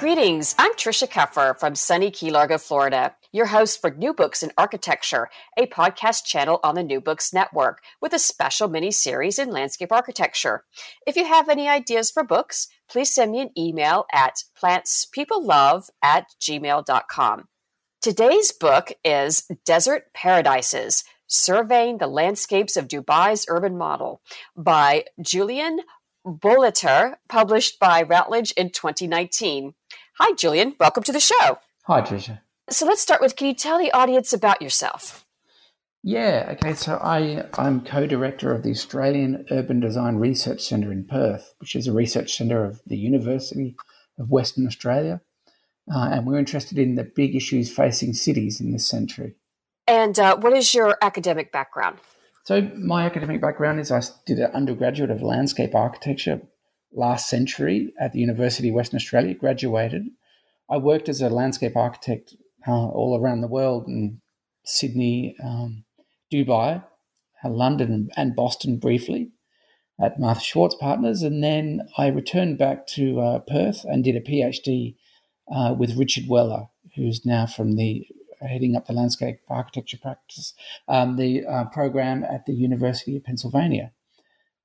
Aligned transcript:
Greetings, 0.00 0.54
I'm 0.58 0.72
Tricia 0.76 1.06
Keffer 1.06 1.60
from 1.60 1.74
sunny 1.74 2.10
Key 2.10 2.30
Largo, 2.30 2.56
Florida, 2.56 3.14
your 3.32 3.44
host 3.44 3.82
for 3.82 3.90
New 3.90 4.14
Books 4.14 4.42
in 4.42 4.50
Architecture, 4.56 5.28
a 5.58 5.66
podcast 5.66 6.24
channel 6.24 6.58
on 6.64 6.74
the 6.74 6.82
New 6.82 7.02
Books 7.02 7.34
Network 7.34 7.82
with 8.00 8.14
a 8.14 8.18
special 8.18 8.66
mini 8.66 8.92
series 8.92 9.38
in 9.38 9.50
landscape 9.50 9.92
architecture. 9.92 10.64
If 11.06 11.16
you 11.16 11.26
have 11.26 11.50
any 11.50 11.68
ideas 11.68 12.10
for 12.10 12.24
books, 12.24 12.68
please 12.90 13.12
send 13.12 13.32
me 13.32 13.42
an 13.42 13.50
email 13.58 14.06
at 14.10 14.42
plantspeoplelove 14.58 15.90
at 16.02 16.28
gmail.com. 16.40 17.48
Today's 18.00 18.52
book 18.52 18.92
is 19.04 19.46
Desert 19.66 20.14
Paradises 20.14 21.04
Surveying 21.26 21.98
the 21.98 22.06
Landscapes 22.06 22.78
of 22.78 22.88
Dubai's 22.88 23.44
Urban 23.50 23.76
Model 23.76 24.22
by 24.56 25.04
Julian 25.20 25.80
Bolleter, 26.26 27.16
published 27.28 27.78
by 27.78 28.02
Routledge 28.02 28.52
in 28.52 28.70
2019. 28.70 29.74
Hi, 30.22 30.34
Julian. 30.34 30.76
Welcome 30.78 31.02
to 31.04 31.12
the 31.12 31.18
show. 31.18 31.58
Hi, 31.84 32.02
Tricia. 32.02 32.40
So 32.68 32.84
let's 32.84 33.00
start 33.00 33.22
with 33.22 33.36
can 33.36 33.46
you 33.46 33.54
tell 33.54 33.78
the 33.78 33.90
audience 33.92 34.34
about 34.34 34.60
yourself? 34.60 35.24
Yeah, 36.02 36.50
okay. 36.52 36.74
So 36.74 36.96
I, 37.02 37.46
I'm 37.54 37.80
co 37.80 38.06
director 38.06 38.54
of 38.54 38.62
the 38.62 38.70
Australian 38.70 39.46
Urban 39.50 39.80
Design 39.80 40.16
Research 40.16 40.60
Centre 40.60 40.92
in 40.92 41.06
Perth, 41.06 41.54
which 41.58 41.74
is 41.74 41.86
a 41.86 41.94
research 41.94 42.36
centre 42.36 42.62
of 42.62 42.82
the 42.84 42.98
University 42.98 43.76
of 44.18 44.28
Western 44.28 44.66
Australia. 44.66 45.22
Uh, 45.90 46.10
and 46.12 46.26
we're 46.26 46.38
interested 46.38 46.78
in 46.78 46.96
the 46.96 47.04
big 47.04 47.34
issues 47.34 47.74
facing 47.74 48.12
cities 48.12 48.60
in 48.60 48.72
this 48.72 48.86
century. 48.86 49.36
And 49.86 50.18
uh, 50.18 50.36
what 50.36 50.52
is 50.52 50.74
your 50.74 50.98
academic 51.00 51.50
background? 51.50 51.96
So, 52.44 52.60
my 52.76 53.06
academic 53.06 53.40
background 53.40 53.80
is 53.80 53.90
I 53.90 54.02
did 54.26 54.38
an 54.38 54.50
undergraduate 54.52 55.10
of 55.10 55.22
landscape 55.22 55.74
architecture 55.74 56.42
last 56.92 57.28
century 57.28 57.92
at 58.00 58.12
the 58.12 58.20
University 58.20 58.68
of 58.68 58.74
Western 58.74 58.96
Australia, 58.96 59.34
graduated. 59.34 60.06
I 60.68 60.76
worked 60.76 61.08
as 61.08 61.20
a 61.20 61.28
landscape 61.28 61.76
architect 61.76 62.34
uh, 62.66 62.88
all 62.88 63.18
around 63.18 63.40
the 63.40 63.48
world 63.48 63.86
in 63.86 64.20
Sydney, 64.64 65.36
um, 65.42 65.84
Dubai, 66.32 66.84
uh, 67.44 67.48
London, 67.48 68.10
and 68.16 68.36
Boston 68.36 68.78
briefly 68.78 69.30
at 70.00 70.18
Martha 70.18 70.40
Schwartz 70.40 70.76
Partners. 70.76 71.22
And 71.22 71.42
then 71.42 71.88
I 71.96 72.08
returned 72.08 72.58
back 72.58 72.86
to 72.88 73.20
uh, 73.20 73.38
Perth 73.40 73.84
and 73.84 74.04
did 74.04 74.16
a 74.16 74.20
PhD 74.20 74.96
uh, 75.52 75.74
with 75.76 75.96
Richard 75.96 76.28
Weller, 76.28 76.68
who's 76.94 77.26
now 77.26 77.46
from 77.46 77.76
the 77.76 78.06
heading 78.40 78.76
up 78.76 78.86
the 78.86 78.92
landscape 78.92 79.40
architecture 79.48 79.98
practice, 79.98 80.54
um, 80.88 81.16
the 81.16 81.44
uh, 81.44 81.64
program 81.64 82.24
at 82.24 82.46
the 82.46 82.54
University 82.54 83.16
of 83.16 83.24
Pennsylvania. 83.24 83.92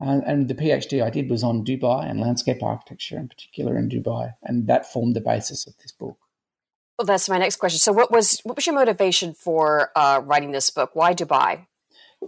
Uh, 0.01 0.19
and 0.25 0.47
the 0.49 0.55
PhD 0.55 1.01
I 1.03 1.09
did 1.09 1.29
was 1.29 1.43
on 1.43 1.63
Dubai 1.63 2.09
and 2.09 2.19
landscape 2.19 2.61
architecture, 2.61 3.17
in 3.17 3.29
particular 3.29 3.77
in 3.77 3.89
Dubai, 3.89 4.33
and 4.43 4.67
that 4.67 4.91
formed 4.91 5.15
the 5.15 5.21
basis 5.21 5.65
of 5.67 5.77
this 5.77 5.93
book. 5.93 6.17
Well, 6.97 7.05
that's 7.05 7.29
my 7.29 7.37
next 7.37 7.57
question. 7.57 7.79
So, 7.79 7.93
what 7.93 8.11
was 8.11 8.39
what 8.43 8.55
was 8.57 8.65
your 8.65 8.75
motivation 8.75 9.33
for 9.33 9.91
uh, 9.95 10.21
writing 10.23 10.51
this 10.51 10.69
book? 10.69 10.91
Why 10.93 11.13
Dubai? 11.13 11.65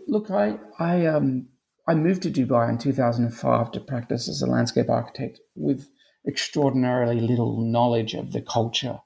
Look, 0.07 0.31
I 0.31 0.57
I 0.79 1.05
um 1.05 1.47
I 1.87 1.95
moved 1.95 2.23
to 2.23 2.31
Dubai 2.31 2.69
in 2.69 2.77
2005 2.77 3.71
to 3.71 3.79
practice 3.79 4.27
as 4.27 4.41
a 4.41 4.47
landscape 4.47 4.89
architect 4.89 5.39
with 5.55 5.89
extraordinarily 6.27 7.21
little 7.21 7.61
knowledge 7.61 8.13
of 8.13 8.33
the 8.33 8.41
culture 8.41 8.99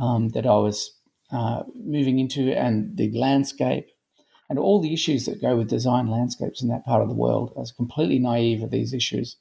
um, 0.00 0.28
that 0.30 0.46
I 0.46 0.56
was 0.56 0.92
uh, 1.32 1.64
moving 1.74 2.20
into 2.20 2.56
and 2.56 2.96
the 2.96 3.10
landscape 3.18 3.88
and 4.48 4.58
all 4.58 4.80
the 4.80 4.92
issues 4.92 5.26
that 5.26 5.40
go 5.40 5.56
with 5.56 5.68
design 5.68 6.08
landscapes 6.08 6.62
in 6.62 6.68
that 6.68 6.84
part 6.84 7.02
of 7.02 7.08
the 7.08 7.14
world. 7.14 7.52
I 7.56 7.60
was 7.60 7.72
completely 7.72 8.18
naive 8.18 8.62
of 8.62 8.70
these 8.70 8.92
issues. 8.92 9.36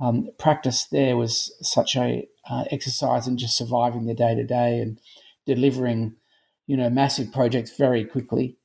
Um, 0.00 0.30
practice 0.38 0.86
there 0.86 1.16
was 1.16 1.54
such 1.60 1.96
a 1.96 2.26
uh, 2.48 2.64
exercise 2.70 3.26
in 3.26 3.36
just 3.36 3.56
surviving 3.56 4.06
the 4.06 4.14
day 4.14 4.34
to 4.34 4.44
day 4.44 4.80
and 4.80 4.98
delivering, 5.46 6.16
you 6.66 6.76
know, 6.76 6.90
massive 6.90 7.32
projects 7.32 7.76
very 7.76 8.04
quickly, 8.04 8.56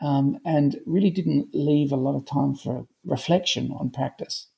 um, 0.00 0.38
and 0.44 0.78
really 0.86 1.10
didn't 1.10 1.48
leave 1.52 1.92
a 1.92 1.96
lot 1.96 2.16
of 2.16 2.26
time 2.26 2.54
for 2.54 2.86
reflection 3.04 3.72
on 3.78 3.90
practice. 3.90 4.48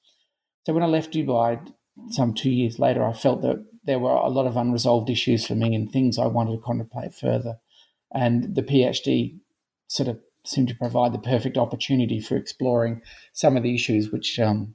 So 0.64 0.72
when 0.72 0.82
I 0.82 0.86
left 0.86 1.12
Dubai, 1.12 1.72
some 2.10 2.34
two 2.34 2.50
years 2.50 2.78
later, 2.78 3.04
I 3.04 3.12
felt 3.12 3.42
that 3.42 3.64
there 3.84 3.98
were 3.98 4.10
a 4.10 4.28
lot 4.28 4.47
of 4.47 4.56
unresolved 4.56 5.08
issues 5.08 5.47
for 5.47 5.54
me 5.54 5.74
and 5.74 5.91
things 5.91 6.18
I 6.18 6.26
wanted 6.26 6.56
to 6.56 6.62
contemplate 6.62 7.14
further. 7.14 7.58
And 8.12 8.54
the 8.54 8.62
PhD 8.62 9.38
sort 9.88 10.08
of 10.08 10.18
seemed 10.49 10.69
to 10.69 10.75
provide 10.75 11.12
the 11.12 11.19
perfect 11.19 11.57
opportunity 11.57 12.21
for 12.21 12.37
exploring 12.37 13.03
some 13.33 13.57
of 13.57 13.62
the 13.62 13.75
issues 13.75 14.11
which 14.11 14.39
um, 14.39 14.75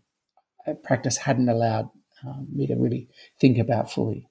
practice 0.83 1.17
hadn't 1.17 1.49
allowed 1.49 1.89
um, 2.25 2.47
me 2.53 2.67
to 2.67 2.75
really 2.75 3.09
think 3.39 3.57
about 3.57 3.91
fully. 3.91 4.27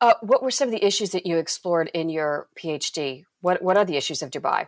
Uh, 0.00 0.14
what 0.22 0.42
were 0.42 0.50
some 0.50 0.68
of 0.68 0.72
the 0.72 0.84
issues 0.84 1.10
that 1.10 1.26
you 1.26 1.36
explored 1.36 1.90
in 1.92 2.08
your 2.08 2.48
PhD? 2.58 3.24
What 3.40 3.62
What 3.62 3.76
are 3.76 3.84
the 3.84 3.96
issues 3.96 4.22
of 4.22 4.30
Dubai? 4.30 4.66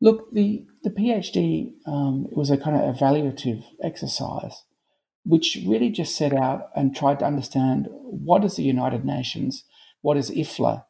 Look, 0.00 0.30
the 0.32 0.66
the 0.82 0.90
PhD 0.90 1.72
um, 1.86 2.26
was 2.30 2.50
a 2.50 2.56
kind 2.56 2.76
of 2.76 2.96
evaluative 2.96 3.62
exercise, 3.82 4.62
which 5.24 5.58
really 5.66 5.90
just 5.90 6.16
set 6.16 6.32
out 6.32 6.70
and 6.74 6.96
tried 6.96 7.18
to 7.18 7.26
understand 7.26 7.88
what 7.90 8.44
is 8.44 8.56
the 8.56 8.62
United 8.62 9.04
Nations, 9.04 9.64
what 10.00 10.16
is 10.16 10.30
IFLA, 10.30 10.84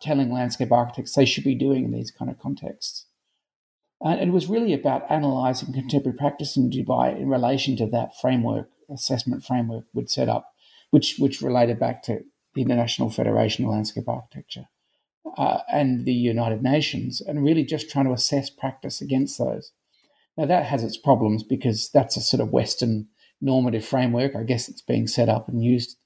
telling 0.00 0.32
landscape 0.32 0.72
architects 0.72 1.14
they 1.14 1.24
should 1.24 1.44
be 1.44 1.54
doing 1.54 1.84
in 1.84 1.92
these 1.92 2.10
kind 2.10 2.30
of 2.30 2.38
contexts. 2.38 3.06
And 4.00 4.20
it 4.20 4.32
was 4.32 4.46
really 4.46 4.74
about 4.74 5.10
analysing 5.10 5.72
contemporary 5.72 6.16
practice 6.16 6.56
in 6.56 6.70
Dubai 6.70 7.18
in 7.18 7.28
relation 7.28 7.76
to 7.78 7.86
that 7.86 8.18
framework, 8.20 8.68
assessment 8.90 9.44
framework 9.44 9.84
we'd 9.94 10.10
set 10.10 10.28
up, 10.28 10.52
which, 10.90 11.16
which 11.18 11.40
related 11.40 11.78
back 11.78 12.02
to 12.04 12.20
the 12.54 12.62
International 12.62 13.10
Federation 13.10 13.64
of 13.64 13.70
Landscape 13.70 14.08
Architecture 14.08 14.66
uh, 15.36 15.58
and 15.70 16.04
the 16.04 16.12
United 16.12 16.62
Nations, 16.62 17.20
and 17.20 17.44
really 17.44 17.64
just 17.64 17.90
trying 17.90 18.06
to 18.06 18.12
assess 18.12 18.50
practice 18.50 19.00
against 19.00 19.38
those. 19.38 19.72
Now, 20.36 20.46
that 20.46 20.66
has 20.66 20.84
its 20.84 20.98
problems 20.98 21.42
because 21.42 21.90
that's 21.90 22.16
a 22.16 22.20
sort 22.20 22.42
of 22.42 22.52
Western 22.52 23.08
normative 23.40 23.84
framework. 23.84 24.36
I 24.36 24.42
guess 24.42 24.68
it's 24.68 24.82
being 24.82 25.06
set 25.06 25.28
up 25.28 25.48
and 25.48 25.64
used 25.64 25.96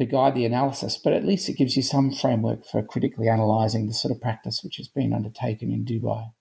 to 0.00 0.06
guide 0.06 0.34
the 0.34 0.46
analysis, 0.46 0.96
but 0.96 1.12
at 1.12 1.24
least 1.24 1.48
it 1.48 1.56
gives 1.56 1.76
you 1.76 1.82
some 1.82 2.10
framework 2.10 2.64
for 2.64 2.82
critically 2.82 3.28
analysing 3.28 3.86
the 3.86 3.92
sort 3.92 4.12
of 4.12 4.20
practice 4.20 4.64
which 4.64 4.76
has 4.76 4.88
been 4.88 5.12
undertaken 5.12 5.70
in 5.70 5.84
Dubai. 5.84 6.32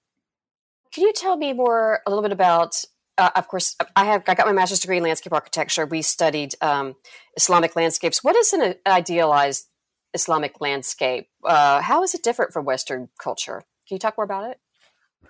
Can 0.94 1.04
you 1.04 1.14
tell 1.14 1.38
me 1.38 1.54
more 1.54 2.00
a 2.06 2.10
little 2.10 2.24
bit 2.24 2.32
about? 2.32 2.84
Uh, 3.18 3.30
of 3.36 3.50
course, 3.50 3.76
I 3.96 4.06
have 4.06 4.24
I 4.28 4.34
got 4.34 4.48
my 4.48 4.54
master's 4.54 4.80
degree 4.80 4.98
in 4.98 5.04
landscape 5.04 5.34
architecture. 5.34 5.86
We 5.86 6.02
studied 6.02 6.56
um, 6.62 6.96
Islamic 7.36 7.76
landscapes. 7.76 8.24
What 8.24 8.36
is 8.38 8.54
an 8.54 8.76
idealized 8.88 9.68
Islamic 10.14 10.62
landscape? 10.62 11.28
Uh, 11.44 11.82
how 11.82 12.02
is 12.04 12.16
it 12.16 12.24
different 12.24 12.54
from 12.54 12.66
Western 12.66 13.10
culture? 13.22 13.66
Can 13.88 13.96
you 13.96 14.00
talk 14.00 14.18
more 14.18 14.24
about 14.26 14.50
it? 14.50 14.60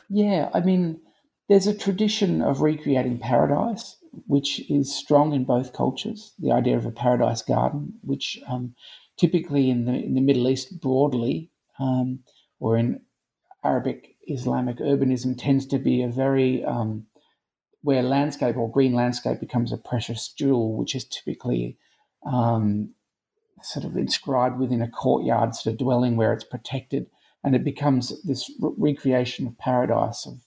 Yeah, 0.07 0.49
I 0.53 0.59
mean, 0.59 1.01
there's 1.49 1.67
a 1.67 1.75
tradition 1.75 2.41
of 2.41 2.61
recreating 2.61 3.17
paradise 3.17 3.97
which 4.27 4.69
is 4.69 4.95
strong 4.95 5.33
in 5.33 5.45
both 5.45 5.73
cultures. 5.73 6.33
The 6.39 6.51
idea 6.51 6.77
of 6.77 6.85
a 6.85 6.91
paradise 6.91 7.41
garden, 7.41 7.93
which 8.01 8.39
um, 8.47 8.75
typically 9.17 9.69
in 9.69 9.85
the 9.85 9.93
in 9.93 10.13
the 10.13 10.21
Middle 10.21 10.49
East 10.49 10.79
broadly, 10.79 11.51
um, 11.79 12.19
or 12.59 12.77
in 12.77 13.01
Arabic 13.63 14.15
Islamic 14.27 14.77
urbanism, 14.77 15.37
tends 15.37 15.65
to 15.67 15.79
be 15.79 16.01
a 16.01 16.07
very 16.07 16.63
um, 16.63 17.05
where 17.81 18.03
landscape 18.03 18.57
or 18.57 18.71
green 18.71 18.93
landscape 18.93 19.39
becomes 19.39 19.71
a 19.71 19.77
precious 19.77 20.27
jewel, 20.29 20.75
which 20.75 20.95
is 20.95 21.05
typically 21.05 21.77
um, 22.25 22.93
sort 23.61 23.85
of 23.85 23.97
inscribed 23.97 24.59
within 24.59 24.81
a 24.81 24.89
courtyard 24.89 25.55
sort 25.55 25.73
of 25.73 25.79
dwelling 25.79 26.15
where 26.15 26.33
it's 26.33 26.43
protected, 26.43 27.07
and 27.43 27.55
it 27.55 27.63
becomes 27.63 28.21
this 28.23 28.49
re- 28.59 28.73
recreation 28.77 29.47
of 29.47 29.57
paradise 29.57 30.25
of 30.25 30.41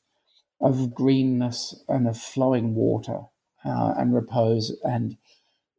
of 0.60 0.94
greenness 0.94 1.82
and 1.88 2.06
of 2.06 2.16
flowing 2.16 2.74
water 2.76 3.22
uh, 3.64 3.94
and 3.96 4.14
repose 4.14 4.76
and 4.84 5.16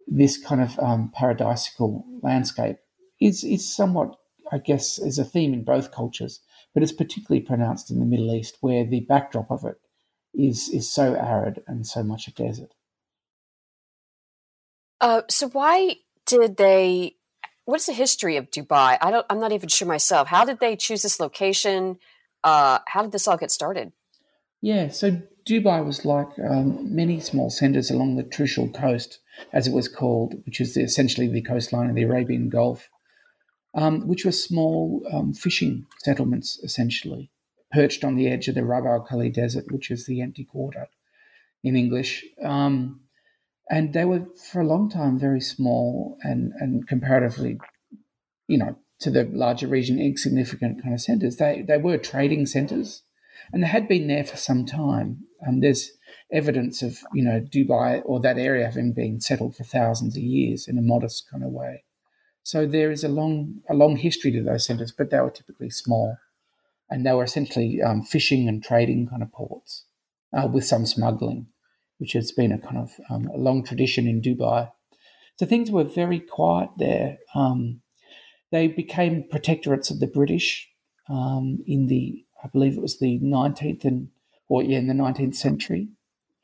this 0.07 0.37
kind 0.37 0.61
of 0.61 0.77
um, 0.79 1.11
paradisical 1.17 2.03
landscape 2.21 2.77
is 3.19 3.43
is 3.43 3.73
somewhat, 3.73 4.15
I 4.51 4.57
guess, 4.57 4.99
is 4.99 5.17
a 5.17 5.25
theme 5.25 5.53
in 5.53 5.63
both 5.63 5.91
cultures, 5.91 6.41
but 6.73 6.83
it's 6.83 6.91
particularly 6.91 7.45
pronounced 7.45 7.89
in 7.89 7.99
the 7.99 8.05
Middle 8.05 8.33
East, 8.35 8.57
where 8.61 8.85
the 8.85 9.01
backdrop 9.01 9.51
of 9.51 9.63
it 9.65 9.79
is 10.33 10.69
is 10.69 10.91
so 10.91 11.15
arid 11.15 11.63
and 11.67 11.85
so 11.87 12.03
much 12.03 12.27
a 12.27 12.31
desert. 12.31 12.73
Uh, 14.99 15.21
so 15.29 15.49
why 15.49 15.95
did 16.25 16.57
they? 16.57 17.15
What's 17.65 17.85
the 17.85 17.93
history 17.93 18.35
of 18.35 18.51
Dubai? 18.51 18.97
I 19.01 19.11
don't. 19.11 19.25
I'm 19.29 19.39
not 19.39 19.51
even 19.51 19.69
sure 19.69 19.87
myself. 19.87 20.27
How 20.27 20.45
did 20.45 20.59
they 20.59 20.75
choose 20.75 21.01
this 21.01 21.19
location? 21.19 21.97
Uh, 22.43 22.79
how 22.87 23.03
did 23.03 23.13
this 23.13 23.27
all 23.27 23.37
get 23.37 23.51
started? 23.51 23.93
Yeah, 24.61 24.89
so 24.89 25.21
Dubai 25.45 25.85
was 25.85 26.05
like 26.05 26.29
um, 26.39 26.95
many 26.95 27.19
small 27.19 27.49
centres 27.49 27.91
along 27.91 28.15
the 28.15 28.23
Trucial 28.23 28.73
Coast, 28.73 29.19
as 29.51 29.67
it 29.67 29.73
was 29.73 29.87
called, 29.87 30.35
which 30.45 30.61
is 30.61 30.77
essentially 30.77 31.27
the 31.27 31.41
coastline 31.41 31.89
of 31.89 31.95
the 31.95 32.03
Arabian 32.03 32.49
Gulf, 32.49 32.89
um, 33.75 34.07
which 34.07 34.25
were 34.25 34.31
small 34.31 35.01
um, 35.11 35.33
fishing 35.33 35.85
settlements, 35.99 36.59
essentially, 36.63 37.29
perched 37.71 38.03
on 38.03 38.15
the 38.15 38.27
edge 38.27 38.47
of 38.47 38.55
the 38.55 38.63
Rub 38.63 38.85
al 38.85 39.01
Khali 39.01 39.29
Desert, 39.29 39.65
which 39.71 39.91
is 39.91 40.05
the 40.05 40.21
empty 40.21 40.45
quarter 40.45 40.87
in 41.63 41.75
English. 41.75 42.23
Um, 42.41 43.01
and 43.69 43.93
they 43.93 44.05
were, 44.05 44.27
for 44.51 44.61
a 44.61 44.67
long 44.67 44.89
time, 44.89 45.19
very 45.19 45.41
small 45.41 46.17
and, 46.21 46.53
and 46.59 46.87
comparatively, 46.87 47.59
you 48.47 48.57
know, 48.57 48.77
to 48.99 49.09
the 49.09 49.25
larger 49.25 49.67
region, 49.67 49.99
insignificant 49.99 50.81
kind 50.81 50.93
of 50.93 51.01
centres. 51.01 51.37
They, 51.37 51.63
they 51.67 51.77
were 51.77 51.97
trading 51.97 52.45
centres 52.45 53.03
and 53.51 53.63
they 53.63 53.67
had 53.67 53.87
been 53.87 54.07
there 54.07 54.23
for 54.23 54.37
some 54.37 54.65
time. 54.65 55.25
Um, 55.47 55.59
there's 55.59 55.91
evidence 56.31 56.81
of 56.81 56.99
you 57.13 57.23
know 57.23 57.39
Dubai 57.39 58.01
or 58.05 58.19
that 58.21 58.37
area 58.37 58.65
having 58.65 58.93
been 58.93 59.19
settled 59.21 59.55
for 59.55 59.63
thousands 59.63 60.15
of 60.17 60.23
years 60.23 60.67
in 60.67 60.77
a 60.77 60.81
modest 60.81 61.29
kind 61.29 61.43
of 61.43 61.51
way. 61.51 61.83
So 62.43 62.65
there 62.65 62.91
is 62.91 63.03
a 63.03 63.09
long 63.09 63.61
a 63.69 63.73
long 63.73 63.95
history 63.97 64.31
to 64.31 64.43
those 64.43 64.65
centres, 64.65 64.91
but 64.91 65.09
they 65.09 65.19
were 65.19 65.31
typically 65.31 65.69
small, 65.69 66.17
and 66.89 67.05
they 67.05 67.13
were 67.13 67.23
essentially 67.23 67.81
um, 67.81 68.03
fishing 68.03 68.47
and 68.47 68.63
trading 68.63 69.07
kind 69.07 69.23
of 69.23 69.31
ports 69.31 69.85
uh, 70.33 70.47
with 70.51 70.65
some 70.65 70.85
smuggling, 70.85 71.47
which 71.97 72.13
has 72.13 72.31
been 72.31 72.51
a 72.51 72.57
kind 72.59 72.77
of 72.77 72.91
um, 73.09 73.27
a 73.27 73.37
long 73.37 73.63
tradition 73.63 74.07
in 74.07 74.21
Dubai. 74.21 74.71
So 75.37 75.45
things 75.45 75.71
were 75.71 75.83
very 75.83 76.19
quiet 76.19 76.69
there. 76.77 77.17
Um, 77.33 77.81
they 78.51 78.67
became 78.67 79.27
protectorates 79.31 79.89
of 79.89 79.99
the 79.99 80.07
British 80.07 80.69
um, 81.09 81.63
in 81.65 81.87
the 81.87 82.25
I 82.43 82.47
believe 82.49 82.77
it 82.77 82.81
was 82.81 82.99
the 82.99 83.19
19th 83.19 83.85
and 83.85 84.09
or 84.53 84.61
yeah, 84.61 84.77
in 84.77 84.85
the 84.85 84.93
19th 84.93 85.33
century. 85.33 85.87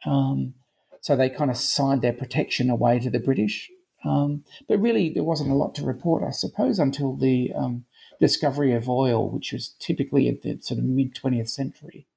Um, 0.04 0.56
so 1.00 1.16
they 1.16 1.30
kind 1.30 1.52
of 1.52 1.58
signed 1.58 2.02
their 2.02 2.12
protection 2.12 2.72
away 2.72 2.98
to 3.00 3.10
the 3.12 3.20
British. 3.20 3.70
Um, 4.04 4.46
but 4.68 4.82
really, 4.82 5.12
there 5.14 5.24
wasn't 5.24 5.52
a 5.52 5.56
lot 5.56 5.76
to 5.76 5.84
report, 5.84 6.24
I 6.24 6.32
suppose, 6.32 6.80
until 6.80 7.16
the 7.16 7.54
um, 7.56 7.86
discovery 8.20 8.74
of 8.74 8.90
oil, 8.90 9.30
which 9.30 9.54
was 9.54 9.76
typically 9.80 10.28
at 10.28 10.42
the 10.42 10.58
sort 10.60 10.80
of 10.80 10.86
mid 10.86 11.14
20th 11.14 11.50
century, 11.50 12.08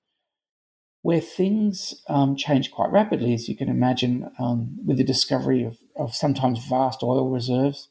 where 1.03 1.21
things 1.21 2.03
um, 2.09 2.37
changed 2.37 2.73
quite 2.73 2.91
rapidly, 2.91 3.35
as 3.35 3.47
you 3.47 3.55
can 3.55 3.69
imagine, 3.69 4.31
um, 4.39 4.79
with 4.87 4.97
the 4.97 5.05
discovery 5.05 5.63
of, 5.63 5.77
of 5.95 6.15
sometimes 6.15 6.65
vast 6.65 7.03
oil 7.03 7.29
reserves. 7.29 7.89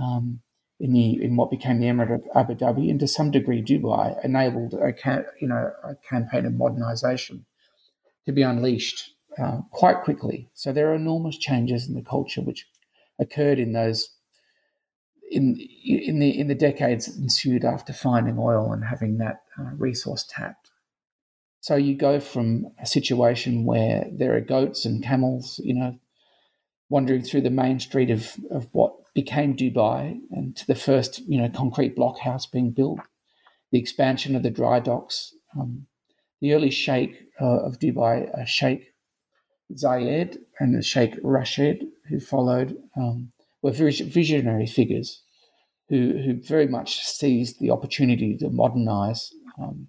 Um, 0.00 0.42
in 0.80 0.92
the 0.92 1.22
in 1.22 1.36
what 1.36 1.50
became 1.50 1.80
the 1.80 1.86
Emirate 1.86 2.14
of 2.14 2.36
Abu 2.36 2.54
Dhabi, 2.54 2.90
and 2.90 3.00
to 3.00 3.08
some 3.08 3.30
degree 3.30 3.62
Dubai, 3.62 4.22
enabled 4.24 4.74
a 4.74 4.94
you 5.40 5.48
know 5.48 5.72
a 5.84 5.96
campaign 5.96 6.46
of 6.46 6.52
modernisation 6.52 7.44
to 8.26 8.32
be 8.32 8.42
unleashed 8.42 9.14
uh, 9.42 9.58
quite 9.70 10.02
quickly. 10.02 10.48
So 10.54 10.72
there 10.72 10.90
are 10.90 10.94
enormous 10.94 11.36
changes 11.38 11.88
in 11.88 11.94
the 11.94 12.02
culture 12.02 12.42
which 12.42 12.66
occurred 13.18 13.58
in 13.58 13.72
those 13.72 14.10
in 15.30 15.56
in 15.84 16.18
the 16.18 16.38
in 16.38 16.48
the 16.48 16.54
decades 16.54 17.06
that 17.06 17.20
ensued 17.20 17.64
after 17.64 17.92
finding 17.92 18.38
oil 18.38 18.72
and 18.72 18.84
having 18.84 19.18
that 19.18 19.42
uh, 19.58 19.70
resource 19.76 20.24
tapped. 20.28 20.70
So 21.60 21.74
you 21.74 21.96
go 21.96 22.20
from 22.20 22.68
a 22.80 22.86
situation 22.86 23.64
where 23.64 24.06
there 24.12 24.36
are 24.36 24.40
goats 24.40 24.84
and 24.84 25.02
camels, 25.02 25.60
you 25.62 25.74
know, 25.74 25.98
wandering 26.88 27.22
through 27.22 27.42
the 27.42 27.50
main 27.50 27.80
street 27.80 28.10
of, 28.10 28.36
of 28.50 28.68
what 28.72 28.94
became 29.22 29.56
Dubai 29.56 30.00
and 30.30 30.56
to 30.56 30.64
the 30.68 30.76
first, 30.76 31.18
you 31.26 31.38
know, 31.40 31.48
concrete 31.48 31.96
blockhouse 31.96 32.46
being 32.46 32.70
built, 32.70 33.00
the 33.72 33.80
expansion 33.80 34.36
of 34.36 34.44
the 34.44 34.56
dry 34.60 34.78
docks, 34.78 35.34
um, 35.58 35.86
the 36.40 36.52
early 36.54 36.70
sheikh 36.70 37.14
uh, 37.40 37.66
of 37.66 37.80
Dubai, 37.80 38.16
uh, 38.38 38.44
Sheikh 38.44 38.82
Zayed 39.74 40.38
and 40.60 40.72
the 40.72 40.82
Sheikh 40.82 41.14
Rashid, 41.36 41.78
who 42.08 42.20
followed, 42.20 42.76
um, 42.96 43.32
were 43.60 43.72
visionary 43.72 44.68
figures 44.68 45.20
who, 45.88 46.00
who 46.24 46.40
very 46.40 46.68
much 46.68 47.00
seized 47.00 47.58
the 47.58 47.72
opportunity 47.72 48.36
to 48.36 48.50
modernize 48.50 49.32
um, 49.60 49.88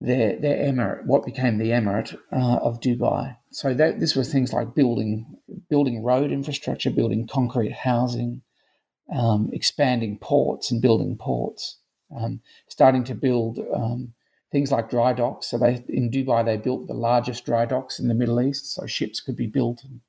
their 0.00 0.38
their 0.38 0.56
emirate, 0.56 1.06
what 1.06 1.24
became 1.24 1.58
the 1.58 1.70
emirate 1.70 2.14
uh, 2.32 2.56
of 2.56 2.80
Dubai. 2.80 3.36
So 3.50 3.74
that 3.74 4.00
this 4.00 4.14
was 4.14 4.30
things 4.30 4.52
like 4.52 4.74
building 4.74 5.38
building 5.70 6.02
road 6.02 6.30
infrastructure, 6.30 6.90
building 6.90 7.26
concrete 7.26 7.72
housing, 7.72 8.42
um, 9.12 9.50
expanding 9.52 10.18
ports 10.18 10.70
and 10.70 10.82
building 10.82 11.16
ports, 11.16 11.78
um, 12.16 12.40
starting 12.68 13.04
to 13.04 13.14
build 13.14 13.58
um, 13.74 14.12
things 14.52 14.70
like 14.70 14.90
dry 14.90 15.12
docks. 15.12 15.46
So 15.48 15.58
they 15.58 15.84
in 15.88 16.10
Dubai 16.10 16.44
they 16.44 16.56
built 16.56 16.86
the 16.86 16.94
largest 16.94 17.46
dry 17.46 17.64
docks 17.64 17.98
in 17.98 18.08
the 18.08 18.14
Middle 18.14 18.40
East, 18.40 18.74
so 18.74 18.86
ships 18.86 19.20
could 19.20 19.36
be 19.36 19.46
built 19.46 19.82
and 19.84 20.00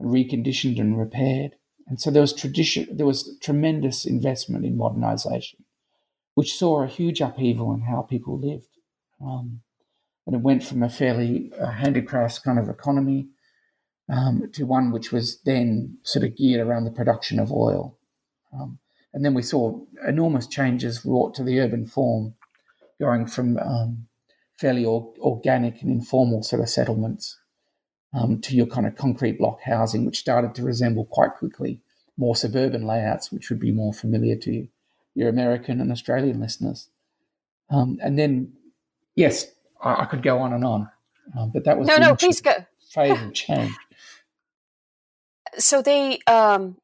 reconditioned 0.00 0.80
and 0.80 0.98
repaired. 0.98 1.56
And 1.86 2.00
so 2.00 2.10
there 2.10 2.22
was 2.22 2.32
tradition, 2.32 2.96
there 2.96 3.06
was 3.06 3.36
tremendous 3.42 4.06
investment 4.06 4.64
in 4.64 4.76
modernization, 4.76 5.64
which 6.34 6.56
saw 6.56 6.82
a 6.82 6.86
huge 6.86 7.20
upheaval 7.20 7.74
in 7.74 7.82
how 7.82 8.02
people 8.02 8.38
lived. 8.38 8.69
Um, 9.20 9.60
and 10.26 10.36
it 10.36 10.42
went 10.42 10.62
from 10.62 10.82
a 10.82 10.88
fairly 10.88 11.52
uh, 11.60 11.70
handicrafts 11.70 12.38
kind 12.38 12.58
of 12.58 12.68
economy 12.68 13.28
um, 14.08 14.50
to 14.52 14.64
one 14.64 14.90
which 14.90 15.12
was 15.12 15.40
then 15.42 15.98
sort 16.02 16.24
of 16.24 16.36
geared 16.36 16.66
around 16.66 16.84
the 16.84 16.90
production 16.90 17.38
of 17.38 17.52
oil. 17.52 17.96
Um, 18.52 18.78
and 19.12 19.24
then 19.24 19.34
we 19.34 19.42
saw 19.42 19.80
enormous 20.06 20.46
changes 20.46 21.04
wrought 21.04 21.34
to 21.34 21.44
the 21.44 21.60
urban 21.60 21.86
form, 21.86 22.34
going 23.00 23.26
from 23.26 23.58
um, 23.58 24.06
fairly 24.56 24.84
or, 24.84 25.12
organic 25.20 25.82
and 25.82 25.90
informal 25.90 26.42
sort 26.42 26.62
of 26.62 26.68
settlements 26.68 27.38
um, 28.12 28.40
to 28.40 28.54
your 28.54 28.66
kind 28.66 28.86
of 28.86 28.96
concrete 28.96 29.38
block 29.38 29.60
housing, 29.62 30.04
which 30.04 30.18
started 30.18 30.54
to 30.54 30.62
resemble 30.62 31.04
quite 31.06 31.34
quickly 31.34 31.80
more 32.16 32.36
suburban 32.36 32.86
layouts, 32.86 33.32
which 33.32 33.48
would 33.48 33.60
be 33.60 33.72
more 33.72 33.94
familiar 33.94 34.36
to 34.36 34.68
your 35.14 35.28
American 35.28 35.80
and 35.80 35.90
Australian 35.90 36.40
listeners. 36.40 36.88
Um, 37.70 37.98
and 38.02 38.18
then 38.18 38.52
yes, 39.14 39.46
I, 39.80 40.02
I 40.02 40.04
could 40.06 40.22
go 40.22 40.38
on 40.38 40.52
and 40.52 40.64
on, 40.64 40.88
um, 41.38 41.50
but 41.52 41.64
that 41.64 41.78
was 41.78 41.88
no, 41.88 41.96
no. 41.96 42.14
Please 42.14 42.40
go. 42.40 42.52
Phase 42.90 43.20
of 43.20 43.34
change. 43.34 43.72
So 45.58 45.82
they, 45.82 46.20
um, 46.28 46.76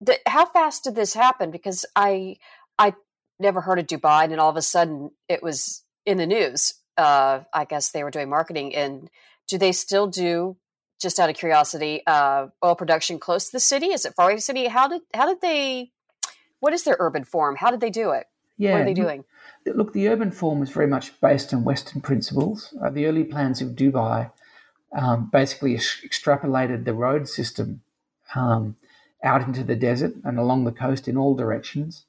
the, 0.00 0.18
how 0.26 0.46
fast 0.46 0.84
did 0.84 0.94
this 0.94 1.14
happen? 1.14 1.50
Because 1.50 1.84
I, 1.96 2.36
I 2.78 2.94
never 3.38 3.60
heard 3.60 3.78
of 3.78 3.86
Dubai, 3.86 4.22
and 4.22 4.32
then 4.32 4.38
all 4.38 4.50
of 4.50 4.56
a 4.56 4.62
sudden 4.62 5.10
it 5.28 5.42
was 5.42 5.82
in 6.06 6.18
the 6.18 6.26
news. 6.26 6.74
Uh, 6.96 7.40
I 7.52 7.64
guess 7.64 7.90
they 7.90 8.04
were 8.04 8.10
doing 8.10 8.28
marketing, 8.28 8.74
and 8.74 9.10
do 9.48 9.58
they 9.58 9.72
still 9.72 10.06
do? 10.06 10.56
Just 11.00 11.18
out 11.18 11.28
of 11.28 11.36
curiosity, 11.36 12.02
uh, 12.06 12.46
oil 12.64 12.76
production 12.76 13.18
close 13.18 13.46
to 13.46 13.52
the 13.52 13.60
city? 13.60 13.86
Is 13.86 14.06
it 14.06 14.14
far 14.14 14.26
away 14.26 14.36
the 14.36 14.40
city? 14.40 14.68
How 14.68 14.86
did 14.86 15.02
how 15.12 15.26
did 15.26 15.40
they? 15.40 15.90
What 16.60 16.72
is 16.72 16.84
their 16.84 16.96
urban 17.00 17.24
form? 17.24 17.56
How 17.56 17.70
did 17.70 17.80
they 17.80 17.90
do 17.90 18.12
it? 18.12 18.26
Yeah, 18.56 18.72
what 18.72 18.82
are 18.82 18.84
they 18.84 18.94
doing? 18.94 19.24
Look, 19.66 19.92
the 19.92 20.08
urban 20.08 20.30
form 20.30 20.60
was 20.60 20.70
very 20.70 20.86
much 20.86 21.18
based 21.20 21.54
on 21.54 21.64
Western 21.64 22.02
principles. 22.02 22.74
Uh, 22.82 22.90
the 22.90 23.06
early 23.06 23.24
plans 23.24 23.62
of 23.62 23.70
Dubai 23.70 24.30
um, 24.92 25.30
basically 25.32 25.74
extrapolated 25.74 26.84
the 26.84 26.92
road 26.92 27.28
system 27.28 27.80
um, 28.34 28.76
out 29.22 29.42
into 29.42 29.64
the 29.64 29.74
desert 29.76 30.14
and 30.24 30.38
along 30.38 30.64
the 30.64 30.72
coast 30.72 31.08
in 31.08 31.16
all 31.16 31.34
directions. 31.34 32.04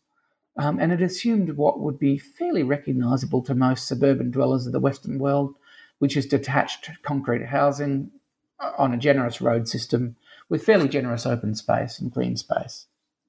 Um, 0.57 0.79
and 0.79 0.91
it 0.91 1.01
assumed 1.01 1.57
what 1.57 1.79
would 1.79 1.99
be 1.99 2.17
fairly 2.17 2.63
recognizable 2.63 3.41
to 3.43 3.55
most 3.55 3.87
suburban 3.87 4.31
dwellers 4.31 4.65
of 4.65 4.73
the 4.73 4.79
Western 4.79 5.19
world, 5.19 5.55
which 5.99 6.15
is 6.15 6.25
detached 6.25 6.89
concrete 7.03 7.45
housing 7.45 8.11
uh, 8.59 8.71
on 8.77 8.93
a 8.93 8.97
generous 8.97 9.41
road 9.41 9.67
system 9.67 10.15
with 10.49 10.63
fairly 10.63 10.87
generous 10.87 11.25
open 11.25 11.55
space 11.55 11.99
and 11.99 12.11
green 12.11 12.37
space, 12.37 12.85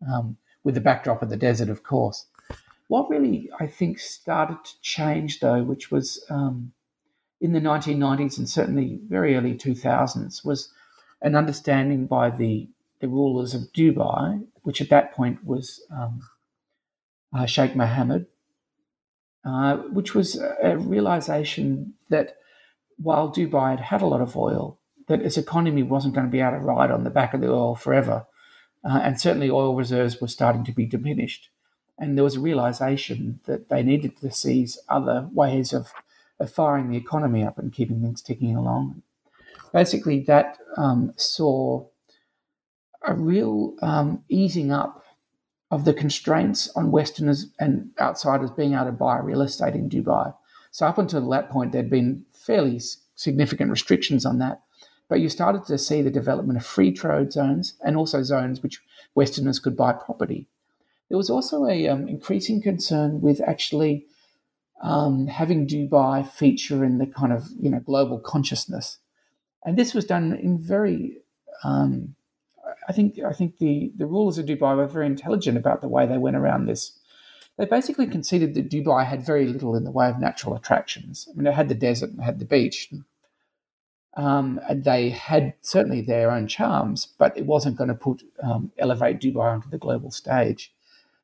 um, 0.09 0.37
with 0.63 0.75
the 0.75 0.81
backdrop 0.81 1.23
of 1.23 1.31
the 1.31 1.37
desert, 1.37 1.69
of 1.69 1.83
course. 1.83 2.27
What 2.89 3.11
really, 3.11 3.51
I 3.59 3.67
think, 3.67 3.99
started 3.99 4.59
to 4.65 4.81
change, 4.81 5.41
though, 5.41 5.63
which 5.63 5.91
was 5.91 6.25
um, 6.31 6.73
in 7.41 7.53
the 7.53 7.61
1990s 7.61 8.39
and 8.39 8.49
certainly 8.49 9.01
very 9.09 9.37
early 9.37 9.55
2000s, 9.55 10.45
was 10.45 10.73
an 11.21 11.35
understanding 11.35 12.07
by 12.07 12.31
the, 12.31 12.69
the 13.01 13.09
rulers 13.09 13.55
of 13.55 13.73
Dubai, 13.73 14.47
which 14.63 14.81
at 14.81 14.91
that 14.91 15.15
point 15.15 15.45
was 15.45 15.85
um, 15.91 16.21
uh, 17.37 17.47
Sheikh 17.47 17.75
Mohammed, 17.75 18.27
uh, 19.45 19.77
which 19.77 20.15
was 20.15 20.41
a 20.63 20.77
realization 20.79 21.95
that 22.09 22.37
while 22.99 23.33
Dubai 23.33 23.71
had 23.71 23.81
had 23.81 24.03
a 24.03 24.07
lot 24.07 24.21
of 24.21 24.37
oil, 24.37 24.79
that 25.09 25.23
its 25.23 25.37
economy 25.37 25.83
wasn't 25.83 26.15
going 26.15 26.27
to 26.27 26.31
be 26.31 26.41
able 26.41 26.53
to 26.53 26.59
ride 26.59 26.91
on 26.91 27.05
the 27.05 27.11
back 27.11 27.35
of 27.35 27.41
the 27.41 27.51
oil 27.51 27.75
forever. 27.75 28.27
Uh, 28.85 29.01
and 29.03 29.21
certainly 29.21 29.51
oil 29.51 29.75
reserves 29.75 30.21
were 30.21 30.29
starting 30.29 30.65
to 30.65 30.73
be 30.73 30.87
diminished 30.87 31.51
and 31.99 32.17
there 32.17 32.25
was 32.25 32.37
a 32.37 32.41
realization 32.41 33.41
that 33.47 33.69
they 33.69 33.83
needed 33.83 34.17
to 34.19 34.31
seize 34.31 34.79
other 34.89 35.29
ways 35.33 35.73
of, 35.73 35.93
of 36.39 36.53
firing 36.53 36.91
the 36.91 36.97
economy 36.97 37.45
up 37.45 37.59
and 37.59 37.73
keeping 37.73 38.03
things 38.03 38.23
ticking 38.23 38.55
along. 38.55 39.03
Basically, 39.73 40.21
that 40.21 40.59
um, 40.77 41.13
saw 41.17 41.87
a 43.03 43.15
real 43.15 43.75
um, 43.83 44.25
easing 44.29 44.73
up 44.73 45.05
of 45.71 45.85
the 45.85 45.95
constraints 45.95 46.69
on 46.77 46.93
Westerners 46.93 47.47
and 47.59 47.91
outsiders 48.01 48.51
being 48.51 48.75
able 48.75 48.87
to 48.87 48.93
buy 48.93 49.19
real 49.19 49.43
estate 49.43 49.75
in 49.75 49.91
Dubai. 49.91 50.35
So 50.71 50.87
up 50.87 50.99
until 50.99 51.29
that 51.31 51.51
point, 51.51 51.73
there'd 51.73 51.91
been 51.91 52.25
fairly 52.33 52.81
significant 53.15 53.71
restrictions 53.71 54.25
on 54.25 54.39
that. 54.39 54.61
But 55.09 55.21
you 55.21 55.29
started 55.29 55.65
to 55.67 55.79
see 55.79 56.03
the 56.03 56.11
development 56.11 56.59
of 56.59 56.67
free 56.67 56.93
trade 56.93 57.33
zones 57.33 57.75
and 57.85 57.97
also 57.97 58.23
zones 58.23 58.63
which 58.63 58.83
Westerners 59.15 59.59
could 59.59 59.77
buy 59.77 59.93
property. 59.93 60.47
There 61.09 61.19
was 61.19 61.31
also 61.31 61.67
a 61.67 61.89
um, 61.89 62.09
increasing 62.09 62.61
concern 62.61 63.21
with 63.21 63.41
actually 63.41 64.07
um, 64.83 65.27
having 65.27 65.67
Dubai 65.67 66.29
feature 66.29 66.85
in 66.85 66.99
the 66.99 67.07
kind 67.07 67.33
of 67.33 67.49
you 67.61 67.71
know 67.71 67.81
global 67.81 68.19
consciousness, 68.19 68.99
and 69.65 69.77
this 69.77 69.95
was 69.95 70.05
done 70.05 70.33
in 70.35 70.59
very. 70.59 71.19
Um, 71.65 72.15
I 72.89 72.93
think 72.93 73.19
I 73.21 73.33
think 73.33 73.59
the 73.59 73.93
the 73.97 74.07
rulers 74.07 74.39
of 74.39 74.47
Dubai 74.47 74.77
were 74.77 74.87
very 74.87 75.07
intelligent 75.07 75.57
about 75.57 75.81
the 75.81 75.89
way 75.89 76.07
they 76.07 76.19
went 76.19 76.37
around 76.37 76.67
this. 76.67 76.99
They 77.57 77.65
basically 77.65 78.07
conceded 78.07 78.55
that 78.55 78.69
Dubai 78.69 79.07
had 79.07 79.25
very 79.25 79.47
little 79.47 79.77
in 79.77 79.85
the 79.85 79.91
way 79.91 80.11
of 80.11 80.21
natural 80.21 80.55
attractions. 80.55 81.27
I 81.31 81.37
mean, 81.37 81.47
it 81.47 81.55
had 81.55 81.71
the 81.71 81.75
desert 81.75 82.11
and 82.11 82.23
had 82.23 82.39
the 82.39 82.45
beach. 82.45 82.93
Um, 84.15 84.61
and 84.69 84.85
they 84.85 85.11
had 85.11 85.55
certainly 85.63 86.01
their 86.01 86.31
own 86.31 86.49
charms, 86.49 87.09
but 87.19 87.37
it 87.37 87.47
wasn't 87.47 87.77
going 87.77 87.89
to 87.89 87.95
put 87.95 88.23
um, 88.43 88.73
elevate 88.79 89.21
Dubai 89.21 89.53
onto 89.53 89.71
the 89.71 89.79
global 89.79 90.11
stage. 90.11 90.73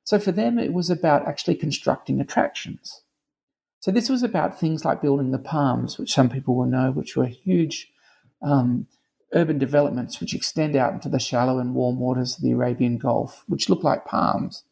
So 0.04 0.18
for 0.18 0.32
them, 0.32 0.58
it 0.58 0.72
was 0.72 0.90
about 0.90 1.26
actually 1.26 1.54
constructing 1.54 2.20
attractions. 2.20 3.02
So 3.80 3.90
this 3.90 4.08
was 4.08 4.22
about 4.22 4.58
things 4.58 4.84
like 4.84 5.02
building 5.02 5.30
the 5.30 5.38
palms, 5.38 5.98
which 5.98 6.12
some 6.12 6.28
people 6.28 6.54
will 6.54 6.66
know, 6.66 6.92
which 6.92 7.16
were 7.16 7.26
huge 7.26 7.92
um, 8.40 8.86
urban 9.32 9.58
developments 9.58 10.20
which 10.20 10.34
extend 10.34 10.76
out 10.76 10.92
into 10.92 11.08
the 11.08 11.18
shallow 11.18 11.58
and 11.58 11.74
warm 11.74 11.98
waters 11.98 12.36
of 12.36 12.42
the 12.42 12.52
Arabian 12.52 12.98
Gulf, 12.98 13.44
which 13.48 13.68
look 13.68 13.82
like 13.82 14.04
palms 14.04 14.64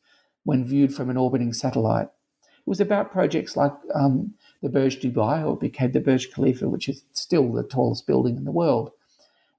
when 0.45 0.65
viewed 0.65 0.95
from 0.95 1.11
an 1.11 1.17
orbiting 1.17 1.53
satellite. 1.53 2.09
It 2.43 2.67
was 2.67 2.81
about 2.81 3.13
projects 3.13 3.57
like 3.57 3.73
um, 3.95 4.35
the 4.63 4.69
Burj 4.69 5.01
Dubai, 5.01 5.47
or 5.47 5.57
became 5.57 5.93
the 5.93 6.01
Burj 6.01 6.31
Khalifa, 6.33 6.69
which 6.69 6.89
is 6.89 7.05
still 7.13 7.53
the 7.53 7.63
tallest 7.63 8.07
building 8.07 8.37
in 8.37 8.45
the 8.45 8.53
world. 8.53 8.91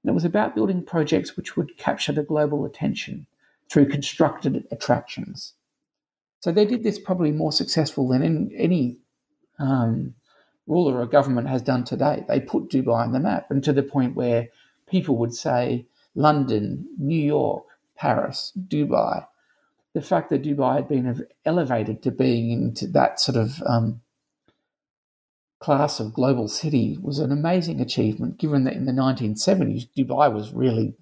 And 0.02 0.10
it 0.10 0.14
was 0.14 0.24
about 0.24 0.54
building 0.54 0.84
projects 0.84 1.36
which 1.36 1.56
would 1.56 1.76
capture 1.76 2.12
the 2.12 2.22
global 2.22 2.64
attention 2.64 3.26
through 3.68 3.88
constructed 3.88 4.66
attractions. 4.70 5.54
So 6.42 6.50
they 6.50 6.64
did 6.64 6.82
this 6.82 6.98
probably 6.98 7.30
more 7.30 7.52
successful 7.52 8.08
than 8.08 8.22
in 8.22 8.50
any 8.56 8.98
um, 9.60 10.14
ruler 10.66 10.98
or 10.98 11.06
government 11.06 11.48
has 11.48 11.62
done 11.62 11.84
today. 11.84 12.24
They 12.26 12.40
put 12.40 12.68
Dubai 12.68 13.04
on 13.04 13.12
the 13.12 13.20
map, 13.20 13.46
and 13.50 13.62
to 13.62 13.72
the 13.72 13.84
point 13.84 14.16
where 14.16 14.48
people 14.88 15.16
would 15.18 15.34
say 15.34 15.86
London, 16.16 16.88
New 16.98 17.22
York, 17.22 17.64
Paris, 17.96 18.52
Dubai. 18.58 19.24
The 19.94 20.02
fact 20.02 20.30
that 20.30 20.42
Dubai 20.42 20.74
had 20.74 20.88
been 20.88 21.24
elevated 21.44 22.02
to 22.02 22.10
being 22.10 22.50
into 22.50 22.88
that 22.88 23.20
sort 23.20 23.36
of 23.36 23.62
um, 23.64 24.00
class 25.60 26.00
of 26.00 26.12
global 26.12 26.48
city 26.48 26.98
was 27.00 27.20
an 27.20 27.30
amazing 27.30 27.80
achievement, 27.80 28.38
given 28.38 28.64
that 28.64 28.74
in 28.74 28.86
the 28.86 28.92
1970s, 28.92 29.86
Dubai 29.96 30.32
was 30.32 30.52
really 30.52 30.94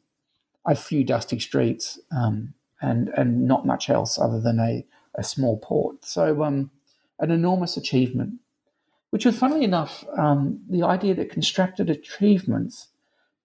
a 0.67 0.75
few 0.75 1.03
dusty 1.03 1.39
streets 1.39 1.99
um, 2.15 2.53
and, 2.83 3.09
and 3.17 3.49
not 3.49 3.65
much 3.65 3.89
else 3.89 4.19
other 4.19 4.39
than 4.39 4.61
a, 4.61 4.85
a 5.15 5.23
small 5.23 5.59
port. 5.59 6.05
So, 6.05 6.43
um, 6.43 6.71
an 7.19 7.31
enormous 7.31 7.77
achievement 7.77 8.41
which 9.11 9.27
was 9.27 9.39
funnily 9.39 9.65
enough 9.65 10.05
um, 10.17 10.61
the 10.69 10.83
idea 10.83 11.15
that 11.15 11.31
constructed 11.31 11.91
achievements 11.91 12.89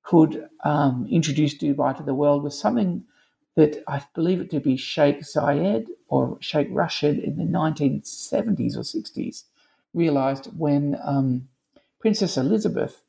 could 0.04 0.48
um, 0.64 1.08
introduce 1.10 1.58
Dubai 1.58 1.98
to 1.98 2.04
the 2.04 2.14
world 2.14 2.44
was 2.44 2.58
something 2.58 3.04
that 3.56 3.84
I 3.88 4.04
believe 4.14 4.42
it 4.42 4.52
to 4.52 4.60
be 4.60 4.78
Sheikh 4.78 5.22
Zayed 5.22 5.88
or 6.08 6.38
Sheikh 6.40 6.68
Rashid 6.70 7.18
in 7.18 7.38
the 7.38 7.44
1970s 7.44 8.76
or 8.76 8.82
60s 8.82 9.44
realized 9.94 10.48
when 10.58 11.00
um, 11.04 11.48
Princess 12.00 12.38
Elizabeth 12.38 13.02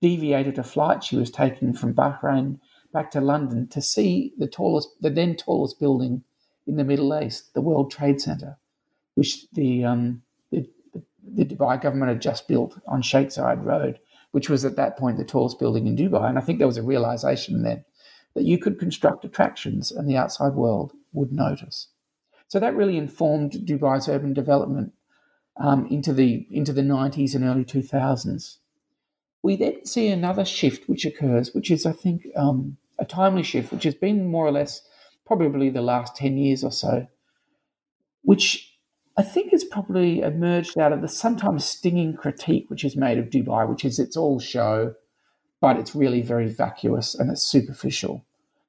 deviated 0.00 0.58
a 0.58 0.62
flight 0.62 1.02
she 1.02 1.16
was 1.16 1.30
taking 1.30 1.72
from 1.72 1.94
Bahrain 1.94 2.60
back 2.92 3.10
to 3.12 3.20
London 3.20 3.66
to 3.68 3.80
see 3.80 4.32
the 4.38 4.46
tallest, 4.46 4.90
the 5.00 5.10
then 5.10 5.34
tallest 5.34 5.80
building 5.80 6.22
in 6.66 6.76
the 6.76 6.84
Middle 6.84 7.18
East, 7.20 7.54
the 7.54 7.60
World 7.60 7.90
Trade 7.90 8.20
Center, 8.20 8.56
which 9.14 9.50
the 9.52 9.84
um, 9.84 10.22
the 11.32 11.44
Dubai 11.44 11.80
government 11.80 12.10
had 12.10 12.22
just 12.22 12.48
built 12.48 12.78
on 12.86 13.02
Zayed 13.02 13.64
Road, 13.64 13.98
which 14.32 14.50
was 14.50 14.64
at 14.64 14.76
that 14.76 14.96
point 14.96 15.16
the 15.16 15.24
tallest 15.24 15.58
building 15.58 15.86
in 15.86 15.96
Dubai. 15.96 16.28
And 16.28 16.38
I 16.38 16.40
think 16.40 16.58
there 16.58 16.66
was 16.66 16.76
a 16.76 16.82
realization 16.82 17.62
then 17.62 17.84
that 18.34 18.44
you 18.44 18.58
could 18.58 18.78
construct 18.78 19.24
attractions 19.24 19.90
and 19.90 20.08
the 20.08 20.16
outside 20.16 20.54
world 20.54 20.92
would 21.12 21.32
notice. 21.32 21.88
So 22.48 22.60
that 22.60 22.76
really 22.76 22.98
informed 22.98 23.52
Dubai's 23.52 24.08
urban 24.08 24.34
development 24.34 24.92
um, 25.56 25.86
into 25.86 26.12
the 26.12 26.46
into 26.50 26.72
the 26.72 26.82
90s 26.82 27.34
and 27.34 27.44
early 27.44 27.64
2000s. 27.64 28.56
We 29.42 29.56
then 29.56 29.84
see 29.86 30.08
another 30.08 30.44
shift 30.44 30.88
which 30.88 31.04
occurs, 31.04 31.54
which 31.54 31.70
is 31.70 31.86
I 31.86 31.92
think 31.92 32.26
um, 32.36 32.76
a 32.98 33.04
timely 33.04 33.42
shift, 33.42 33.72
which 33.72 33.84
has 33.84 33.94
been 33.94 34.26
more 34.26 34.46
or 34.46 34.52
less 34.52 34.82
probably 35.26 35.70
the 35.70 35.82
last 35.82 36.16
10 36.16 36.36
years 36.36 36.64
or 36.64 36.72
so, 36.72 37.06
which 38.22 38.74
I 39.16 39.22
think 39.22 39.52
has 39.52 39.64
probably 39.64 40.20
emerged 40.20 40.76
out 40.78 40.92
of 40.92 41.00
the 41.00 41.08
sometimes 41.08 41.64
stinging 41.64 42.14
critique 42.14 42.68
which 42.68 42.84
is 42.84 42.96
made 42.96 43.18
of 43.18 43.30
Dubai, 43.30 43.68
which 43.68 43.84
is 43.84 43.98
it's 43.98 44.16
all 44.16 44.40
show, 44.40 44.94
but 45.60 45.76
it's 45.76 45.94
really 45.94 46.20
very 46.20 46.48
vacuous 46.48 47.14
and 47.14 47.30
it's 47.30 47.42
superficial. 47.42 48.24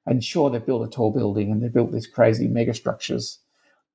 And 0.06 0.22
sure, 0.22 0.50
they've 0.50 0.64
built 0.64 0.86
a 0.86 0.90
tall 0.90 1.10
building 1.10 1.50
and 1.50 1.62
they've 1.62 1.72
built 1.72 1.92
these 1.92 2.06
crazy 2.06 2.46
mega 2.46 2.74
structures 2.74 3.40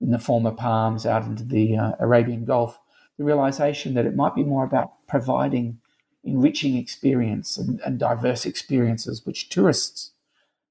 in 0.01 0.11
the 0.11 0.19
form 0.19 0.45
of 0.45 0.57
palms 0.57 1.05
out 1.05 1.23
into 1.23 1.43
the 1.43 1.77
uh, 1.77 1.91
Arabian 1.99 2.43
Gulf. 2.43 2.77
The 3.17 3.23
realization 3.23 3.93
that 3.93 4.05
it 4.05 4.15
might 4.15 4.35
be 4.35 4.43
more 4.43 4.65
about 4.65 5.07
providing 5.07 5.79
enriching 6.23 6.75
experience 6.75 7.57
and, 7.57 7.79
and 7.81 7.97
diverse 7.97 8.45
experiences 8.45 9.25
which 9.25 9.49
tourists 9.49 10.11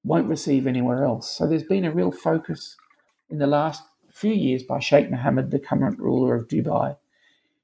won't 0.03 0.27
receive 0.27 0.67
anywhere 0.67 1.03
else. 1.03 1.29
So 1.29 1.47
there's 1.47 1.63
been 1.63 1.85
a 1.85 1.91
real 1.91 2.11
focus 2.11 2.75
in 3.29 3.37
the 3.37 3.47
last 3.47 3.83
few 4.11 4.33
years 4.33 4.63
by 4.63 4.79
Sheikh 4.79 5.09
Mohammed, 5.09 5.51
the 5.51 5.59
current 5.59 5.99
ruler 5.99 6.35
of 6.35 6.47
Dubai, 6.47 6.97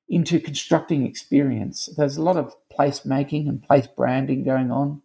into 0.10 0.40
constructing 0.40 1.06
experience. 1.06 1.90
There's 1.98 2.18
a 2.18 2.24
lot 2.24 2.38
of 2.38 2.54
place 2.70 3.06
making 3.06 3.48
and 3.48 3.62
place 3.62 3.88
branding 3.88 4.44
going 4.44 4.72
on. 4.72 5.02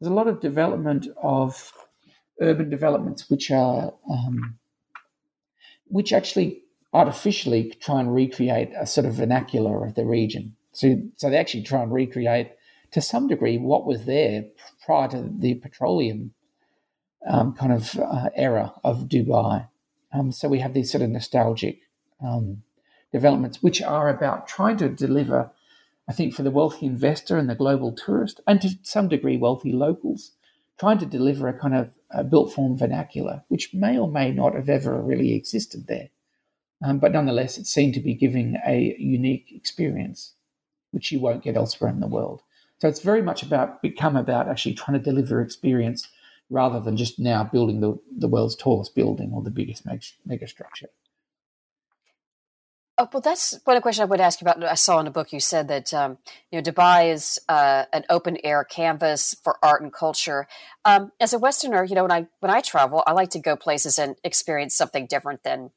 There's 0.00 0.10
a 0.10 0.14
lot 0.14 0.28
of 0.28 0.40
development 0.40 1.06
of 1.22 1.72
urban 2.40 2.70
developments 2.70 3.28
which 3.28 3.50
are 3.50 3.92
um, 4.10 4.58
which 5.86 6.12
actually 6.12 6.62
artificially 6.94 7.74
try 7.80 8.00
and 8.00 8.14
recreate 8.14 8.70
a 8.78 8.86
sort 8.86 9.06
of 9.06 9.14
vernacular 9.14 9.84
of 9.84 9.94
the 9.94 10.04
region. 10.04 10.56
So, 10.72 11.02
so 11.16 11.28
they 11.28 11.36
actually 11.36 11.64
try 11.64 11.82
and 11.82 11.92
recreate 11.92 12.52
to 12.92 13.00
some 13.00 13.28
degree 13.28 13.58
what 13.58 13.86
was 13.86 14.04
there 14.04 14.44
prior 14.84 15.08
to 15.08 15.30
the 15.38 15.54
petroleum 15.54 16.32
um, 17.26 17.54
kind 17.54 17.72
of 17.72 17.98
uh, 17.98 18.30
era 18.34 18.72
of 18.82 19.08
Dubai. 19.08 19.68
Um, 20.12 20.32
so 20.32 20.48
we 20.48 20.60
have 20.60 20.74
these 20.74 20.90
sort 20.90 21.02
of 21.02 21.10
nostalgic 21.10 21.80
um, 22.20 22.62
developments, 23.12 23.62
which 23.62 23.82
are 23.82 24.08
about 24.08 24.48
trying 24.48 24.76
to 24.78 24.88
deliver, 24.88 25.50
I 26.08 26.12
think, 26.12 26.34
for 26.34 26.42
the 26.42 26.50
wealthy 26.50 26.86
investor 26.86 27.36
and 27.36 27.48
the 27.48 27.54
global 27.54 27.92
tourist, 27.92 28.40
and 28.46 28.60
to 28.62 28.70
some 28.82 29.08
degree, 29.08 29.36
wealthy 29.36 29.72
locals, 29.72 30.32
trying 30.78 30.98
to 30.98 31.06
deliver 31.06 31.48
a 31.48 31.58
kind 31.58 31.74
of 31.74 31.90
a 32.10 32.24
built 32.24 32.52
form 32.52 32.76
vernacular, 32.76 33.44
which 33.48 33.72
may 33.74 33.98
or 33.98 34.08
may 34.08 34.32
not 34.32 34.54
have 34.54 34.68
ever 34.68 35.00
really 35.00 35.34
existed 35.34 35.86
there. 35.86 36.08
Um, 36.82 36.98
but 36.98 37.12
nonetheless, 37.12 37.58
it 37.58 37.66
seemed 37.66 37.94
to 37.94 38.00
be 38.00 38.14
giving 38.14 38.56
a 38.66 38.96
unique 38.98 39.52
experience, 39.54 40.32
which 40.90 41.12
you 41.12 41.20
won't 41.20 41.44
get 41.44 41.56
elsewhere 41.56 41.90
in 41.90 42.00
the 42.00 42.06
world. 42.06 42.42
So 42.78 42.88
it's 42.88 43.02
very 43.02 43.20
much 43.20 43.42
about 43.42 43.82
become 43.82 44.16
about 44.16 44.48
actually 44.48 44.74
trying 44.74 44.98
to 44.98 45.04
deliver 45.04 45.42
experience 45.42 46.08
rather 46.50 46.80
than 46.80 46.96
just 46.96 47.18
now 47.18 47.44
building 47.44 47.80
the, 47.80 47.98
the 48.18 48.28
world's 48.28 48.56
tallest 48.56 48.94
building 48.94 49.30
or 49.32 49.42
the 49.42 49.50
biggest 49.50 49.86
mega 50.26 50.48
structure. 50.48 50.88
Oh, 52.98 53.08
well, 53.10 53.22
that's 53.22 53.58
one 53.64 53.80
question 53.80 54.02
I 54.02 54.06
would 54.06 54.20
ask 54.20 54.42
you 54.42 54.44
about. 54.44 54.62
I 54.62 54.74
saw 54.74 55.00
in 55.00 55.06
a 55.06 55.10
book 55.10 55.32
you 55.32 55.40
said 55.40 55.68
that 55.68 55.94
um, 55.94 56.18
you 56.50 56.60
know 56.60 56.62
Dubai 56.62 57.10
is 57.10 57.40
uh, 57.48 57.86
an 57.94 58.04
open 58.10 58.36
air 58.44 58.62
canvas 58.62 59.34
for 59.42 59.56
art 59.62 59.80
and 59.80 59.90
culture. 59.90 60.46
Um, 60.84 61.10
as 61.18 61.32
a 61.32 61.38
Westerner, 61.38 61.82
you 61.84 61.94
know 61.94 62.02
when 62.02 62.12
I 62.12 62.26
when 62.40 62.50
I 62.50 62.60
travel, 62.60 63.02
I 63.06 63.12
like 63.12 63.30
to 63.30 63.38
go 63.38 63.56
places 63.56 63.98
and 63.98 64.16
experience 64.22 64.74
something 64.74 65.06
different 65.06 65.44
than 65.44 65.70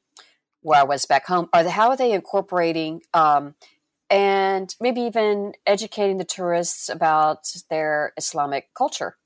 where 0.60 0.80
I 0.80 0.84
was 0.84 1.06
back 1.06 1.26
home. 1.26 1.48
Are 1.54 1.66
how 1.66 1.88
are 1.88 1.96
they 1.96 2.12
incorporating 2.12 3.00
um, 3.14 3.54
and 4.10 4.74
maybe 4.78 5.00
even 5.00 5.54
educating 5.66 6.18
the 6.18 6.24
tourists 6.24 6.90
about 6.90 7.54
their 7.70 8.12
Islamic 8.18 8.68
culture? 8.76 9.16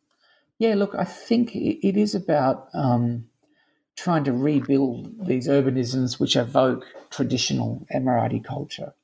Yeah, 0.59 0.75
look, 0.75 0.95
I 0.97 1.05
think 1.05 1.55
it 1.55 1.97
is 1.97 2.15
about 2.15 2.69
um, 2.75 3.27
trying 3.97 4.25
to 4.25 4.33
rebuild 4.33 5.27
these 5.27 5.49
urbanisms 5.49 6.19
which 6.19 6.37
evoke 6.37 6.85
traditional 7.11 7.87
Emirati 7.95 8.43
culture. 8.43 8.95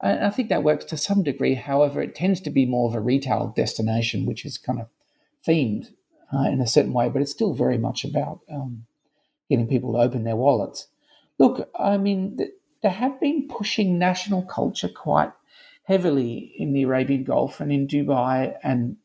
And 0.00 0.24
I 0.24 0.30
think 0.30 0.48
that 0.48 0.62
works 0.62 0.84
to 0.86 0.96
some 0.96 1.24
degree. 1.24 1.54
However, 1.54 2.00
it 2.00 2.14
tends 2.14 2.40
to 2.42 2.50
be 2.50 2.66
more 2.66 2.88
of 2.88 2.94
a 2.94 3.00
retail 3.00 3.52
destination, 3.56 4.26
which 4.26 4.44
is 4.44 4.56
kind 4.56 4.80
of 4.80 4.88
themed 5.46 5.88
uh, 6.32 6.42
in 6.48 6.60
a 6.60 6.66
certain 6.66 6.92
way, 6.92 7.08
but 7.08 7.22
it's 7.22 7.32
still 7.32 7.54
very 7.54 7.78
much 7.78 8.04
about 8.04 8.40
um, 8.52 8.86
getting 9.50 9.66
people 9.66 9.92
to 9.92 9.98
open 9.98 10.22
their 10.24 10.36
wallets. 10.36 10.86
Look, 11.38 11.68
I 11.78 11.96
mean, 11.96 12.36
th- 12.36 12.50
they 12.82 12.90
have 12.90 13.20
been 13.20 13.48
pushing 13.48 13.98
national 13.98 14.42
culture 14.42 14.88
quite 14.88 15.32
heavily 15.84 16.52
in 16.56 16.72
the 16.72 16.84
Arabian 16.84 17.24
Gulf 17.24 17.60
and 17.60 17.72
in 17.72 17.88
Dubai 17.88 18.54
and 18.62 18.96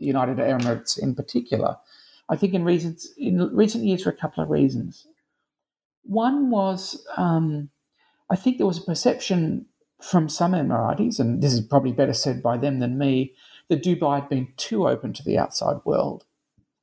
the 0.00 0.06
United 0.06 0.38
Emirates 0.38 0.98
in 0.98 1.14
particular. 1.14 1.76
I 2.28 2.36
think 2.36 2.54
in 2.54 2.64
recent 2.64 3.04
in 3.16 3.54
recent 3.54 3.84
years 3.84 4.02
for 4.02 4.10
a 4.10 4.16
couple 4.16 4.42
of 4.42 4.50
reasons. 4.50 5.06
One 6.02 6.50
was 6.50 7.06
um, 7.16 7.70
I 8.30 8.36
think 8.36 8.56
there 8.56 8.66
was 8.66 8.78
a 8.78 8.82
perception 8.82 9.66
from 10.00 10.28
some 10.28 10.52
Emiratis, 10.52 11.20
and 11.20 11.42
this 11.42 11.52
is 11.52 11.60
probably 11.60 11.92
better 11.92 12.14
said 12.14 12.42
by 12.42 12.56
them 12.56 12.78
than 12.78 12.98
me, 12.98 13.34
that 13.68 13.82
Dubai 13.82 14.20
had 14.20 14.28
been 14.28 14.48
too 14.56 14.88
open 14.88 15.12
to 15.12 15.22
the 15.22 15.38
outside 15.38 15.76
world 15.84 16.24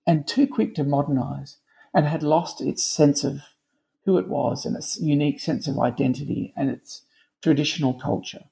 and 0.05 0.27
too 0.27 0.47
quick 0.47 0.75
to 0.75 0.83
modernize 0.83 1.57
and 1.93 2.05
had 2.05 2.23
lost 2.23 2.61
its 2.61 2.83
sense 2.83 3.23
of 3.23 3.41
who 4.05 4.17
it 4.17 4.27
was 4.27 4.65
and 4.65 4.75
its 4.75 4.99
unique 5.01 5.39
sense 5.39 5.67
of 5.67 5.79
identity 5.79 6.53
and 6.55 6.69
its 6.69 7.01
traditional 7.41 7.93
culture. 7.93 8.45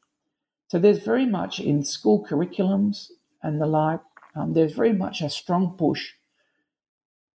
So 0.67 0.79
there's 0.79 0.99
very 0.99 1.25
much 1.25 1.59
in 1.59 1.83
school 1.83 2.25
curriculums 2.27 3.11
and 3.43 3.61
the 3.61 3.67
like, 3.67 4.01
um, 4.35 4.53
there's 4.53 4.73
very 4.73 4.93
much 4.93 5.21
a 5.21 5.29
strong 5.29 5.75
push 5.77 6.11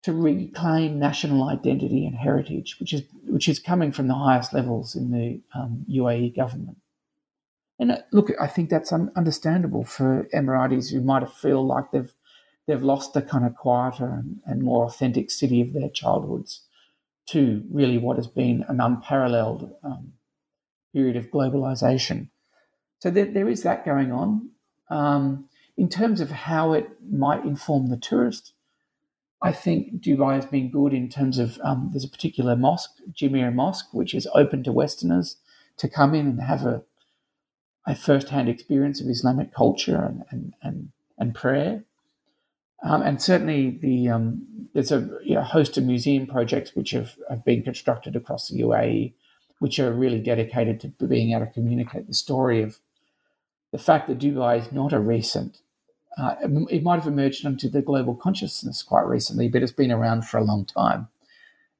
to 0.02 0.12
reclaim 0.12 0.98
national 0.98 1.48
identity 1.48 2.06
and 2.06 2.16
heritage, 2.16 2.76
which 2.78 2.92
is 2.92 3.02
which 3.24 3.48
is 3.48 3.58
coming 3.58 3.92
from 3.92 4.08
the 4.08 4.14
highest 4.14 4.52
levels 4.52 4.94
in 4.94 5.10
the 5.10 5.40
um, 5.54 5.84
UAE 5.90 6.36
government. 6.36 6.78
And 7.78 7.92
uh, 7.92 7.98
look, 8.12 8.30
I 8.40 8.46
think 8.46 8.70
that's 8.70 8.92
un- 8.92 9.10
understandable 9.16 9.84
for 9.84 10.28
Emiratis 10.32 10.92
who 10.92 11.00
might 11.00 11.28
feel 11.30 11.66
like 11.66 11.90
they've 11.90 12.12
they've 12.66 12.82
lost 12.82 13.14
the 13.14 13.22
kind 13.22 13.44
of 13.44 13.56
quieter 13.56 14.08
and, 14.08 14.40
and 14.46 14.62
more 14.62 14.84
authentic 14.84 15.30
city 15.30 15.60
of 15.60 15.72
their 15.72 15.88
childhoods 15.88 16.62
to 17.26 17.64
really 17.70 17.98
what 17.98 18.16
has 18.16 18.26
been 18.26 18.64
an 18.68 18.80
unparalleled 18.80 19.72
um, 19.82 20.12
period 20.92 21.16
of 21.16 21.30
globalization. 21.30 22.28
So 23.00 23.10
there, 23.10 23.26
there 23.26 23.48
is 23.48 23.62
that 23.64 23.84
going 23.84 24.12
on. 24.12 24.50
Um, 24.88 25.48
in 25.76 25.88
terms 25.88 26.20
of 26.20 26.30
how 26.30 26.72
it 26.72 26.88
might 27.10 27.44
inform 27.44 27.88
the 27.88 27.96
tourist, 27.96 28.52
I 29.42 29.52
think 29.52 30.00
Dubai 30.00 30.36
has 30.36 30.46
been 30.46 30.70
good 30.70 30.94
in 30.94 31.08
terms 31.08 31.38
of 31.38 31.60
um, 31.62 31.90
there's 31.92 32.04
a 32.04 32.08
particular 32.08 32.56
mosque, 32.56 32.96
Jumeirah 33.12 33.54
Mosque, 33.54 33.92
which 33.92 34.14
is 34.14 34.26
open 34.34 34.64
to 34.64 34.72
Westerners 34.72 35.36
to 35.76 35.88
come 35.88 36.14
in 36.14 36.26
and 36.26 36.40
have 36.40 36.64
a, 36.64 36.82
a 37.86 37.94
first-hand 37.94 38.48
experience 38.48 39.00
of 39.00 39.08
Islamic 39.08 39.52
culture 39.54 40.02
and, 40.02 40.24
and, 40.30 40.54
and, 40.62 40.88
and 41.18 41.34
prayer. 41.34 41.84
Um, 42.82 43.02
and 43.02 43.20
certainly 43.20 43.70
the 43.70 44.08
um, 44.08 44.68
there's 44.72 44.92
a 44.92 45.08
you 45.22 45.34
know, 45.34 45.42
host 45.42 45.76
of 45.76 45.84
museum 45.84 46.26
projects 46.26 46.74
which 46.74 46.90
have, 46.90 47.16
have 47.28 47.44
been 47.44 47.62
constructed 47.62 48.16
across 48.16 48.48
the 48.48 48.60
UAE, 48.60 49.14
which 49.58 49.78
are 49.78 49.92
really 49.92 50.20
dedicated 50.20 50.80
to 50.80 51.06
being 51.06 51.32
able 51.32 51.46
to 51.46 51.52
communicate 51.52 52.06
the 52.06 52.14
story 52.14 52.62
of 52.62 52.78
the 53.72 53.78
fact 53.78 54.08
that 54.08 54.18
Dubai 54.18 54.60
is 54.60 54.72
not 54.72 54.92
a 54.92 55.00
recent 55.00 55.60
uh, 56.18 56.34
it 56.70 56.82
might 56.82 56.96
have 56.96 57.06
emerged 57.06 57.44
into 57.44 57.68
the 57.68 57.82
global 57.82 58.14
consciousness 58.14 58.82
quite 58.82 59.06
recently, 59.06 59.48
but 59.48 59.62
it's 59.62 59.72
been 59.72 59.92
around 59.92 60.26
for 60.26 60.38
a 60.38 60.44
long 60.44 60.64
time. 60.64 61.08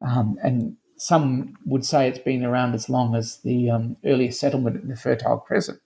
Um, 0.02 0.38
and 0.42 0.76
some 0.98 1.56
would 1.64 1.84
say 1.84 2.06
it's 2.08 2.18
been 2.18 2.44
around 2.44 2.74
as 2.74 2.88
long 2.88 3.14
as 3.14 3.38
the 3.38 3.70
um, 3.70 3.96
earliest 4.04 4.38
settlement 4.38 4.82
in 4.82 4.88
the 4.88 4.96
Fertile 4.96 5.38
Crescent. 5.38 5.80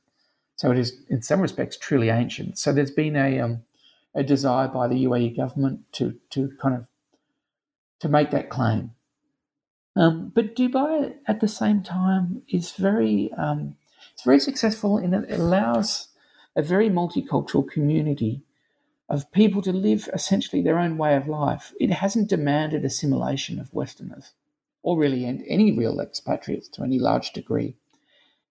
So 0.56 0.70
it 0.70 0.78
is, 0.78 1.00
in 1.08 1.22
some 1.22 1.40
respects, 1.40 1.76
truly 1.76 2.08
ancient. 2.10 2.58
So 2.58 2.72
there's 2.72 2.90
been 2.90 3.16
a, 3.16 3.40
um, 3.40 3.62
a 4.14 4.22
desire 4.22 4.68
by 4.68 4.88
the 4.88 5.04
UAE 5.04 5.36
government 5.36 5.80
to, 5.92 6.14
to 6.30 6.50
kind 6.60 6.74
of 6.74 6.86
to 8.00 8.08
make 8.08 8.30
that 8.30 8.48
claim. 8.48 8.92
Um, 9.96 10.32
but 10.34 10.56
Dubai, 10.56 11.14
at 11.26 11.40
the 11.40 11.48
same 11.48 11.82
time, 11.82 12.42
is 12.48 12.72
very 12.72 13.30
um, 13.36 13.76
it's 14.12 14.24
very 14.24 14.40
successful 14.40 14.98
in 14.98 15.10
that 15.10 15.24
it 15.24 15.38
allows 15.38 16.08
a 16.56 16.62
very 16.62 16.88
multicultural 16.88 17.68
community 17.68 18.42
of 19.08 19.30
people 19.32 19.60
to 19.62 19.72
live 19.72 20.08
essentially 20.14 20.62
their 20.62 20.78
own 20.78 20.96
way 20.96 21.16
of 21.16 21.28
life. 21.28 21.72
It 21.80 21.90
hasn't 21.90 22.28
demanded 22.28 22.84
assimilation 22.84 23.58
of 23.58 23.74
Westerners 23.74 24.32
or 24.82 24.98
really 24.98 25.24
any 25.26 25.72
real 25.72 26.00
expatriates 26.00 26.68
to 26.68 26.82
any 26.82 26.98
large 26.98 27.32
degree. 27.32 27.74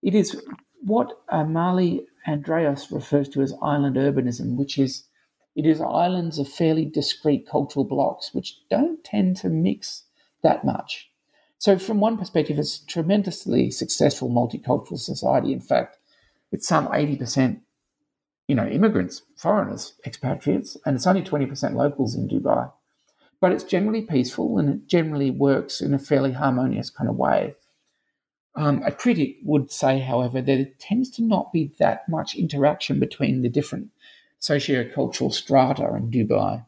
It 0.02 0.14
is 0.14 0.42
what 0.82 1.22
uh, 1.30 1.44
Marley 1.44 2.08
Andreas 2.28 2.92
refers 2.92 3.30
to 3.30 3.42
as 3.42 3.54
island 3.62 3.96
urbanism, 3.96 4.56
which 4.56 4.78
is 4.78 5.04
it 5.56 5.66
is 5.66 5.82
islands 5.82 6.40
of 6.40 6.48
fairly 6.48 6.86
discrete 6.86 7.48
cultural 7.48 7.84
blocks 7.84 8.34
which 8.34 8.60
don't 8.70 9.04
tend 9.04 9.36
to 9.38 9.50
mix 9.50 10.04
that 10.42 10.64
much. 10.64 11.10
So, 11.58 11.78
from 11.78 12.00
one 12.00 12.18
perspective, 12.18 12.58
it's 12.58 12.82
a 12.82 12.86
tremendously 12.86 13.72
successful 13.72 14.30
multicultural 14.30 15.00
society. 15.00 15.52
In 15.52 15.60
fact, 15.60 15.98
it's 16.52 16.68
some 16.68 16.88
80% 16.88 17.60
you 18.50 18.56
know, 18.56 18.66
immigrants, 18.66 19.22
foreigners, 19.38 19.94
expatriates, 20.08 20.76
and 20.84 20.96
it's 20.96 21.06
only 21.06 21.22
20% 21.22 21.76
locals 21.76 22.16
in 22.16 22.28
Dubai. 22.28 22.72
But 23.40 23.52
it's 23.52 23.64
generally 23.64 24.02
peaceful 24.02 24.58
and 24.58 24.70
it 24.70 24.88
generally 24.88 25.30
works 25.30 25.82
in 25.82 25.94
a 25.94 26.00
fairly 26.00 26.32
harmonious 26.32 26.90
kind 26.90 27.08
of 27.08 27.16
way. 27.16 27.54
Um, 28.56 28.82
a 28.84 28.92
critic 28.92 29.38
would 29.44 29.72
say, 29.72 30.00
however, 30.00 30.42
that 30.42 30.60
it 30.60 30.80
tends 30.80 31.12
to 31.12 31.22
not 31.22 31.54
be 31.54 31.72
that 31.78 32.10
much 32.10 32.36
interaction 32.36 33.00
between 33.00 33.44
the 33.44 33.50
different 33.50 33.90
socio-cultural 34.40 35.30
strata 35.30 35.88
in 35.96 36.10
Dubai, 36.10 36.66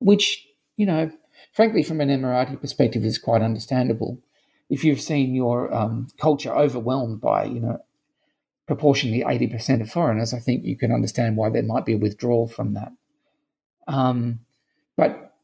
which, 0.00 0.46
you 0.76 0.84
know, 0.84 1.10
frankly, 1.52 1.82
from 1.84 2.02
an 2.02 2.10
Emirati 2.10 2.60
perspective, 2.60 3.02
is 3.02 3.16
quite 3.16 3.40
understandable. 3.40 4.18
If 4.68 4.84
you've 4.84 5.00
seen 5.00 5.34
your 5.34 5.72
um, 5.74 6.08
culture 6.20 6.54
overwhelmed 6.54 7.22
by, 7.22 7.44
you 7.44 7.60
know, 7.60 7.78
proportionally 8.66 9.22
80% 9.22 9.80
of 9.80 9.90
foreigners, 9.90 10.34
I 10.34 10.40
think 10.40 10.64
you 10.64 10.76
can 10.76 10.92
understand 10.92 11.36
why 11.36 11.50
there 11.50 11.62
might 11.62 11.86
be 11.86 11.94
a 11.94 11.98
withdrawal 11.98 12.48
from 12.48 12.74
that. 12.74 12.92
Um, 13.86 14.40
but 14.96 15.34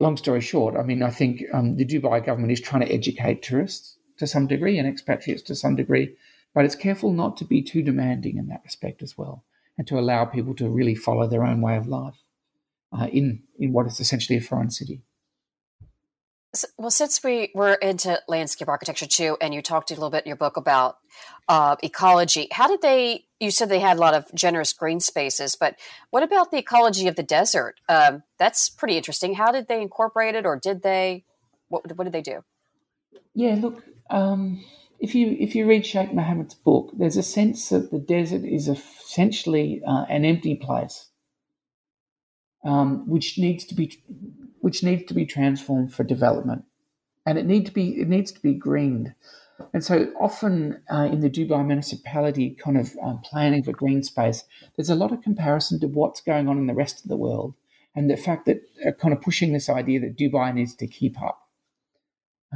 long 0.00 0.16
story 0.16 0.40
short, 0.40 0.76
I 0.76 0.82
mean, 0.82 1.02
I 1.02 1.10
think 1.10 1.42
um, 1.52 1.76
the 1.76 1.86
Dubai 1.86 2.24
government 2.24 2.52
is 2.52 2.60
trying 2.60 2.86
to 2.86 2.92
educate 2.92 3.42
tourists 3.42 3.98
to 4.18 4.26
some 4.26 4.46
degree 4.46 4.78
and 4.78 4.86
expatriates 4.86 5.42
to 5.42 5.54
some 5.54 5.74
degree, 5.74 6.14
but 6.54 6.64
it's 6.64 6.74
careful 6.74 7.12
not 7.12 7.36
to 7.38 7.44
be 7.44 7.62
too 7.62 7.82
demanding 7.82 8.36
in 8.36 8.48
that 8.48 8.62
respect 8.64 9.02
as 9.02 9.16
well, 9.16 9.44
and 9.78 9.86
to 9.86 9.98
allow 9.98 10.24
people 10.24 10.54
to 10.56 10.68
really 10.68 10.94
follow 10.94 11.26
their 11.26 11.44
own 11.44 11.60
way 11.60 11.76
of 11.76 11.88
life 11.88 12.22
uh, 12.92 13.06
in 13.06 13.42
in 13.58 13.72
what 13.72 13.86
is 13.86 13.98
essentially 14.00 14.38
a 14.38 14.42
foreign 14.42 14.70
city. 14.70 15.02
Well, 16.78 16.90
since 16.90 17.22
we 17.22 17.50
were 17.54 17.74
into 17.74 18.20
landscape 18.28 18.68
architecture 18.68 19.06
too, 19.06 19.36
and 19.40 19.52
you 19.52 19.62
talked 19.62 19.90
a 19.90 19.94
little 19.94 20.10
bit 20.10 20.24
in 20.24 20.28
your 20.28 20.36
book 20.36 20.56
about 20.56 20.98
uh, 21.48 21.76
ecology, 21.82 22.48
how 22.52 22.68
did 22.68 22.82
they? 22.82 23.24
You 23.40 23.50
said 23.50 23.68
they 23.68 23.80
had 23.80 23.96
a 23.96 24.00
lot 24.00 24.14
of 24.14 24.32
generous 24.34 24.72
green 24.72 25.00
spaces, 25.00 25.56
but 25.56 25.76
what 26.10 26.22
about 26.22 26.50
the 26.50 26.58
ecology 26.58 27.08
of 27.08 27.16
the 27.16 27.22
desert? 27.22 27.80
Um, 27.88 28.22
that's 28.38 28.68
pretty 28.68 28.96
interesting. 28.96 29.34
How 29.34 29.52
did 29.52 29.68
they 29.68 29.82
incorporate 29.82 30.34
it, 30.34 30.46
or 30.46 30.56
did 30.56 30.82
they? 30.82 31.24
What, 31.68 31.96
what 31.96 32.04
did 32.04 32.12
they 32.12 32.22
do? 32.22 32.44
Yeah, 33.34 33.56
look, 33.60 33.82
um, 34.10 34.64
if 35.00 35.14
you 35.14 35.36
if 35.38 35.54
you 35.54 35.66
read 35.66 35.84
Sheikh 35.84 36.12
Mohammed's 36.12 36.54
book, 36.54 36.92
there's 36.96 37.16
a 37.16 37.22
sense 37.22 37.68
that 37.70 37.90
the 37.90 37.98
desert 37.98 38.44
is 38.44 38.68
essentially 38.68 39.82
uh, 39.86 40.04
an 40.08 40.24
empty 40.24 40.54
place, 40.54 41.08
um, 42.64 43.08
which 43.08 43.38
needs 43.38 43.64
to 43.66 43.74
be 43.74 44.00
which 44.64 44.82
needs 44.82 45.04
to 45.04 45.12
be 45.12 45.26
transformed 45.26 45.92
for 45.92 46.04
development, 46.04 46.64
and 47.26 47.36
it 47.36 47.44
need 47.44 47.66
to 47.66 47.70
be 47.70 48.00
it 48.00 48.08
needs 48.08 48.32
to 48.32 48.40
be 48.40 48.54
greened. 48.54 49.14
And 49.74 49.84
so 49.84 50.10
often 50.18 50.80
uh, 50.90 51.06
in 51.12 51.20
the 51.20 51.28
Dubai 51.28 51.66
municipality 51.66 52.56
kind 52.64 52.78
of 52.78 52.96
um, 53.02 53.20
planning 53.22 53.62
for 53.62 53.72
green 53.72 54.02
space, 54.02 54.44
there's 54.74 54.88
a 54.88 54.94
lot 54.94 55.12
of 55.12 55.20
comparison 55.20 55.78
to 55.80 55.86
what's 55.86 56.22
going 56.22 56.48
on 56.48 56.56
in 56.56 56.66
the 56.66 56.80
rest 56.82 57.04
of 57.04 57.10
the 57.10 57.18
world, 57.18 57.52
and 57.94 58.08
the 58.08 58.16
fact 58.16 58.46
that 58.46 58.62
uh, 58.86 58.92
kind 58.92 59.12
of 59.12 59.20
pushing 59.20 59.52
this 59.52 59.68
idea 59.68 60.00
that 60.00 60.16
Dubai 60.16 60.54
needs 60.54 60.74
to 60.76 60.86
keep 60.86 61.20
up. 61.20 61.46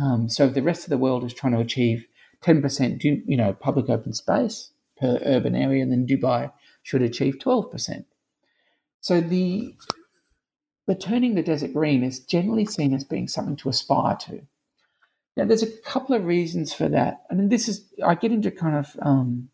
Um, 0.00 0.30
so 0.30 0.46
if 0.46 0.54
the 0.54 0.62
rest 0.62 0.84
of 0.84 0.90
the 0.90 1.04
world 1.04 1.24
is 1.24 1.34
trying 1.34 1.52
to 1.52 1.60
achieve 1.60 2.06
10% 2.42 3.04
you 3.04 3.36
know 3.36 3.52
public 3.52 3.90
open 3.90 4.14
space 4.14 4.70
per 4.98 5.20
urban 5.26 5.54
area, 5.54 5.84
then 5.84 6.06
Dubai 6.06 6.52
should 6.82 7.02
achieve 7.02 7.34
12%. 7.38 8.06
So 9.02 9.20
the 9.20 9.74
but 10.88 11.00
turning 11.00 11.34
the 11.34 11.42
desert 11.42 11.74
green 11.74 12.02
is 12.02 12.18
generally 12.18 12.64
seen 12.64 12.94
as 12.94 13.04
being 13.04 13.28
something 13.28 13.56
to 13.56 13.68
aspire 13.68 14.16
to. 14.16 14.40
Now, 15.36 15.44
there's 15.44 15.62
a 15.62 15.76
couple 15.82 16.16
of 16.16 16.24
reasons 16.24 16.72
for 16.72 16.88
that. 16.88 17.24
I 17.30 17.34
mean, 17.34 17.50
this 17.50 17.68
is, 17.68 17.84
I 18.02 18.14
get 18.14 18.32
into 18.32 18.50
kind 18.50 18.74
of 18.74 18.96
um, 19.02 19.50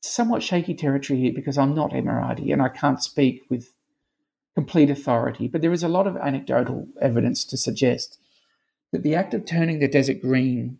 somewhat 0.00 0.42
shaky 0.42 0.72
territory 0.72 1.20
here 1.20 1.32
because 1.34 1.58
I'm 1.58 1.74
not 1.74 1.90
Emirati 1.90 2.54
and 2.54 2.62
I 2.62 2.70
can't 2.70 3.02
speak 3.02 3.42
with 3.50 3.70
complete 4.54 4.88
authority, 4.88 5.46
but 5.46 5.60
there 5.60 5.74
is 5.74 5.82
a 5.82 5.88
lot 5.88 6.06
of 6.06 6.16
anecdotal 6.16 6.88
evidence 7.02 7.44
to 7.44 7.58
suggest 7.58 8.18
that 8.92 9.02
the 9.02 9.14
act 9.14 9.34
of 9.34 9.44
turning 9.44 9.78
the 9.78 9.88
desert 9.88 10.22
green, 10.22 10.78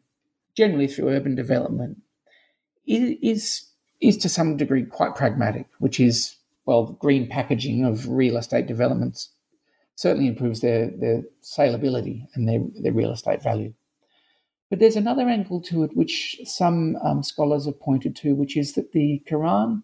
generally 0.57 0.88
through 0.88 1.11
urban 1.11 1.35
development, 1.35 1.98
is, 2.87 3.66
is 4.00 4.16
to 4.16 4.31
some 4.31 4.57
degree 4.57 4.85
quite 4.85 5.16
pragmatic, 5.16 5.66
which 5.81 6.00
is, 6.00 6.37
well, 6.64 6.96
green 6.98 7.28
packaging 7.28 7.85
of 7.85 8.09
real 8.09 8.38
estate 8.38 8.66
developments 8.66 9.28
certainly 9.94 10.28
improves 10.28 10.61
their, 10.61 10.90
their 10.90 11.22
saleability 11.42 12.26
and 12.35 12.48
their, 12.48 12.61
their 12.81 12.92
real 12.92 13.12
estate 13.12 13.42
value. 13.42 13.72
But 14.70 14.78
there's 14.78 14.96
another 14.96 15.28
angle 15.28 15.61
to 15.64 15.85
it, 15.85 15.94
which 15.94 16.40
some 16.44 16.96
um, 17.05 17.22
scholars 17.22 17.66
have 17.66 17.78
pointed 17.78 18.16
to, 18.16 18.35
which 18.35 18.57
is 18.57 18.72
that 18.72 18.92
the 18.92 19.22
Quran 19.31 19.83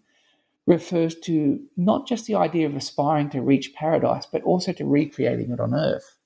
refers 0.65 1.15
to 1.15 1.59
not 1.77 2.07
just 2.07 2.25
the 2.25 2.35
idea 2.35 2.67
of 2.67 2.75
aspiring 2.75 3.29
to 3.29 3.41
reach 3.41 3.73
paradise, 3.73 4.25
but 4.25 4.41
also 4.43 4.71
to 4.73 4.85
recreating 4.85 5.51
it 5.51 5.59
on 5.59 5.75
earth. 5.75 6.17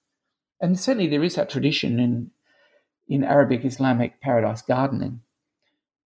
And 0.62 0.80
certainly 0.80 1.10
there 1.10 1.24
is 1.24 1.36
that 1.36 1.50
tradition 1.50 2.00
in, 2.00 2.32
in 3.10 3.24
Arabic 3.24 3.66
Islamic 3.66 4.22
paradise 4.22 4.62
gardening. 4.62 5.22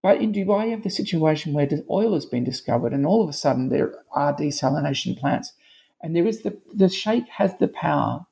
But 0.01 0.21
in 0.21 0.31
Dubai, 0.31 0.65
you 0.65 0.71
have 0.71 0.83
the 0.83 0.89
situation 0.89 1.53
where 1.53 1.69
oil 1.89 2.13
has 2.13 2.25
been 2.25 2.43
discovered, 2.43 2.93
and 2.93 3.05
all 3.05 3.23
of 3.23 3.29
a 3.29 3.33
sudden 3.33 3.69
there 3.69 3.93
are 4.11 4.35
desalination 4.35 5.17
plants. 5.17 5.53
And 6.01 6.15
there 6.15 6.27
is 6.27 6.43
the, 6.43 6.60
the 6.73 6.89
sheikh 6.89 7.27
has 7.29 7.57
the 7.57 7.67
power, 7.67 8.25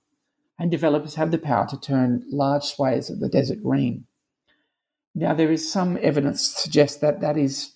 and 0.59 0.71
developers 0.71 1.15
have 1.15 1.31
the 1.31 1.37
power 1.37 1.67
to 1.67 1.79
turn 1.79 2.23
large 2.29 2.63
swathes 2.63 3.09
of 3.09 3.19
the 3.19 3.29
desert 3.29 3.63
green. 3.63 4.05
Now, 5.13 5.33
there 5.33 5.51
is 5.51 5.71
some 5.71 5.97
evidence 6.01 6.53
to 6.53 6.61
suggest 6.61 7.01
that 7.01 7.21
that 7.21 7.37
is, 7.37 7.73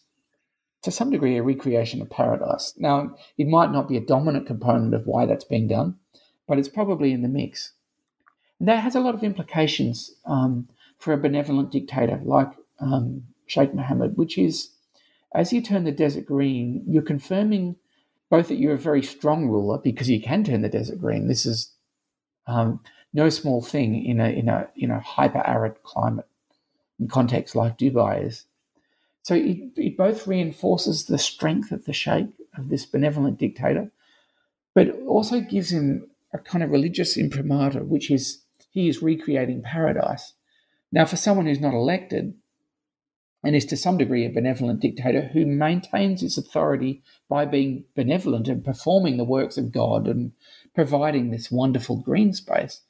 to 0.84 0.92
some 0.92 1.10
degree, 1.10 1.38
a 1.38 1.44
recreation 1.44 2.02
of 2.02 2.10
paradise. 2.10 2.74
Now, 2.78 3.16
it 3.38 3.48
might 3.48 3.72
not 3.72 3.88
be 3.88 3.98
a 3.98 4.06
dominant 4.06 4.46
component 4.46 4.94
of 4.94 5.08
why 5.08 5.26
that's 5.26 5.46
being 5.46 5.68
done, 5.68 5.96
but 6.48 6.60
it's 6.60 6.70
probably 6.70 7.12
in 7.12 7.22
the 7.22 7.28
mix. 7.28 7.74
And 8.60 8.68
that 8.68 8.84
has 8.84 8.96
a 8.96 9.00
lot 9.00 9.16
of 9.16 9.24
implications 9.24 10.14
um, 10.26 10.68
for 10.98 11.14
a 11.14 11.18
benevolent 11.18 11.72
dictator 11.72 12.20
like 12.24 12.52
um, 12.80 13.24
Sheikh 13.48 13.74
Mohammed, 13.74 14.18
which 14.18 14.38
is 14.38 14.72
as 15.34 15.54
you 15.54 15.62
turn 15.62 15.84
the 15.84 15.92
desert 15.92 16.26
green, 16.26 16.84
you're 16.88 17.04
confirming 17.04 17.76
both 18.30 18.48
that 18.48 18.58
you're 18.58 18.74
a 18.74 18.78
very 18.78 19.04
strong 19.04 19.48
ruler 19.48 19.78
because 19.78 20.10
you 20.10 20.22
can 20.22 20.44
turn 20.44 20.62
the 20.62 20.70
desert 20.70 21.00
green. 21.00 21.28
This 21.28 21.46
is 21.46 21.72
um, 22.48 22.80
no 23.14 23.30
small 23.30 23.62
thing 23.62 24.06
in 24.06 24.20
a 24.20 24.30
in 24.30 24.50
a 24.50 24.68
in 24.76 24.92
a 24.92 25.00
hyper 25.00 25.46
arid 25.46 25.82
climate 25.84 26.28
in 27.00 27.08
context 27.08 27.56
like 27.56 27.78
Dubai 27.78 28.26
is. 28.26 28.46
So 29.24 29.36
it, 29.36 29.58
it 29.76 29.98
both 29.98 30.28
reinforces 30.28 31.06
the 31.06 31.18
strength 31.18 31.72
of 31.72 31.86
the 31.86 31.94
sheikh 31.94 32.28
of 32.58 32.70
this 32.70 32.86
benevolent 32.86 33.38
dictator, 33.38 33.92
but 34.74 34.90
also 35.08 35.42
gives 35.42 35.72
him 35.72 36.10
a 36.34 36.40
kind 36.40 36.64
of 36.64 36.72
religious 36.72 37.18
imprimatur, 37.18 37.84
which 37.84 38.10
is 38.12 38.44
he 38.72 38.88
is 38.88 39.02
recreating 39.02 39.62
paradise. 39.62 40.34
Now, 40.92 41.06
for 41.06 41.16
someone 41.16 41.46
who's 41.46 41.60
not 41.60 41.74
elected, 41.74 42.34
and 43.44 43.56
is 43.56 43.66
to 43.66 43.78
some 43.78 43.98
degree 43.98 44.26
a 44.26 44.30
benevolent 44.30 44.82
dictator 44.82 45.30
who 45.34 45.46
maintains 45.46 46.22
his 46.22 46.38
authority 46.38 47.02
by 47.30 47.46
being 47.46 47.86
benevolent 47.96 48.48
and 48.48 48.66
performing 48.66 49.18
the 49.18 49.24
works 49.24 49.58
of 49.58 49.72
God 49.72 50.08
and 50.08 50.34
providing 50.76 51.32
this 51.32 51.52
wonderful 51.52 51.98
green 52.02 52.34
space. 52.34 52.82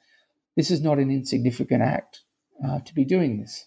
This 0.56 0.70
is 0.70 0.80
not 0.80 0.98
an 0.98 1.10
insignificant 1.10 1.82
act 1.82 2.22
uh, 2.66 2.80
to 2.80 2.94
be 2.94 3.04
doing 3.04 3.40
this. 3.40 3.66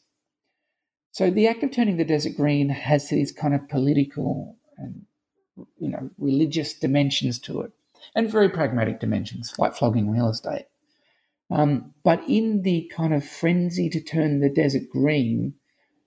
So 1.12 1.30
the 1.30 1.48
act 1.48 1.64
of 1.64 1.72
turning 1.72 1.98
the 1.98 2.06
desert 2.06 2.36
green 2.36 2.70
has 2.70 3.10
these 3.10 3.32
kind 3.32 3.54
of 3.54 3.70
political 3.70 4.58
and 4.78 5.06
you 5.78 5.90
know 5.90 6.10
religious 6.18 6.74
dimensions 6.74 7.40
to 7.40 7.62
it, 7.62 7.72
and 8.16 8.30
very 8.30 8.50
pragmatic 8.50 9.00
dimensions 9.00 9.54
like 9.60 9.76
flogging 9.76 10.10
real 10.10 10.30
estate. 10.30 10.66
Um, 11.52 11.94
but 12.04 12.24
in 12.28 12.64
the 12.64 12.92
kind 12.96 13.14
of 13.14 13.24
frenzy 13.24 13.90
to 13.90 14.02
turn 14.02 14.40
the 14.40 14.50
desert 14.50 14.90
green, 14.90 15.54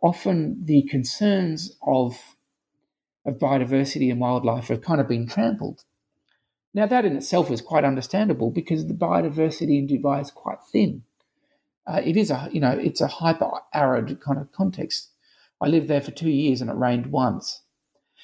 often 0.03 0.65
the 0.65 0.83
concerns 0.83 1.77
of, 1.83 2.19
of 3.25 3.39
biodiversity 3.39 4.11
and 4.11 4.21
wildlife 4.21 4.69
have 4.69 4.83
kind 4.83 5.01
of 5.01 5.09
been 5.09 5.27
trampled. 5.27 5.85
Now, 6.75 6.87
that 6.87 7.07
in 7.07 7.17
itself 7.17 7.51
is 7.51 7.63
quite 7.63 7.85
understandable 7.85 8.51
because 8.51 8.87
the 8.87 8.95
biodiversity 8.95 9.79
in 9.79 9.89
Dubai 9.89 10.21
is 10.21 10.31
quite 10.31 10.59
thin. 10.71 11.05
Uh, 11.87 12.03
it 12.05 12.17
is 12.17 12.31
a, 12.31 12.49
you 12.53 12.61
know, 12.61 12.73
it's 12.73 13.01
a 13.01 13.07
hyper 13.07 13.51
arid 13.73 14.21
kind 14.21 14.39
of 14.39 14.53
context. 14.53 15.11
I 15.61 15.69
lived 15.69 15.89
there 15.89 16.03
for 16.03 16.11
two 16.11 16.29
years 16.29 16.61
and 16.61 16.69
it 16.69 16.77
rained 16.77 17.07
once. 17.07 17.63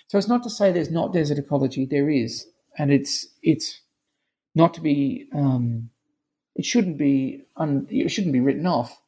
So 0.08 0.18
it's 0.18 0.28
not 0.28 0.42
to 0.42 0.50
say 0.50 0.70
there's 0.70 0.90
not 0.90 1.12
desert 1.12 1.38
ecology, 1.38 1.86
there 1.86 2.10
is. 2.10 2.46
And 2.76 2.92
it's, 2.92 3.26
it's 3.42 3.80
not 4.54 4.74
to 4.74 4.80
be, 4.80 5.28
um, 5.34 5.88
it 6.54 6.66
shouldn't 6.66 6.98
be, 6.98 7.44
un, 7.56 7.86
it 7.88 8.10
shouldn't 8.10 8.34
be 8.34 8.40
written 8.40 8.66
off. 8.66 9.00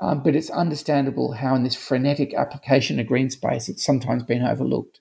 Um, 0.00 0.22
but 0.22 0.36
it's 0.36 0.50
understandable 0.50 1.32
how, 1.32 1.54
in 1.56 1.64
this 1.64 1.74
frenetic 1.74 2.32
application 2.34 3.00
of 3.00 3.06
green 3.06 3.30
space, 3.30 3.68
it's 3.68 3.84
sometimes 3.84 4.22
been 4.22 4.42
overlooked. 4.42 5.00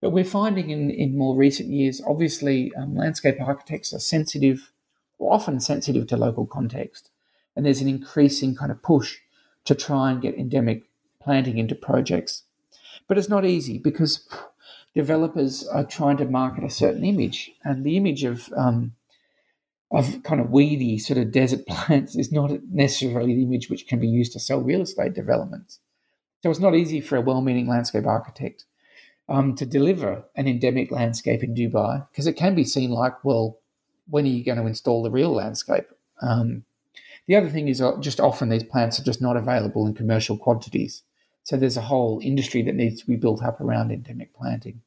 But 0.00 0.10
we're 0.10 0.24
finding 0.24 0.70
in, 0.70 0.90
in 0.90 1.16
more 1.16 1.36
recent 1.36 1.70
years, 1.70 2.02
obviously, 2.06 2.72
um, 2.74 2.96
landscape 2.96 3.40
architects 3.40 3.94
are 3.94 3.98
sensitive, 3.98 4.72
or 5.18 5.32
often 5.32 5.60
sensitive 5.60 6.06
to 6.08 6.16
local 6.16 6.46
context. 6.46 7.10
And 7.54 7.64
there's 7.64 7.80
an 7.80 7.88
increasing 7.88 8.54
kind 8.54 8.70
of 8.70 8.82
push 8.82 9.18
to 9.64 9.74
try 9.74 10.10
and 10.10 10.22
get 10.22 10.34
endemic 10.34 10.84
planting 11.22 11.58
into 11.58 11.74
projects. 11.74 12.44
But 13.08 13.18
it's 13.18 13.28
not 13.28 13.44
easy 13.44 13.78
because 13.78 14.28
developers 14.94 15.66
are 15.68 15.84
trying 15.84 16.16
to 16.18 16.24
market 16.24 16.64
a 16.64 16.70
certain 16.70 17.04
image, 17.04 17.52
and 17.64 17.84
the 17.84 17.96
image 17.96 18.24
of 18.24 18.52
um, 18.56 18.92
of 19.90 20.22
kind 20.22 20.40
of 20.40 20.50
weedy 20.50 20.98
sort 20.98 21.18
of 21.18 21.32
desert 21.32 21.66
plants 21.68 22.16
is 22.16 22.32
not 22.32 22.50
necessarily 22.70 23.34
the 23.34 23.42
image 23.42 23.68
which 23.68 23.86
can 23.86 23.98
be 23.98 24.08
used 24.08 24.32
to 24.32 24.40
sell 24.40 24.60
real 24.60 24.82
estate 24.82 25.14
developments. 25.14 25.80
So 26.42 26.50
it's 26.50 26.60
not 26.60 26.74
easy 26.74 27.00
for 27.00 27.16
a 27.16 27.20
well-meaning 27.20 27.68
landscape 27.68 28.06
architect 28.06 28.64
um, 29.28 29.54
to 29.56 29.66
deliver 29.66 30.24
an 30.36 30.48
endemic 30.48 30.90
landscape 30.90 31.42
in 31.42 31.54
Dubai 31.54 32.06
because 32.10 32.26
it 32.26 32.34
can 32.34 32.54
be 32.54 32.64
seen 32.64 32.90
like, 32.90 33.24
well, 33.24 33.58
when 34.08 34.24
are 34.24 34.28
you 34.28 34.44
going 34.44 34.58
to 34.58 34.66
install 34.66 35.02
the 35.02 35.10
real 35.10 35.32
landscape? 35.32 35.86
Um, 36.22 36.64
the 37.26 37.36
other 37.36 37.48
thing 37.48 37.68
is 37.68 37.80
uh, 37.80 37.96
just 38.00 38.20
often 38.20 38.48
these 38.48 38.64
plants 38.64 38.98
are 38.98 39.04
just 39.04 39.22
not 39.22 39.36
available 39.36 39.86
in 39.86 39.94
commercial 39.94 40.36
quantities. 40.36 41.02
So 41.44 41.56
there's 41.56 41.76
a 41.76 41.82
whole 41.82 42.20
industry 42.22 42.62
that 42.62 42.74
needs 42.74 43.00
to 43.00 43.06
be 43.06 43.16
built 43.16 43.42
up 43.42 43.60
around 43.60 43.92
endemic 43.92 44.34
planting. 44.34 44.82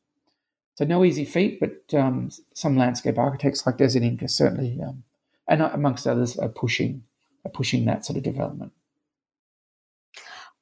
So 0.75 0.85
no 0.85 1.03
easy 1.03 1.25
feat, 1.25 1.59
but 1.59 1.97
um, 1.97 2.29
some 2.53 2.77
landscape 2.77 3.17
architects 3.17 3.65
like 3.65 3.77
Desert 3.77 4.03
Ink 4.03 4.23
are 4.23 4.27
certainly, 4.27 4.79
um, 4.81 5.03
and 5.47 5.61
amongst 5.61 6.07
others, 6.07 6.37
are 6.37 6.49
pushing 6.49 7.03
are 7.45 7.51
pushing 7.51 7.85
that 7.85 8.05
sort 8.05 8.17
of 8.17 8.23
development. 8.23 8.71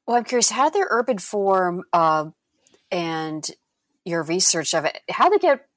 Well, 0.05 0.17
I'm 0.17 0.23
curious 0.23 0.49
how 0.49 0.69
their 0.69 0.87
urban 0.89 1.19
form 1.19 1.83
uh, 1.93 2.31
and 2.91 3.47
your 4.03 4.23
research 4.23 4.73
of 4.73 4.85
it, 4.85 4.99
how 5.09 5.29
they 5.29 5.37
get 5.37 5.67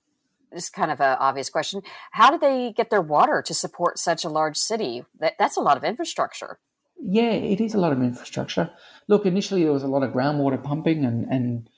this 0.50 0.70
kind 0.70 0.90
of 0.90 1.00
an 1.00 1.16
obvious 1.20 1.50
question. 1.50 1.82
How 2.12 2.30
do 2.30 2.38
they 2.38 2.72
get 2.72 2.90
their 2.90 3.02
water 3.02 3.42
to 3.42 3.54
support 3.54 3.98
such 3.98 4.24
a 4.24 4.28
large 4.28 4.56
city? 4.56 5.04
That, 5.18 5.34
that's 5.38 5.56
a 5.56 5.60
lot 5.60 5.76
of 5.76 5.84
infrastructure. 5.84 6.58
Yeah, 6.98 7.32
it 7.32 7.60
is 7.60 7.74
a 7.74 7.78
lot 7.78 7.92
of 7.92 8.02
infrastructure. 8.02 8.70
Look, 9.08 9.26
initially 9.26 9.64
there 9.64 9.72
was 9.72 9.82
a 9.82 9.88
lot 9.88 10.02
of 10.02 10.12
groundwater 10.12 10.62
pumping 10.62 11.04
and, 11.04 11.26
and 11.30 11.68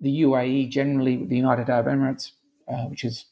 the 0.00 0.22
UAE, 0.22 0.70
generally 0.70 1.24
the 1.24 1.36
United 1.36 1.68
Arab 1.68 1.86
Emirates, 1.86 2.32
uh, 2.68 2.84
which 2.84 3.04
is 3.04 3.26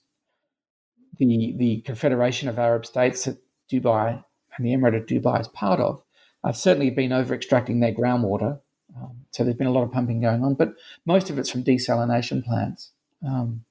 the 1.18 1.54
the 1.57 1.81
Confederation 1.83 2.48
of 2.48 2.59
Arab 2.59 2.87
States 2.87 3.24
that 3.24 3.38
Dubai 3.70 4.22
and 4.57 4.66
the 4.66 4.70
Emirate 4.70 4.96
of 4.96 5.07
Dubai 5.07 5.40
is 5.40 5.48
part 5.48 5.81
of, 5.81 6.02
have 6.44 6.57
certainly 6.57 6.90
been 6.90 7.12
over 7.12 7.35
extracting 7.35 7.81
their 7.81 7.92
groundwater. 7.92 8.61
Um, 8.96 9.24
so 9.31 9.44
there's 9.44 9.57
been 9.57 9.66
a 9.66 9.72
lot 9.72 9.85
of 9.85 9.92
pumping 9.92 10.20
going 10.20 10.42
on, 10.42 10.54
but 10.54 10.74
most 11.07 11.31
of 11.31 11.38
it's 11.38 11.50
from 11.50 11.62
desalination 11.62 12.44
plants, 12.44 12.92
um, 13.26 13.64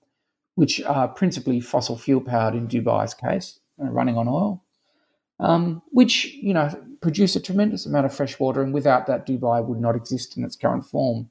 which 0.56 0.82
are 0.84 1.08
principally 1.08 1.60
fossil 1.60 1.98
fuel 1.98 2.22
powered 2.22 2.56
in 2.56 2.68
Dubai's 2.68 3.14
case, 3.14 3.60
uh, 3.82 3.90
running 3.90 4.18
on 4.18 4.28
oil, 4.28 4.64
um, 5.40 5.82
which 5.90 6.26
you 6.36 6.54
know 6.54 6.70
produce 7.02 7.36
a 7.36 7.42
tremendous 7.42 7.86
amount 7.86 8.06
of 8.06 8.14
fresh 8.14 8.40
water, 8.40 8.62
and 8.62 8.74
without 8.74 9.08
that, 9.08 9.28
Dubai 9.28 9.64
would 9.64 9.80
not 9.80 9.96
exist 9.96 10.38
in 10.38 10.44
its 10.44 10.56
current 10.56 10.86
form. 10.86 11.30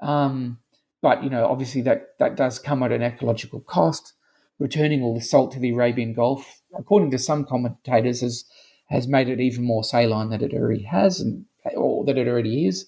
Um, 0.00 0.58
but 1.00 1.22
you 1.22 1.30
know, 1.30 1.46
obviously 1.46 1.80
that 1.82 2.18
that 2.18 2.36
does 2.36 2.58
come 2.58 2.82
at 2.82 2.92
an 2.92 3.02
ecological 3.02 3.60
cost. 3.60 4.14
Returning 4.58 5.02
all 5.04 5.14
the 5.14 5.20
salt 5.20 5.52
to 5.52 5.60
the 5.60 5.70
Arabian 5.70 6.12
Gulf, 6.12 6.60
according 6.76 7.12
to 7.12 7.18
some 7.18 7.44
commentators, 7.44 8.22
has 8.22 8.44
has 8.88 9.06
made 9.06 9.28
it 9.28 9.38
even 9.38 9.64
more 9.64 9.84
saline 9.84 10.30
than 10.30 10.42
it 10.42 10.52
already 10.52 10.82
has, 10.82 11.20
and 11.20 11.44
or 11.76 12.04
that 12.06 12.18
it 12.18 12.26
already 12.26 12.66
is, 12.66 12.86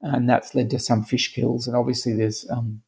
and 0.00 0.28
that's 0.28 0.54
led 0.54 0.70
to 0.70 0.78
some 0.78 1.02
fish 1.02 1.34
kills. 1.34 1.66
And 1.66 1.76
obviously, 1.76 2.14
there's 2.14 2.48
um, 2.50 2.82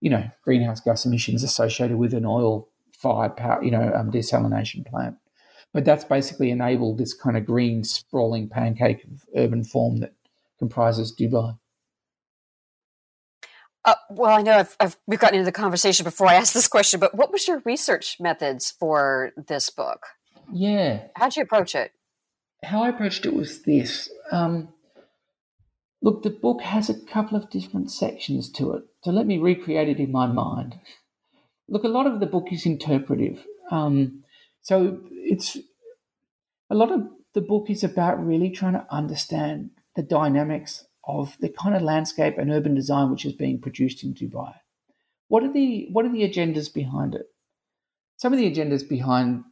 you 0.00 0.10
know 0.10 0.30
greenhouse 0.44 0.80
gas 0.80 1.06
emissions 1.06 1.42
associated 1.42 1.96
with 1.96 2.12
an 2.12 2.26
oil 2.26 2.68
fired 3.00 3.36
power, 3.36 3.62
you 3.64 3.70
know, 3.70 3.92
um, 3.94 4.10
desalination 4.10 4.86
plant. 4.86 5.16
But 5.72 5.84
that's 5.84 6.04
basically 6.04 6.50
enabled 6.50 6.98
this 6.98 7.14
kind 7.14 7.36
of 7.36 7.46
green 7.46 7.84
sprawling 7.84 8.48
pancake 8.48 9.04
of 9.04 9.24
urban 9.36 9.64
form 9.64 10.00
that 10.00 10.12
comprises 10.58 11.14
Dubai. 11.14 11.58
Uh, 13.84 13.94
well, 14.10 14.36
I 14.36 14.42
know 14.42 14.58
I've, 14.58 14.76
I've, 14.78 14.96
we've 15.06 15.18
gotten 15.18 15.38
into 15.38 15.46
the 15.46 15.52
conversation 15.52 16.04
before 16.04 16.26
I 16.26 16.34
asked 16.34 16.52
this 16.52 16.68
question, 16.68 17.00
but 17.00 17.14
what 17.14 17.32
was 17.32 17.48
your 17.48 17.62
research 17.64 18.18
methods 18.20 18.70
for 18.70 19.32
this 19.36 19.70
book? 19.70 20.06
Yeah. 20.52 21.04
How'd 21.16 21.36
you 21.36 21.42
approach 21.42 21.74
it? 21.74 21.92
How 22.62 22.82
I 22.82 22.90
approached 22.90 23.24
it 23.24 23.32
was 23.32 23.62
this. 23.62 24.10
Um, 24.30 24.68
look, 26.02 26.22
the 26.22 26.30
book 26.30 26.60
has 26.60 26.90
a 26.90 27.00
couple 27.06 27.38
of 27.38 27.48
different 27.48 27.90
sections 27.90 28.50
to 28.52 28.74
it. 28.74 28.82
So 29.02 29.12
let 29.12 29.26
me 29.26 29.38
recreate 29.38 29.88
it 29.88 29.98
in 29.98 30.12
my 30.12 30.26
mind. 30.26 30.78
Look, 31.68 31.84
a 31.84 31.88
lot 31.88 32.06
of 32.06 32.20
the 32.20 32.26
book 32.26 32.48
is 32.50 32.66
interpretive. 32.66 33.44
Um, 33.70 34.24
so 34.60 35.00
it's 35.12 35.56
a 36.68 36.74
lot 36.74 36.92
of 36.92 37.08
the 37.32 37.40
book 37.40 37.70
is 37.70 37.82
about 37.82 38.24
really 38.24 38.50
trying 38.50 38.74
to 38.74 38.86
understand 38.90 39.70
the 39.96 40.02
dynamics 40.02 40.84
of 41.10 41.36
the 41.40 41.48
kind 41.48 41.74
of 41.74 41.82
landscape 41.82 42.38
and 42.38 42.50
urban 42.50 42.74
design 42.74 43.10
which 43.10 43.24
is 43.24 43.32
being 43.32 43.60
produced 43.60 44.02
in 44.04 44.14
Dubai. 44.14 44.54
What 45.28 45.44
are 45.44 45.52
the 45.52 45.88
what 45.92 46.04
are 46.04 46.12
the 46.12 46.28
agendas 46.28 46.72
behind 46.72 47.14
it? 47.14 47.26
Some 48.16 48.32
of 48.32 48.38
the 48.38 48.50
agendas 48.50 48.88
behind 48.88 49.44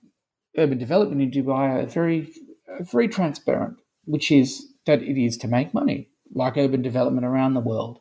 urban 0.57 0.79
development 0.79 1.23
in 1.23 1.31
Dubai 1.31 1.83
are 1.83 1.87
very 1.87 2.33
very 2.81 3.09
transparent, 3.09 3.79
which 4.05 4.31
is 4.31 4.67
that 4.87 5.03
it 5.03 5.23
is 5.23 5.37
to 5.39 5.49
make 5.49 5.75
money, 5.75 6.09
like 6.33 6.57
urban 6.57 6.83
development 6.83 7.27
around 7.27 7.55
the 7.55 7.61
world. 7.61 8.01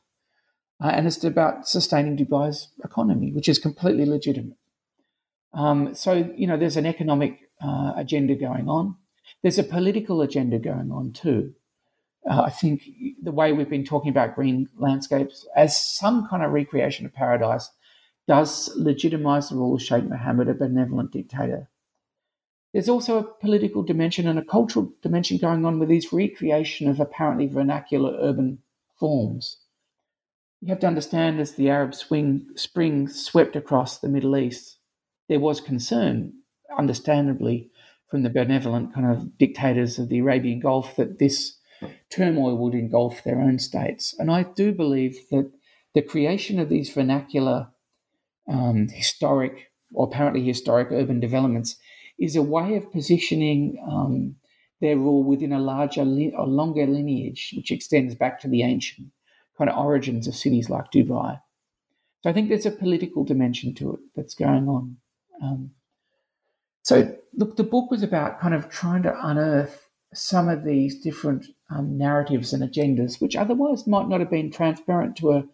Uh, 0.84 0.90
and 0.90 1.08
it's 1.08 1.24
about 1.24 1.68
sustaining 1.68 2.18
Dubai's 2.18 2.70
economy, 2.84 3.32
which 3.32 3.50
is 3.50 3.58
completely 3.58 4.06
legitimate. 4.06 4.58
Um, 5.54 5.96
so, 5.96 6.32
you 6.36 6.46
know, 6.46 6.58
there's 6.58 6.78
an 6.78 6.86
economic 6.86 7.40
uh, 7.62 7.94
agenda 7.96 8.36
going 8.36 8.70
on. 8.70 8.96
There's 9.42 9.58
a 9.58 9.64
political 9.64 10.22
agenda 10.22 10.60
going 10.60 10.92
on 10.92 11.14
too. 11.14 11.54
Uh, 12.30 12.42
I 12.42 12.50
think 12.50 12.84
the 13.22 13.32
way 13.32 13.54
we've 13.54 13.70
been 13.70 13.86
talking 13.86 14.10
about 14.10 14.36
green 14.36 14.68
landscapes 14.78 15.48
as 15.56 15.82
some 15.82 16.28
kind 16.28 16.44
of 16.44 16.52
recreation 16.52 17.06
of 17.06 17.14
paradise 17.14 17.70
does 18.28 18.70
legitimize 18.76 19.50
the 19.50 19.56
rule 19.56 19.76
of 19.76 19.82
Sheikh 19.82 20.04
Mohammed, 20.04 20.50
a 20.50 20.54
benevolent 20.54 21.12
dictator. 21.12 21.70
There's 22.74 22.90
also 22.90 23.18
a 23.18 23.24
political 23.24 23.82
dimension 23.82 24.28
and 24.28 24.38
a 24.38 24.44
cultural 24.44 24.92
dimension 25.02 25.38
going 25.38 25.66
on 25.66 25.80
with 25.80 25.88
these 25.88 26.12
recreation 26.12 26.90
of 26.90 27.00
apparently 27.00 27.48
vernacular 27.48 28.18
urban 28.22 28.60
forms. 29.00 29.58
You 30.62 30.70
have 30.70 30.80
to 30.80 30.88
understand 30.88 31.40
as 31.40 31.54
the 31.54 31.70
Arab 31.70 31.96
swing, 31.96 32.48
spring 32.56 33.08
swept 33.08 33.56
across 33.56 34.00
the 34.00 34.10
Middle 34.10 34.36
East, 34.36 34.78
there 35.30 35.40
was 35.40 35.62
concern, 35.62 36.34
understandably, 36.78 37.72
from 38.10 38.24
the 38.24 38.30
benevolent 38.30 38.94
kind 38.94 39.06
of 39.06 39.38
dictators 39.38 40.00
of 40.00 40.10
the 40.10 40.20
Arabian 40.20 40.60
Gulf 40.60 40.96
that 40.98 41.20
this 41.20 41.57
turmoil 42.10 42.58
would 42.58 42.74
engulf 42.74 43.24
their 43.24 43.40
own 43.40 43.60
states. 43.60 44.16
And 44.20 44.32
I 44.32 44.44
do 44.44 44.72
believe 44.72 45.18
that 45.32 45.52
the 45.94 46.02
creation 46.02 46.60
of 46.60 46.70
these 46.70 46.90
vernacular, 46.90 47.68
um, 48.48 48.88
historic, 48.90 49.72
or 49.94 50.08
apparently 50.08 50.44
historic 50.44 50.90
urban 50.92 51.20
developments 51.20 51.78
is 52.20 52.36
a 52.36 52.42
way 52.42 52.76
of 52.76 52.92
positioning 52.92 53.84
um, 53.90 54.36
their 54.82 54.98
rule 54.98 55.24
within 55.24 55.54
a 55.54 55.60
larger, 55.60 56.02
a 56.02 56.46
longer 56.46 56.86
lineage, 56.86 57.54
which 57.56 57.72
extends 57.72 58.16
back 58.16 58.40
to 58.42 58.48
the 58.48 58.64
ancient 58.64 59.08
kind 59.58 59.70
of 59.70 59.78
origins 59.78 60.28
of 60.28 60.36
cities 60.36 60.70
like 60.70 60.92
Dubai. 60.92 61.40
So 62.22 62.30
I 62.30 62.34
think 62.34 62.50
there's 62.50 62.66
a 62.66 62.72
political 62.72 63.24
dimension 63.24 63.74
to 63.76 63.94
it 63.94 64.00
that's 64.16 64.36
going 64.36 64.68
on. 64.68 64.98
Um, 65.42 65.72
so 66.84 67.16
look, 67.34 67.58
the 67.58 67.64
book 67.64 67.92
was 67.92 68.04
about 68.04 68.40
kind 68.40 68.54
of 68.54 68.70
trying 68.70 69.04
to 69.04 69.28
unearth 69.28 69.90
some 70.14 70.48
of 70.48 70.64
these 70.64 71.02
different 71.02 71.46
um, 71.70 71.98
narratives 71.98 72.54
and 72.54 72.64
agendas, 72.64 73.22
which 73.22 73.36
otherwise 73.36 73.88
might 73.88 74.08
not 74.08 74.20
have 74.20 74.30
been 74.30 74.52
transparent 74.52 75.16
to 75.18 75.32
a 75.32 75.46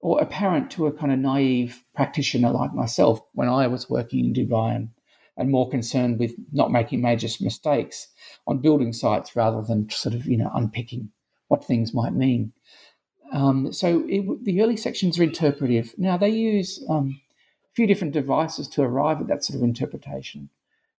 or 0.00 0.20
apparent 0.20 0.70
to 0.70 0.86
a 0.86 0.92
kind 0.92 1.10
of 1.10 1.18
naive 1.18 1.82
practitioner 1.94 2.50
like 2.50 2.74
myself 2.74 3.20
when 3.32 3.48
I 3.48 3.66
was 3.66 3.90
working 3.90 4.26
in 4.26 4.34
Dubai 4.34 4.76
and, 4.76 4.90
and 5.36 5.50
more 5.50 5.70
concerned 5.70 6.18
with 6.18 6.34
not 6.52 6.70
making 6.70 7.00
major 7.00 7.28
mistakes 7.40 8.08
on 8.46 8.58
building 8.58 8.92
sites 8.92 9.34
rather 9.34 9.62
than 9.62 9.90
sort 9.90 10.14
of 10.14 10.26
you 10.26 10.36
know 10.36 10.50
unpicking 10.54 11.10
what 11.48 11.64
things 11.64 11.94
might 11.94 12.12
mean. 12.12 12.52
Um, 13.32 13.72
so 13.72 14.04
it, 14.08 14.44
the 14.44 14.62
early 14.62 14.76
sections 14.76 15.18
are 15.18 15.24
interpretive. 15.24 15.94
Now 15.98 16.16
they 16.16 16.28
use 16.28 16.84
um, 16.88 17.20
a 17.64 17.74
few 17.74 17.86
different 17.86 18.12
devices 18.12 18.68
to 18.68 18.82
arrive 18.82 19.20
at 19.20 19.26
that 19.28 19.44
sort 19.44 19.56
of 19.56 19.64
interpretation. 19.64 20.50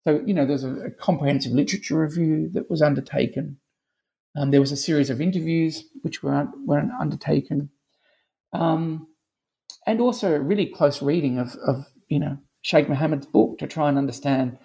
So 0.04 0.22
you 0.26 0.34
know, 0.34 0.46
there's 0.46 0.64
a, 0.64 0.74
a 0.76 0.92
comprehensive 0.92 1.52
literature 1.52 2.00
review 2.00 2.50
that 2.54 2.70
was 2.70 2.82
undertaken. 2.82 3.58
Um, 4.38 4.52
there 4.52 4.62
was 4.62 4.72
a 4.72 4.78
series 4.78 5.10
of 5.10 5.20
interviews 5.20 5.86
which 6.04 6.22
were 6.22 6.48
were 6.66 6.80
undertaken, 7.00 7.70
um, 8.54 9.08
and 9.88 10.00
also 10.00 10.36
a 10.36 10.40
really 10.40 10.68
close 10.68 11.02
reading 11.02 11.40
of, 11.40 11.56
of 11.66 11.86
you 12.08 12.20
know 12.20 12.38
Sheikh 12.62 12.88
Mohammed's 12.88 13.26
book 13.26 13.58
to 13.60 13.68
try 13.68 13.90
and 13.90 13.98
understand, 13.98 14.60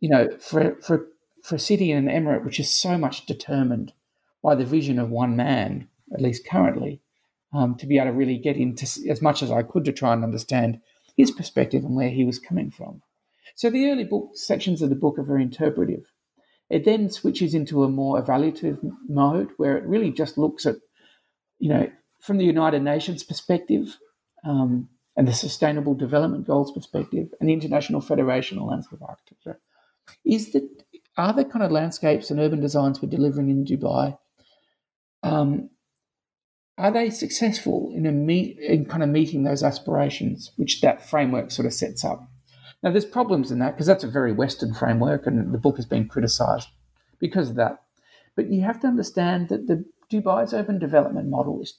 you 0.00 0.08
know, 0.08 0.28
for 0.38 0.76
for 0.82 1.08
for 1.42 1.56
a 1.56 1.58
city 1.58 1.90
and 1.90 2.08
an 2.08 2.24
emirate 2.24 2.44
which 2.44 2.60
is 2.60 2.72
so 2.72 2.96
much 2.96 3.26
determined 3.26 3.92
by 4.42 4.54
the 4.54 4.64
vision 4.64 4.98
of 4.98 5.10
one 5.10 5.34
man 5.36 5.88
at 6.12 6.20
least 6.20 6.46
currently, 6.46 7.00
um, 7.52 7.74
to 7.76 7.86
be 7.86 7.98
able 7.98 8.06
to 8.06 8.12
really 8.12 8.38
get 8.38 8.56
into 8.56 8.86
as 9.10 9.20
much 9.20 9.42
as 9.42 9.50
I 9.50 9.62
could 9.62 9.84
to 9.84 9.92
try 9.92 10.12
and 10.12 10.24
understand 10.24 10.80
his 11.16 11.30
perspective 11.30 11.84
and 11.84 11.96
where 11.96 12.08
he 12.08 12.24
was 12.24 12.38
coming 12.38 12.70
from. 12.70 13.02
So 13.56 13.68
the 13.68 13.90
early 13.90 14.04
book 14.04 14.30
sections 14.34 14.80
of 14.80 14.90
the 14.90 14.94
book 14.94 15.18
are 15.18 15.24
very 15.24 15.42
interpretive. 15.42 16.06
It 16.70 16.84
then 16.84 17.10
switches 17.10 17.54
into 17.54 17.84
a 17.84 17.88
more 17.88 18.22
evaluative 18.22 18.78
mode 19.08 19.50
where 19.56 19.76
it 19.76 19.86
really 19.86 20.10
just 20.10 20.36
looks 20.36 20.66
at, 20.66 20.76
you 21.58 21.68
know, 21.68 21.90
from 22.20 22.38
the 22.38 22.44
United 22.44 22.82
Nations 22.82 23.22
perspective 23.22 23.96
um, 24.44 24.88
and 25.16 25.26
the 25.26 25.32
Sustainable 25.32 25.94
Development 25.94 26.46
Goals 26.46 26.72
perspective 26.72 27.28
and 27.40 27.48
the 27.48 27.54
International 27.54 28.00
Federation 28.00 28.58
of 28.58 28.64
Landscape 28.64 29.00
Architecture, 29.02 29.58
is 30.24 30.52
that 30.52 30.68
are 31.16 31.32
the 31.32 31.44
kind 31.44 31.64
of 31.64 31.72
landscapes 31.72 32.30
and 32.30 32.38
urban 32.38 32.60
designs 32.60 33.00
we're 33.02 33.08
delivering 33.08 33.50
in 33.50 33.64
Dubai 33.64 34.16
um, 35.22 35.70
are 36.76 36.92
they 36.92 37.10
successful 37.10 37.92
in, 37.94 38.24
meet, 38.24 38.58
in 38.60 38.84
kind 38.84 39.02
of 39.02 39.08
meeting 39.08 39.42
those 39.42 39.64
aspirations, 39.64 40.52
which 40.56 40.80
that 40.80 41.08
framework 41.08 41.50
sort 41.50 41.66
of 41.66 41.74
sets 41.74 42.04
up? 42.04 42.28
Now, 42.82 42.90
there's 42.92 43.04
problems 43.04 43.50
in 43.50 43.58
that 43.58 43.74
because 43.74 43.86
that's 43.86 44.04
a 44.04 44.08
very 44.08 44.32
Western 44.32 44.72
framework, 44.72 45.26
and 45.26 45.52
the 45.52 45.58
book 45.58 45.76
has 45.76 45.86
been 45.86 46.08
criticised 46.08 46.68
because 47.18 47.50
of 47.50 47.56
that. 47.56 47.82
But 48.36 48.50
you 48.52 48.62
have 48.62 48.80
to 48.80 48.86
understand 48.86 49.48
that 49.48 49.66
the 49.66 49.84
Dubai's 50.12 50.54
urban 50.54 50.78
development 50.78 51.28
model 51.28 51.60
is, 51.60 51.78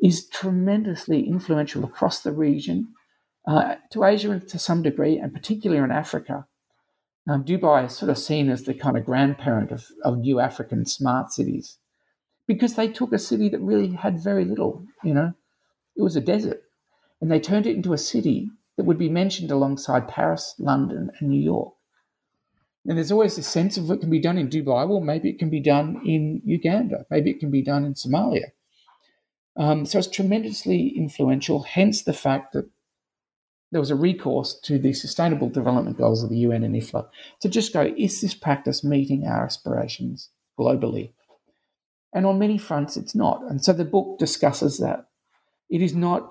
is 0.00 0.26
tremendously 0.28 1.26
influential 1.26 1.84
across 1.84 2.20
the 2.20 2.32
region, 2.32 2.88
uh, 3.46 3.76
to 3.90 4.04
Asia 4.04 4.40
to 4.40 4.58
some 4.58 4.82
degree, 4.82 5.18
and 5.18 5.32
particularly 5.34 5.82
in 5.82 5.90
Africa. 5.90 6.46
Um, 7.28 7.44
Dubai 7.44 7.86
is 7.86 7.96
sort 7.96 8.10
of 8.10 8.18
seen 8.18 8.50
as 8.50 8.64
the 8.64 8.74
kind 8.74 8.96
of 8.96 9.04
grandparent 9.04 9.70
of, 9.70 9.86
of 10.02 10.18
new 10.18 10.40
African 10.40 10.84
smart 10.86 11.32
cities 11.32 11.78
because 12.46 12.74
they 12.74 12.88
took 12.88 13.12
a 13.12 13.18
city 13.18 13.48
that 13.48 13.60
really 13.60 13.92
had 13.92 14.22
very 14.22 14.44
little, 14.44 14.84
you 15.02 15.14
know, 15.14 15.32
it 15.96 16.02
was 16.02 16.16
a 16.16 16.20
desert, 16.20 16.62
and 17.20 17.30
they 17.30 17.40
turned 17.40 17.66
it 17.66 17.76
into 17.76 17.92
a 17.92 17.98
city 17.98 18.50
that 18.76 18.84
would 18.84 18.98
be 18.98 19.08
mentioned 19.08 19.50
alongside 19.50 20.08
Paris, 20.08 20.54
London, 20.58 21.10
and 21.18 21.30
New 21.30 21.40
York. 21.40 21.74
And 22.86 22.98
there's 22.98 23.12
always 23.12 23.36
this 23.36 23.48
sense 23.48 23.76
of 23.76 23.88
what 23.88 24.00
can 24.00 24.10
be 24.10 24.20
done 24.20 24.36
in 24.36 24.48
Dubai. 24.48 24.86
Well, 24.86 25.00
maybe 25.00 25.30
it 25.30 25.38
can 25.38 25.48
be 25.48 25.60
done 25.60 26.02
in 26.04 26.42
Uganda. 26.44 27.06
Maybe 27.10 27.30
it 27.30 27.40
can 27.40 27.50
be 27.50 27.62
done 27.62 27.84
in 27.84 27.94
Somalia. 27.94 28.52
Um, 29.56 29.86
so 29.86 29.98
it's 29.98 30.08
tremendously 30.08 30.88
influential, 30.88 31.62
hence 31.62 32.02
the 32.02 32.12
fact 32.12 32.52
that 32.52 32.68
there 33.70 33.80
was 33.80 33.90
a 33.90 33.96
recourse 33.96 34.58
to 34.60 34.78
the 34.78 34.92
Sustainable 34.92 35.48
Development 35.48 35.96
Goals 35.96 36.22
of 36.22 36.30
the 36.30 36.38
UN 36.38 36.64
and 36.64 36.74
IFLA 36.74 37.08
to 37.40 37.48
just 37.48 37.72
go, 37.72 37.92
is 37.96 38.20
this 38.20 38.34
practice 38.34 38.84
meeting 38.84 39.26
our 39.26 39.44
aspirations 39.44 40.30
globally? 40.58 41.12
And 42.12 42.26
on 42.26 42.38
many 42.38 42.58
fronts, 42.58 42.96
it's 42.96 43.14
not. 43.14 43.42
And 43.48 43.64
so 43.64 43.72
the 43.72 43.84
book 43.84 44.18
discusses 44.18 44.78
that. 44.78 45.06
It 45.70 45.82
is 45.82 45.94
not, 45.94 46.30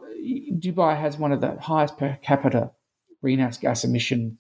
Dubai 0.60 1.00
has 1.00 1.18
one 1.18 1.32
of 1.32 1.42
the 1.42 1.60
highest 1.60 1.98
per 1.98 2.18
capita 2.22 2.72
greenhouse 3.22 3.58
gas 3.58 3.84
emission 3.84 4.38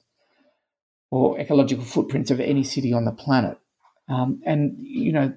or 1.11 1.39
ecological 1.39 1.83
footprints 1.83 2.31
of 2.31 2.39
any 2.39 2.63
city 2.63 2.93
on 2.93 3.05
the 3.05 3.11
planet. 3.11 3.57
Um, 4.09 4.41
and, 4.45 4.75
you 4.79 5.11
know, 5.11 5.33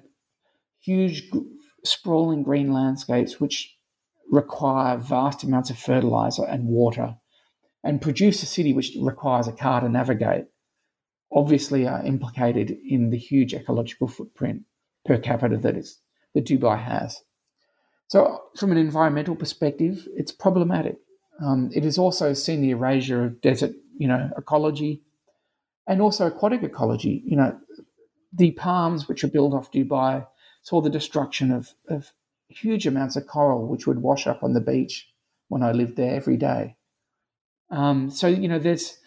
huge, 0.79 1.29
sprawling 1.83 2.43
green 2.43 2.73
landscapes 2.73 3.39
which 3.39 3.77
require 4.29 4.97
vast 4.97 5.43
amounts 5.43 5.69
of 5.69 5.77
fertilizer 5.77 6.43
and 6.45 6.65
water 6.65 7.15
and 7.83 8.01
produce 8.01 8.43
a 8.43 8.45
city 8.45 8.73
which 8.73 8.91
requires 8.99 9.47
a 9.47 9.53
car 9.53 9.81
to 9.81 9.89
navigate 9.89 10.45
obviously 11.31 11.87
are 11.87 12.05
implicated 12.05 12.71
in 12.87 13.09
the 13.09 13.17
huge 13.17 13.53
ecological 13.53 14.07
footprint 14.07 14.63
per 15.05 15.17
capita 15.17 15.57
that 15.57 15.77
is 15.77 15.99
that 16.33 16.45
Dubai 16.45 16.81
has. 16.81 17.21
So, 18.07 18.41
from 18.55 18.71
an 18.71 18.77
environmental 18.77 19.35
perspective, 19.35 20.07
it's 20.15 20.31
problematic. 20.31 20.97
Um, 21.43 21.69
it 21.73 21.83
has 21.83 21.97
also 21.97 22.33
seen 22.33 22.61
the 22.61 22.71
erasure 22.71 23.25
of 23.25 23.41
desert, 23.41 23.73
you 23.97 24.07
know, 24.07 24.31
ecology, 24.37 25.03
and 25.85 26.01
also 26.01 26.27
aquatic 26.27 26.63
ecology. 26.63 27.21
You 27.25 27.35
know, 27.35 27.59
the 28.33 28.51
palms 28.51 29.07
which 29.07 29.23
are 29.23 29.29
built 29.29 29.53
off 29.53 29.71
Dubai 29.71 30.25
saw 30.61 30.81
the 30.81 30.89
destruction 30.89 31.51
of, 31.51 31.73
of 31.89 32.11
huge 32.47 32.87
amounts 32.87 33.15
of 33.15 33.27
coral, 33.27 33.67
which 33.67 33.87
would 33.87 34.01
wash 34.01 34.25
up 34.25 34.41
on 34.41 34.53
the 34.53 34.61
beach 34.61 35.09
when 35.49 35.61
I 35.61 35.71
lived 35.71 35.97
there 35.97 36.15
every 36.15 36.37
day. 36.37 36.77
Um, 37.69 38.09
so 38.09 38.27
you 38.27 38.47
know, 38.47 38.59
there's 38.59 38.97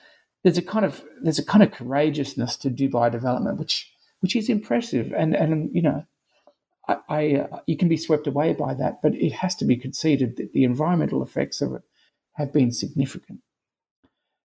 there's 0.43 0.59
a 0.59 0.63
kind 0.63 0.85
of 0.85 1.03
there's 1.23 1.39
a 1.39 1.45
kind 1.45 1.63
of 1.63 1.73
courageousness 1.73 2.57
to 2.59 2.71
Dubai 2.71 3.11
development, 3.11 3.59
which 3.59 3.93
which 4.21 4.37
is 4.37 4.49
impressive. 4.49 5.13
And 5.17 5.35
and 5.35 5.75
you 5.75 5.83
know, 5.83 6.05
I, 7.09 7.35
uh, 7.35 7.61
you 7.67 7.77
can 7.77 7.89
be 7.89 7.97
swept 7.97 8.27
away 8.27 8.53
by 8.53 8.75
that, 8.75 9.03
but 9.03 9.15
it 9.15 9.33
has 9.33 9.55
to 9.57 9.65
be 9.65 9.77
conceded 9.77 10.37
that 10.37 10.53
the 10.53 10.65
environmental 10.65 11.23
effects 11.23 11.61
of 11.61 11.75
it 11.75 11.83
have 12.35 12.53
been 12.53 12.73
significant. 12.73 13.41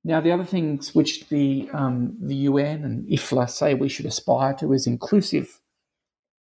Now, 0.03 0.21
the 0.21 0.31
other 0.31 0.45
things 0.45 0.95
which 0.95 1.27
the 1.29 1.69
um, 1.73 2.17
the 2.19 2.35
UN 2.49 2.83
and 2.83 3.07
IFLA 3.07 3.49
say 3.49 3.73
we 3.73 3.89
should 3.89 4.07
aspire 4.07 4.53
to 4.55 4.73
is 4.73 4.87
inclusive 4.87 5.59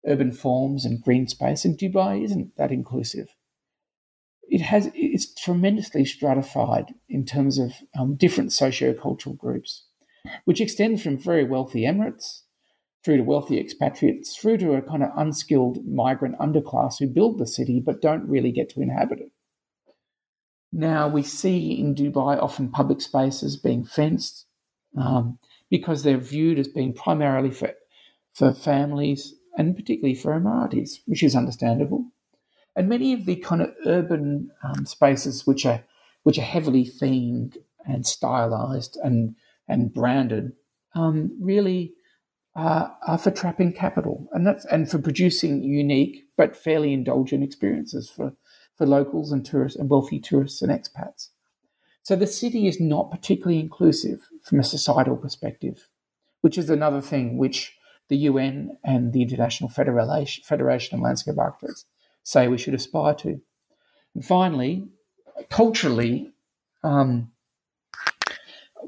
urban 0.06 0.32
forms 0.32 0.84
and 0.84 1.02
green 1.02 1.28
space, 1.28 1.64
and 1.64 1.78
Dubai 1.78 2.24
isn't 2.24 2.56
that 2.56 2.72
inclusive. 2.72 3.28
It 4.48 4.60
has 4.60 4.90
it's 4.94 5.32
tremendously 5.34 6.04
stratified 6.04 6.94
in 7.08 7.24
terms 7.24 7.58
of 7.58 7.72
um, 7.98 8.16
different 8.16 8.52
socio-cultural 8.52 9.36
groups, 9.36 9.84
which 10.44 10.60
extend 10.60 11.00
from 11.00 11.16
very 11.16 11.44
wealthy 11.44 11.82
Emirates 11.82 12.40
through 13.04 13.18
to 13.18 13.22
wealthy 13.22 13.60
expatriates, 13.60 14.36
through 14.36 14.58
to 14.58 14.74
a 14.74 14.82
kind 14.82 15.02
of 15.02 15.10
unskilled 15.16 15.86
migrant 15.86 16.38
underclass 16.38 16.98
who 16.98 17.06
build 17.06 17.38
the 17.38 17.46
city 17.46 17.80
but 17.84 18.00
don't 18.00 18.28
really 18.28 18.50
get 18.50 18.70
to 18.70 18.80
inhabit 18.80 19.20
it. 19.20 19.32
Now, 20.72 21.06
we 21.06 21.22
see 21.22 21.78
in 21.78 21.94
Dubai 21.94 22.42
often 22.42 22.70
public 22.70 23.00
spaces 23.00 23.56
being 23.56 23.84
fenced 23.84 24.46
um, 24.98 25.38
because 25.70 26.02
they're 26.02 26.18
viewed 26.18 26.58
as 26.58 26.66
being 26.66 26.92
primarily 26.92 27.50
for, 27.50 27.72
for 28.32 28.52
families 28.52 29.34
and 29.56 29.76
particularly 29.76 30.14
for 30.14 30.32
Emiratis, 30.32 31.00
which 31.06 31.22
is 31.22 31.36
understandable. 31.36 32.06
And 32.74 32.88
many 32.88 33.12
of 33.12 33.24
the 33.24 33.36
kind 33.36 33.62
of 33.62 33.72
urban 33.86 34.50
um, 34.64 34.84
spaces 34.86 35.46
which 35.46 35.64
are 35.64 35.84
which 36.24 36.38
are 36.38 36.42
heavily 36.42 36.84
themed 36.84 37.58
and 37.86 38.04
stylized 38.04 38.98
and 39.02 39.36
and 39.68 39.92
branded 39.92 40.52
um, 40.94 41.36
really 41.40 41.94
uh, 42.56 42.88
are 43.06 43.18
for 43.18 43.30
trapping 43.30 43.72
capital 43.72 44.28
and 44.32 44.46
that's 44.46 44.64
and 44.66 44.90
for 44.90 44.98
producing 44.98 45.62
unique 45.62 46.24
but 46.36 46.54
fairly 46.54 46.92
indulgent 46.92 47.42
experiences 47.42 48.08
for 48.08 48.32
for 48.76 48.86
locals 48.86 49.32
and 49.32 49.44
tourists 49.44 49.78
and 49.78 49.88
wealthy 49.88 50.20
tourists 50.20 50.62
and 50.62 50.70
expats. 50.70 51.28
So 52.02 52.16
the 52.16 52.26
city 52.26 52.66
is 52.66 52.80
not 52.80 53.10
particularly 53.10 53.60
inclusive 53.60 54.28
from 54.42 54.60
a 54.60 54.64
societal 54.64 55.16
perspective, 55.16 55.88
which 56.42 56.58
is 56.58 56.68
another 56.68 57.00
thing 57.00 57.38
which 57.38 57.76
the 58.08 58.16
UN 58.16 58.76
and 58.84 59.12
the 59.12 59.22
International 59.22 59.70
Federation, 59.70 60.44
Federation 60.44 60.98
of 60.98 61.02
Landscape 61.02 61.38
Architects 61.38 61.86
say 62.22 62.48
we 62.48 62.58
should 62.58 62.74
aspire 62.74 63.14
to. 63.14 63.40
And 64.14 64.24
finally, 64.24 64.88
culturally, 65.48 66.32
um, 66.82 67.30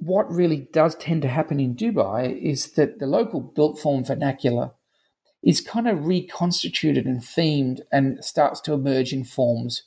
what 0.00 0.30
really 0.30 0.68
does 0.72 0.94
tend 0.96 1.22
to 1.22 1.28
happen 1.28 1.60
in 1.60 1.74
Dubai 1.74 2.40
is 2.40 2.72
that 2.72 2.98
the 2.98 3.06
local 3.06 3.40
built 3.40 3.78
form 3.78 4.04
vernacular 4.04 4.72
is 5.42 5.60
kind 5.60 5.88
of 5.88 6.06
reconstituted 6.06 7.06
and 7.06 7.20
themed 7.20 7.80
and 7.92 8.24
starts 8.24 8.60
to 8.62 8.72
emerge 8.72 9.12
in 9.12 9.24
forms 9.24 9.82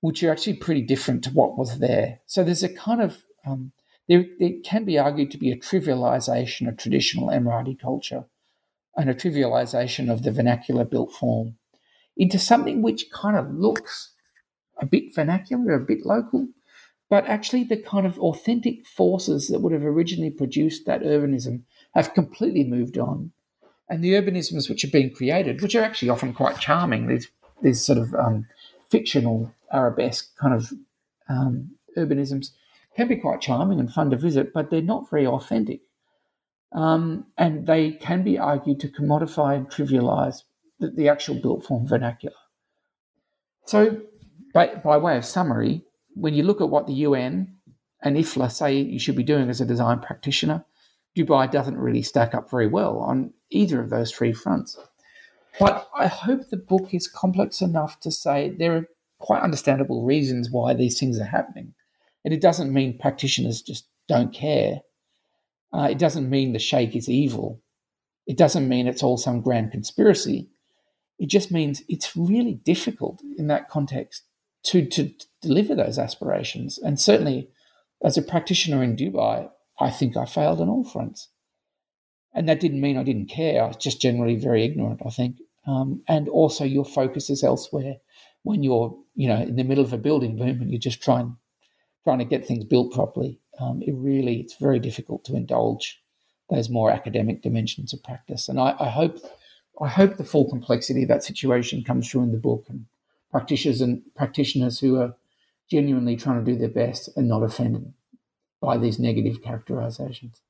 which 0.00 0.22
are 0.22 0.30
actually 0.30 0.54
pretty 0.54 0.82
different 0.82 1.22
to 1.24 1.30
what 1.30 1.56
was 1.56 1.78
there. 1.78 2.20
So 2.26 2.42
there's 2.42 2.64
a 2.64 2.68
kind 2.68 3.00
of 3.00 3.22
um, 3.46 3.72
there, 4.08 4.24
there 4.38 4.52
can 4.64 4.84
be 4.84 4.98
argued 4.98 5.30
to 5.30 5.38
be 5.38 5.52
a 5.52 5.56
trivialization 5.56 6.68
of 6.68 6.76
traditional 6.76 7.28
Emirati 7.28 7.80
culture 7.80 8.24
and 8.96 9.08
a 9.08 9.14
trivialization 9.14 10.10
of 10.10 10.22
the 10.22 10.32
vernacular 10.32 10.84
built 10.84 11.12
form 11.12 11.56
into 12.16 12.38
something 12.38 12.82
which 12.82 13.10
kind 13.10 13.36
of 13.36 13.52
looks 13.54 14.12
a 14.78 14.86
bit 14.86 15.14
vernacular, 15.14 15.74
a 15.74 15.80
bit 15.80 16.04
local, 16.04 16.48
but 17.12 17.26
actually 17.26 17.62
the 17.62 17.76
kind 17.76 18.06
of 18.06 18.18
authentic 18.20 18.86
forces 18.86 19.48
that 19.48 19.58
would 19.60 19.74
have 19.74 19.84
originally 19.84 20.30
produced 20.30 20.86
that 20.86 21.02
urbanism 21.02 21.60
have 21.94 22.14
completely 22.14 22.64
moved 22.64 22.96
on 22.96 23.30
and 23.90 24.02
the 24.02 24.14
urbanisms 24.14 24.70
which 24.70 24.82
are 24.82 24.90
being 24.90 25.12
created, 25.12 25.60
which 25.60 25.74
are 25.74 25.82
actually 25.82 26.08
often 26.08 26.32
quite 26.32 26.58
charming, 26.58 27.08
these 27.08 27.28
these 27.60 27.84
sort 27.84 27.98
of 27.98 28.14
um, 28.14 28.46
fictional 28.88 29.52
arabesque 29.70 30.34
kind 30.40 30.54
of 30.54 30.72
um, 31.28 31.72
urbanisms 31.98 32.52
can 32.96 33.08
be 33.08 33.16
quite 33.16 33.42
charming 33.42 33.78
and 33.78 33.92
fun 33.92 34.08
to 34.08 34.16
visit, 34.16 34.54
but 34.54 34.70
they're 34.70 34.80
not 34.80 35.10
very 35.10 35.26
authentic. 35.26 35.82
Um, 36.72 37.26
and 37.36 37.66
they 37.66 37.90
can 37.90 38.24
be 38.24 38.38
argued 38.38 38.80
to 38.80 38.88
commodify 38.88 39.54
and 39.54 39.68
trivialize 39.68 40.44
the, 40.80 40.88
the 40.88 41.10
actual 41.10 41.34
built 41.34 41.66
form 41.66 41.86
vernacular. 41.86 42.36
So, 43.66 44.00
by, 44.54 44.76
by 44.76 44.96
way 44.96 45.18
of 45.18 45.26
summary, 45.26 45.84
when 46.14 46.34
you 46.34 46.42
look 46.42 46.60
at 46.60 46.70
what 46.70 46.86
the 46.86 46.94
UN 46.94 47.56
and 48.02 48.16
IFLA 48.16 48.50
say 48.50 48.76
you 48.76 48.98
should 48.98 49.16
be 49.16 49.22
doing 49.22 49.48
as 49.48 49.60
a 49.60 49.66
design 49.66 50.00
practitioner, 50.00 50.64
Dubai 51.16 51.50
doesn't 51.50 51.78
really 51.78 52.02
stack 52.02 52.34
up 52.34 52.50
very 52.50 52.66
well 52.66 52.98
on 52.98 53.32
either 53.50 53.80
of 53.80 53.90
those 53.90 54.10
three 54.12 54.32
fronts. 54.32 54.78
But 55.58 55.88
I 55.94 56.06
hope 56.06 56.48
the 56.48 56.56
book 56.56 56.94
is 56.94 57.06
complex 57.06 57.60
enough 57.60 58.00
to 58.00 58.10
say 58.10 58.50
there 58.50 58.76
are 58.76 58.88
quite 59.18 59.42
understandable 59.42 60.04
reasons 60.04 60.50
why 60.50 60.74
these 60.74 60.98
things 60.98 61.20
are 61.20 61.24
happening. 61.24 61.74
And 62.24 62.32
it 62.32 62.40
doesn't 62.40 62.72
mean 62.72 62.98
practitioners 62.98 63.62
just 63.62 63.86
don't 64.08 64.32
care. 64.32 64.80
Uh, 65.72 65.88
it 65.90 65.98
doesn't 65.98 66.30
mean 66.30 66.52
the 66.52 66.58
sheikh 66.58 66.96
is 66.96 67.08
evil. 67.08 67.60
It 68.26 68.36
doesn't 68.38 68.68
mean 68.68 68.86
it's 68.86 69.02
all 69.02 69.16
some 69.16 69.40
grand 69.40 69.72
conspiracy. 69.72 70.48
It 71.18 71.28
just 71.28 71.50
means 71.50 71.82
it's 71.88 72.16
really 72.16 72.54
difficult 72.54 73.20
in 73.36 73.48
that 73.48 73.68
context 73.68 74.24
to, 74.64 74.86
to 74.86 75.12
deliver 75.42 75.74
those 75.74 75.98
aspirations. 75.98 76.78
And 76.78 76.98
certainly, 76.98 77.50
as 78.02 78.16
a 78.16 78.22
practitioner 78.22 78.82
in 78.82 78.96
Dubai, 78.96 79.50
I 79.78 79.90
think 79.90 80.16
I 80.16 80.24
failed 80.24 80.60
on 80.60 80.68
all 80.68 80.84
fronts. 80.84 81.28
And 82.34 82.48
that 82.48 82.60
didn't 82.60 82.80
mean 82.80 82.96
I 82.96 83.02
didn't 83.02 83.26
care. 83.26 83.62
I 83.62 83.66
was 83.66 83.76
just 83.76 84.00
generally 84.00 84.36
very 84.36 84.64
ignorant, 84.64 85.02
I 85.04 85.10
think. 85.10 85.36
Um, 85.66 86.02
and 86.08 86.28
also, 86.28 86.64
your 86.64 86.84
focus 86.84 87.28
is 87.28 87.44
elsewhere 87.44 87.96
when 88.42 88.62
you're, 88.62 88.96
you 89.14 89.28
know, 89.28 89.40
in 89.42 89.56
the 89.56 89.64
middle 89.64 89.84
of 89.84 89.92
a 89.92 89.98
building 89.98 90.36
boom 90.36 90.60
and 90.60 90.70
you're 90.70 90.78
just 90.80 91.02
trying, 91.02 91.36
trying 92.04 92.18
to 92.18 92.24
get 92.24 92.46
things 92.46 92.64
built 92.64 92.92
properly. 92.92 93.38
Um, 93.60 93.82
it 93.82 93.94
really, 93.94 94.40
it's 94.40 94.56
very 94.56 94.78
difficult 94.78 95.24
to 95.26 95.36
indulge 95.36 96.00
those 96.50 96.68
more 96.68 96.90
academic 96.90 97.42
dimensions 97.42 97.92
of 97.92 98.02
practice. 98.02 98.48
And 98.48 98.58
I, 98.58 98.74
I 98.80 98.88
hope, 98.88 99.18
I 99.80 99.88
hope 99.88 100.16
the 100.16 100.24
full 100.24 100.48
complexity 100.48 101.02
of 101.02 101.08
that 101.08 101.22
situation 101.22 101.84
comes 101.84 102.10
through 102.10 102.22
in 102.22 102.32
the 102.32 102.38
book 102.38 102.64
and 102.68 102.86
practitioners 103.30 103.80
and 103.80 104.02
practitioners 104.16 104.80
who 104.80 105.00
are 105.00 105.14
genuinely 105.72 106.16
trying 106.16 106.44
to 106.44 106.52
do 106.52 106.58
their 106.58 106.68
best 106.68 107.08
and 107.16 107.28
not 107.28 107.42
offended 107.42 107.94
by 108.60 108.76
these 108.76 108.98
negative 108.98 109.42
characterizations. 109.42 110.42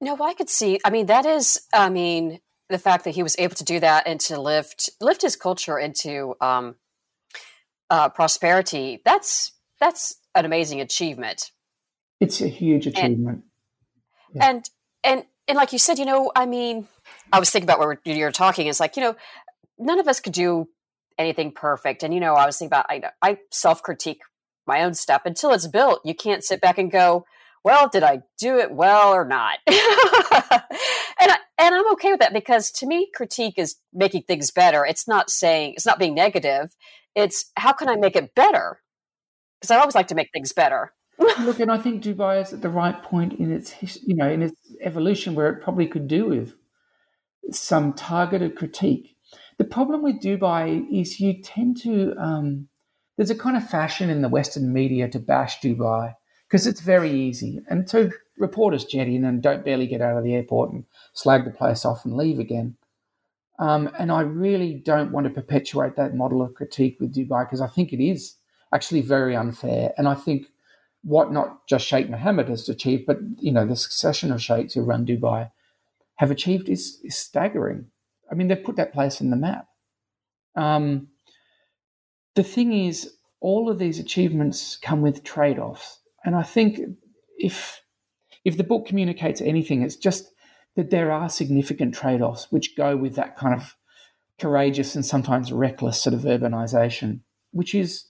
No, 0.00 0.16
I 0.20 0.32
could 0.32 0.48
see. 0.48 0.80
I 0.84 0.90
mean, 0.90 1.06
that 1.06 1.26
is. 1.26 1.60
I 1.72 1.90
mean, 1.90 2.40
the 2.70 2.78
fact 2.78 3.04
that 3.04 3.14
he 3.14 3.22
was 3.22 3.36
able 3.38 3.54
to 3.56 3.64
do 3.64 3.80
that 3.80 4.06
and 4.06 4.18
to 4.20 4.40
lift 4.40 4.88
lift 5.00 5.22
his 5.22 5.36
culture 5.36 5.78
into 5.78 6.34
um, 6.40 6.76
uh, 7.90 8.08
prosperity. 8.08 9.02
That's 9.04 9.52
that's 9.78 10.16
an 10.34 10.46
amazing 10.46 10.80
achievement. 10.80 11.52
It's 12.20 12.40
a 12.40 12.48
huge 12.48 12.86
achievement. 12.86 13.44
And, 14.32 14.34
yeah. 14.34 14.48
and 14.48 14.70
and 15.04 15.24
and 15.48 15.56
like 15.56 15.72
you 15.72 15.78
said, 15.78 15.98
you 15.98 16.06
know, 16.06 16.32
I 16.34 16.46
mean, 16.46 16.88
I 17.30 17.38
was 17.38 17.50
thinking 17.50 17.68
about 17.68 17.78
where 17.78 18.00
you're 18.04 18.32
talking. 18.32 18.66
It's 18.66 18.80
like 18.80 18.96
you 18.96 19.02
know, 19.02 19.16
none 19.78 20.00
of 20.00 20.08
us 20.08 20.20
could 20.20 20.32
do 20.32 20.68
anything 21.18 21.52
perfect. 21.52 22.02
And 22.02 22.12
you 22.12 22.20
know, 22.20 22.34
I 22.34 22.46
was 22.46 22.58
thinking 22.58 22.70
about 22.70 22.86
I 22.88 23.02
I 23.22 23.38
self 23.50 23.82
critique 23.82 24.20
my 24.66 24.82
own 24.82 24.94
stuff 24.94 25.22
until 25.24 25.52
it's 25.52 25.66
built. 25.66 26.00
You 26.04 26.14
can't 26.14 26.44
sit 26.44 26.60
back 26.60 26.78
and 26.78 26.90
go, 26.90 27.26
well, 27.64 27.88
did 27.88 28.02
I 28.02 28.22
do 28.38 28.58
it 28.58 28.72
well 28.72 29.12
or 29.12 29.24
not? 29.24 29.58
and 29.66 29.76
I, 29.78 31.36
and 31.58 31.74
I'm 31.74 31.92
okay 31.92 32.10
with 32.10 32.20
that 32.20 32.32
because 32.32 32.70
to 32.72 32.86
me, 32.86 33.10
critique 33.14 33.58
is 33.58 33.76
making 33.92 34.22
things 34.22 34.50
better. 34.50 34.84
It's 34.84 35.08
not 35.08 35.30
saying 35.30 35.74
it's 35.74 35.86
not 35.86 35.98
being 35.98 36.14
negative. 36.14 36.74
It's 37.14 37.50
how 37.56 37.72
can 37.72 37.88
I 37.88 37.96
make 37.96 38.16
it 38.16 38.34
better? 38.34 38.80
Because 39.60 39.70
I 39.70 39.78
always 39.78 39.94
like 39.94 40.08
to 40.08 40.14
make 40.14 40.30
things 40.32 40.52
better. 40.52 40.92
Look, 41.18 41.60
and 41.60 41.70
I 41.70 41.78
think 41.78 42.02
Dubai 42.02 42.42
is 42.42 42.52
at 42.52 42.60
the 42.60 42.68
right 42.68 43.00
point 43.02 43.34
in 43.34 43.52
its 43.52 43.74
you 44.02 44.16
know 44.16 44.28
in 44.28 44.42
its 44.42 44.60
evolution 44.82 45.34
where 45.34 45.48
it 45.48 45.62
probably 45.62 45.86
could 45.86 46.08
do 46.08 46.26
with 46.26 46.54
some 47.50 47.92
targeted 47.92 48.56
critique. 48.56 49.13
The 49.58 49.64
problem 49.64 50.02
with 50.02 50.20
Dubai 50.20 50.86
is 50.90 51.20
you 51.20 51.40
tend 51.42 51.80
to 51.82 52.14
um, 52.18 52.68
there's 53.16 53.30
a 53.30 53.36
kind 53.36 53.56
of 53.56 53.68
fashion 53.68 54.10
in 54.10 54.22
the 54.22 54.28
Western 54.28 54.72
media 54.72 55.08
to 55.08 55.18
bash 55.18 55.60
Dubai 55.60 56.14
because 56.48 56.66
it's 56.66 56.80
very 56.80 57.12
easy. 57.12 57.60
And 57.68 57.88
so 57.88 58.10
reporters 58.38 58.84
jet 58.84 59.06
in 59.06 59.24
and 59.24 59.42
don't 59.42 59.64
barely 59.64 59.86
get 59.86 60.00
out 60.00 60.16
of 60.16 60.24
the 60.24 60.34
airport 60.34 60.72
and 60.72 60.84
slag 61.12 61.44
the 61.44 61.50
place 61.50 61.84
off 61.84 62.04
and 62.04 62.16
leave 62.16 62.38
again. 62.38 62.76
Um, 63.60 63.90
and 63.98 64.10
I 64.10 64.22
really 64.22 64.74
don't 64.74 65.12
want 65.12 65.26
to 65.26 65.32
perpetuate 65.32 65.94
that 65.96 66.16
model 66.16 66.42
of 66.42 66.54
critique 66.54 66.96
with 66.98 67.14
Dubai 67.14 67.46
because 67.46 67.60
I 67.60 67.68
think 67.68 67.92
it 67.92 68.04
is 68.04 68.34
actually 68.72 69.02
very 69.02 69.36
unfair. 69.36 69.92
And 69.96 70.08
I 70.08 70.14
think 70.14 70.46
what 71.02 71.32
not 71.32 71.66
just 71.68 71.86
Sheikh 71.86 72.10
Mohammed 72.10 72.48
has 72.48 72.68
achieved, 72.68 73.06
but 73.06 73.18
you 73.38 73.52
know 73.52 73.64
the 73.64 73.76
succession 73.76 74.32
of 74.32 74.42
sheikhs 74.42 74.74
who 74.74 74.82
run 74.82 75.06
Dubai 75.06 75.50
have 76.16 76.30
achieved 76.30 76.68
is, 76.68 77.00
is 77.04 77.16
staggering. 77.16 77.86
I 78.30 78.34
mean, 78.34 78.48
they've 78.48 78.62
put 78.64 78.76
that 78.76 78.92
place 78.92 79.20
in 79.20 79.30
the 79.30 79.36
map. 79.36 79.66
Um, 80.56 81.08
the 82.34 82.42
thing 82.42 82.72
is, 82.72 83.14
all 83.40 83.70
of 83.70 83.78
these 83.78 83.98
achievements 83.98 84.78
come 84.82 85.02
with 85.02 85.24
trade 85.24 85.58
offs. 85.58 86.00
And 86.24 86.34
I 86.34 86.42
think 86.42 86.80
if 87.36 87.80
if 88.44 88.56
the 88.56 88.64
book 88.64 88.86
communicates 88.86 89.40
anything, 89.40 89.82
it's 89.82 89.96
just 89.96 90.32
that 90.76 90.90
there 90.90 91.12
are 91.12 91.28
significant 91.28 91.94
trade 91.94 92.22
offs 92.22 92.50
which 92.50 92.76
go 92.76 92.96
with 92.96 93.14
that 93.16 93.36
kind 93.36 93.54
of 93.54 93.74
courageous 94.40 94.96
and 94.96 95.04
sometimes 95.04 95.52
reckless 95.52 96.02
sort 96.02 96.14
of 96.14 96.22
urbanization, 96.22 97.20
which 97.52 97.74
is 97.74 98.06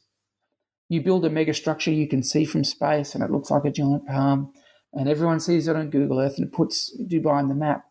You 0.88 1.02
build 1.02 1.24
a 1.24 1.30
mega 1.30 1.54
structure 1.54 1.90
you 1.90 2.06
can 2.06 2.22
see 2.22 2.44
from 2.44 2.62
space, 2.62 3.14
and 3.14 3.24
it 3.24 3.30
looks 3.30 3.50
like 3.50 3.64
a 3.64 3.70
giant 3.70 4.06
palm, 4.06 4.52
and 4.92 5.08
everyone 5.08 5.40
sees 5.40 5.66
it 5.66 5.76
on 5.76 5.90
Google 5.90 6.20
Earth 6.20 6.36
and 6.38 6.46
it 6.46 6.52
puts 6.52 6.96
Dubai 7.00 7.32
on 7.32 7.48
the 7.48 7.54
map. 7.54 7.84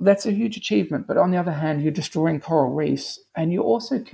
That's 0.00 0.26
a 0.26 0.32
huge 0.32 0.56
achievement. 0.56 1.06
But 1.06 1.16
on 1.16 1.30
the 1.30 1.36
other 1.36 1.52
hand, 1.52 1.82
you're 1.82 1.92
destroying 1.92 2.40
coral 2.40 2.74
reefs, 2.74 3.20
and 3.36 3.52
you're 3.52 3.64
also 3.64 4.04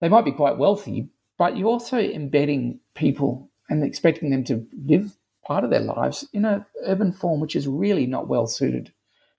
they 0.00 0.08
might 0.08 0.24
be 0.24 0.32
quite 0.32 0.58
wealthy, 0.58 1.08
but 1.38 1.56
you're 1.56 1.68
also 1.68 1.98
embedding 1.98 2.80
people 2.94 3.50
and 3.68 3.84
expecting 3.84 4.30
them 4.30 4.44
to 4.44 4.66
live 4.84 5.16
part 5.44 5.64
of 5.64 5.70
their 5.70 5.80
lives 5.80 6.28
in 6.32 6.44
an 6.44 6.64
urban 6.84 7.12
form 7.12 7.40
which 7.40 7.56
is 7.56 7.66
really 7.66 8.06
not 8.06 8.28
well 8.28 8.46
suited 8.46 8.92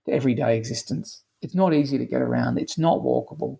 to 0.06 0.12
everyday 0.12 0.58
existence. 0.58 1.24
It's 1.42 1.56
not 1.56 1.74
easy 1.74 1.98
to 1.98 2.06
get 2.06 2.22
around. 2.22 2.58
It's 2.60 2.78
not 2.78 3.00
walkable. 3.00 3.60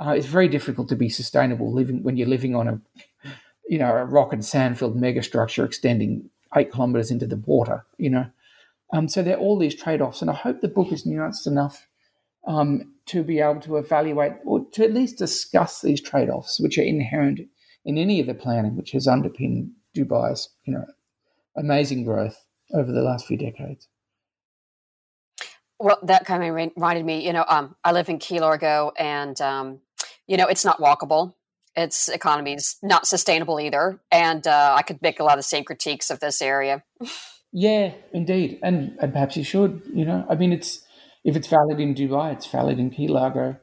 Uh, 0.00 0.10
it's 0.10 0.26
very 0.26 0.48
difficult 0.48 0.88
to 0.88 0.96
be 0.96 1.08
sustainable 1.08 1.72
living 1.72 2.02
when 2.02 2.16
you're 2.16 2.28
living 2.28 2.54
on 2.54 2.68
a, 2.68 2.80
you 3.68 3.78
know, 3.78 3.90
a 3.90 4.04
rock 4.04 4.32
and 4.32 4.44
sand 4.44 4.78
filled 4.78 4.96
megastructure 4.96 5.64
extending 5.64 6.30
eight 6.56 6.72
kilometres 6.72 7.10
into 7.10 7.26
the 7.26 7.36
water. 7.36 7.84
You 7.96 8.10
know, 8.10 8.26
um, 8.92 9.08
so 9.08 9.22
there 9.22 9.36
are 9.36 9.40
all 9.40 9.58
these 9.58 9.74
trade 9.74 10.00
offs, 10.00 10.22
and 10.22 10.30
I 10.30 10.34
hope 10.34 10.60
the 10.60 10.68
book 10.68 10.92
is 10.92 11.04
nuanced 11.06 11.46
enough 11.46 11.86
um, 12.46 12.94
to 13.06 13.22
be 13.22 13.40
able 13.40 13.60
to 13.60 13.76
evaluate 13.76 14.32
or 14.44 14.64
to 14.72 14.84
at 14.84 14.94
least 14.94 15.18
discuss 15.18 15.82
these 15.82 16.00
trade 16.00 16.30
offs, 16.30 16.58
which 16.58 16.78
are 16.78 16.82
inherent 16.82 17.40
in 17.84 17.98
any 17.98 18.20
of 18.20 18.26
the 18.26 18.34
planning 18.34 18.76
which 18.76 18.92
has 18.92 19.06
underpinned 19.06 19.72
Dubai's, 19.96 20.48
you 20.64 20.72
know, 20.72 20.86
amazing 21.56 22.04
growth 22.04 22.38
over 22.74 22.90
the 22.90 23.02
last 23.02 23.26
few 23.26 23.36
decades. 23.36 23.88
Well, 25.78 25.98
that 26.02 26.24
kind 26.24 26.42
of 26.42 26.54
reminded 26.54 27.04
me, 27.04 27.24
you 27.24 27.32
know, 27.32 27.44
um, 27.46 27.76
I 27.84 27.92
live 27.92 28.08
in 28.08 28.18
Key 28.18 28.40
Largo 28.40 28.92
and, 28.98 29.40
um, 29.40 29.80
you 30.26 30.36
know, 30.36 30.46
it's 30.46 30.64
not 30.64 30.80
walkable. 30.80 31.34
Its 31.76 32.08
economy 32.08 32.54
is 32.54 32.76
not 32.82 33.06
sustainable 33.06 33.60
either. 33.60 34.00
And 34.10 34.44
uh, 34.46 34.74
I 34.76 34.82
could 34.82 35.00
make 35.02 35.20
a 35.20 35.24
lot 35.24 35.34
of 35.34 35.38
the 35.38 35.44
same 35.44 35.62
critiques 35.62 36.10
of 36.10 36.18
this 36.18 36.42
area. 36.42 36.82
yeah, 37.52 37.92
indeed. 38.12 38.58
And, 38.62 38.96
and 39.00 39.12
perhaps 39.12 39.36
you 39.36 39.44
should, 39.44 39.82
you 39.92 40.04
know, 40.04 40.26
I 40.28 40.34
mean, 40.34 40.52
it's, 40.52 40.84
if 41.24 41.36
it's 41.36 41.48
valid 41.48 41.80
in 41.80 41.94
Dubai, 41.94 42.32
it's 42.32 42.46
valid 42.46 42.78
in 42.78 42.90
Key 42.90 43.08
Largo. 43.08 43.56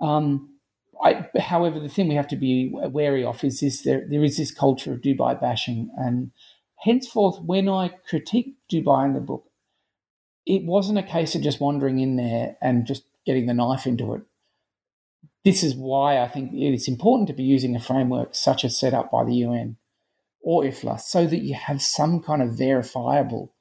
Um, 0.00 0.58
I, 1.02 1.28
however, 1.38 1.78
the 1.78 1.88
thing 1.88 2.08
we 2.08 2.14
have 2.16 2.28
to 2.28 2.36
be 2.36 2.70
wary 2.72 3.24
of 3.24 3.42
is 3.44 3.60
this: 3.60 3.82
there 3.82 4.04
there 4.10 4.24
is 4.24 4.36
this 4.36 4.50
culture 4.50 4.92
of 4.92 5.00
Dubai 5.00 5.40
bashing, 5.40 5.90
and 5.96 6.32
henceforth, 6.78 7.40
when 7.40 7.68
I 7.68 7.88
critique 8.08 8.56
Dubai 8.70 9.06
in 9.06 9.12
the 9.14 9.20
book, 9.20 9.44
it 10.44 10.64
wasn't 10.64 10.98
a 10.98 11.02
case 11.02 11.34
of 11.34 11.42
just 11.42 11.60
wandering 11.60 12.00
in 12.00 12.16
there 12.16 12.56
and 12.60 12.86
just 12.86 13.04
getting 13.26 13.46
the 13.46 13.54
knife 13.54 13.86
into 13.86 14.14
it. 14.14 14.22
This 15.44 15.62
is 15.62 15.74
why 15.74 16.20
I 16.20 16.28
think 16.28 16.50
it's 16.52 16.88
important 16.88 17.28
to 17.28 17.34
be 17.34 17.44
using 17.44 17.76
a 17.76 17.80
framework 17.80 18.34
such 18.34 18.64
as 18.64 18.76
set 18.76 18.94
up 18.94 19.10
by 19.10 19.24
the 19.24 19.34
UN 19.34 19.76
or 20.40 20.62
IFLA 20.62 21.00
so 21.00 21.26
that 21.26 21.42
you 21.42 21.54
have 21.54 21.82
some 21.82 22.22
kind 22.22 22.42
of 22.42 22.56
verifiable 22.56 23.54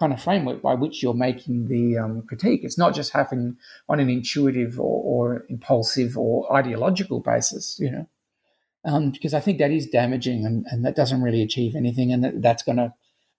kind 0.00 0.12
of 0.12 0.20
framework 0.20 0.60
by 0.60 0.74
which 0.74 1.02
you're 1.02 1.14
making 1.14 1.68
the 1.68 1.96
um, 1.96 2.22
critique. 2.26 2.62
It's 2.64 2.78
not 2.78 2.94
just 2.94 3.12
happening 3.12 3.56
on 3.88 4.00
an 4.00 4.10
intuitive 4.10 4.80
or, 4.80 5.02
or 5.04 5.46
impulsive 5.48 6.18
or 6.18 6.52
ideological 6.52 7.20
basis, 7.20 7.78
you 7.78 7.90
know, 7.90 8.08
um, 8.84 9.10
because 9.10 9.32
I 9.32 9.38
think 9.38 9.58
that 9.58 9.70
is 9.70 9.86
damaging 9.86 10.44
and, 10.44 10.66
and 10.70 10.84
that 10.84 10.96
doesn't 10.96 11.22
really 11.22 11.42
achieve 11.42 11.76
anything, 11.76 12.12
and 12.12 12.24
that, 12.24 12.42
that's 12.42 12.64
going 12.64 12.78
to 12.78 12.94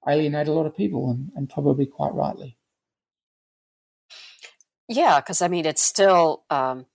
alienate 0.08 0.48
a 0.48 0.54
lot 0.54 0.66
of 0.66 0.76
people, 0.76 1.10
and, 1.10 1.32
and 1.36 1.50
probably 1.50 1.86
quite 1.86 2.14
rightly. 2.14 2.58
Yeah, 4.88 5.20
because 5.20 5.42
I 5.42 5.50
mean, 5.50 5.66
it's 5.66 5.82
still, 5.82 6.44
um, 6.50 6.86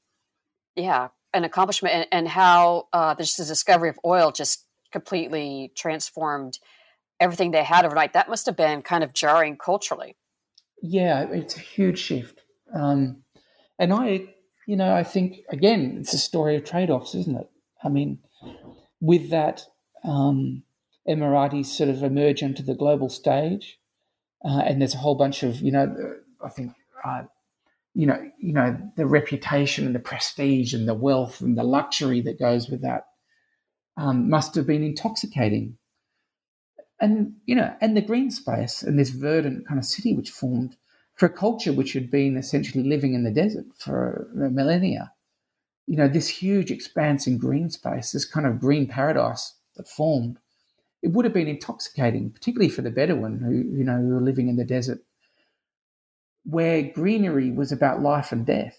yeah, 0.77 1.09
an 1.35 1.45
accomplishment, 1.45 1.95
and, 1.95 2.07
and 2.11 2.29
how 2.29 2.89
uh, 2.93 3.13
this 3.15 3.37
the 3.37 3.45
discovery 3.45 3.91
of 3.91 3.99
oil 4.05 4.31
just 4.31 4.65
completely 4.93 5.73
transformed 5.77 6.59
everything 7.21 7.51
they 7.51 7.65
had 7.65 7.85
overnight. 7.85 8.13
That 8.13 8.29
must 8.29 8.47
have 8.47 8.57
been 8.57 8.83
kind 8.83 9.03
of 9.03 9.13
jarring 9.13 9.57
culturally. 9.57 10.17
Yeah, 10.83 11.27
it's 11.31 11.57
a 11.57 11.61
huge 11.61 11.99
shift. 11.99 12.43
Um, 12.75 13.23
and 13.79 13.93
I, 13.93 14.35
you 14.67 14.77
know, 14.77 14.95
I 14.95 15.03
think, 15.03 15.41
again, 15.51 15.97
it's 16.01 16.15
a 16.15 16.19
story 16.19 16.57
of 16.57 16.65
trade 16.65 16.91
offs, 16.91 17.15
isn't 17.15 17.37
it? 17.37 17.49
I 17.83 17.89
mean, 17.89 18.19
with 19.01 19.31
that, 19.31 19.67
um, 20.05 20.63
Emiratis 21.09 21.67
sort 21.67 21.89
of 21.89 22.03
emerge 22.03 22.43
onto 22.43 22.63
the 22.63 22.75
global 22.75 23.09
stage. 23.09 23.79
Uh, 24.45 24.61
and 24.65 24.81
there's 24.81 24.95
a 24.95 24.99
whole 24.99 25.17
bunch 25.17 25.43
of, 25.43 25.61
you 25.61 25.73
know, 25.73 26.15
I 26.45 26.49
think, 26.49 26.73
uh, 27.05 27.23
you 27.95 28.07
know, 28.07 28.31
you 28.39 28.53
know, 28.53 28.77
the 28.97 29.07
reputation 29.07 29.87
and 29.87 29.95
the 29.95 30.01
prestige 30.01 30.75
and 30.75 30.87
the 30.87 30.95
wealth 30.95 31.41
and 31.41 31.59
the 31.59 31.65
luxury 31.65 32.21
that 32.21 32.39
goes 32.39 32.69
with 32.69 32.83
that 32.83 33.08
um, 33.99 34.31
must 34.31 34.55
have 34.55 34.67
been 34.67 34.83
intoxicating 34.83 35.77
and 37.01 37.35
you 37.47 37.55
know, 37.55 37.75
and 37.81 37.97
the 37.97 38.03
green 38.03 38.31
space 38.31 38.83
and 38.83 38.99
this 38.99 39.11
verdant 39.11 39.67
kind 39.67 39.79
of 39.79 39.87
city 39.87 40.15
which 40.15 40.31
formed 40.31 40.77
for 41.15 41.27
a 41.27 41.33
culture 41.33 41.73
which 41.73 41.93
had 41.93 42.11
been 42.11 42.37
essentially 42.37 42.85
living 42.85 43.15
in 43.15 43.25
the 43.25 43.31
desert 43.31 43.67
for 43.79 44.29
millennia. 44.35 45.13
You 45.87 45.97
know, 45.97 46.09
this 46.09 46.29
huge 46.29 46.71
expanse 46.71 47.27
in 47.27 47.39
green 47.39 47.71
space, 47.71 48.13
this 48.13 48.25
kind 48.25 48.47
of 48.47 48.61
green 48.61 48.87
paradise 48.87 49.55
that 49.77 49.89
formed, 49.89 50.39
it 51.03 51.13
would 51.13 51.25
have 51.25 51.35
been 51.35 51.49
intoxicating, 51.49 52.31
particularly 52.31 52.69
for 52.69 52.83
the 52.83 52.91
Bedouin 52.91 53.39
who, 53.39 53.77
you 53.77 53.85
know, 53.85 53.97
who 53.97 54.15
were 54.15 54.21
living 54.21 54.49
in 54.49 54.57
the 54.57 54.65
desert, 54.65 54.99
where 56.45 56.83
greenery 56.83 57.51
was 57.51 57.73
about 57.73 58.03
life 58.03 58.33
and 58.33 58.45
death. 58.45 58.77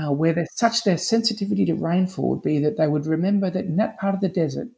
Uh, 0.00 0.12
where 0.12 0.32
there's 0.32 0.54
such 0.54 0.84
their 0.84 0.96
sensitivity 0.96 1.64
to 1.64 1.74
rainfall 1.74 2.30
would 2.30 2.42
be 2.42 2.60
that 2.60 2.76
they 2.76 2.86
would 2.86 3.04
remember 3.04 3.50
that 3.50 3.64
in 3.64 3.76
that 3.76 3.98
part 3.98 4.14
of 4.14 4.20
the 4.20 4.28
desert, 4.28 4.68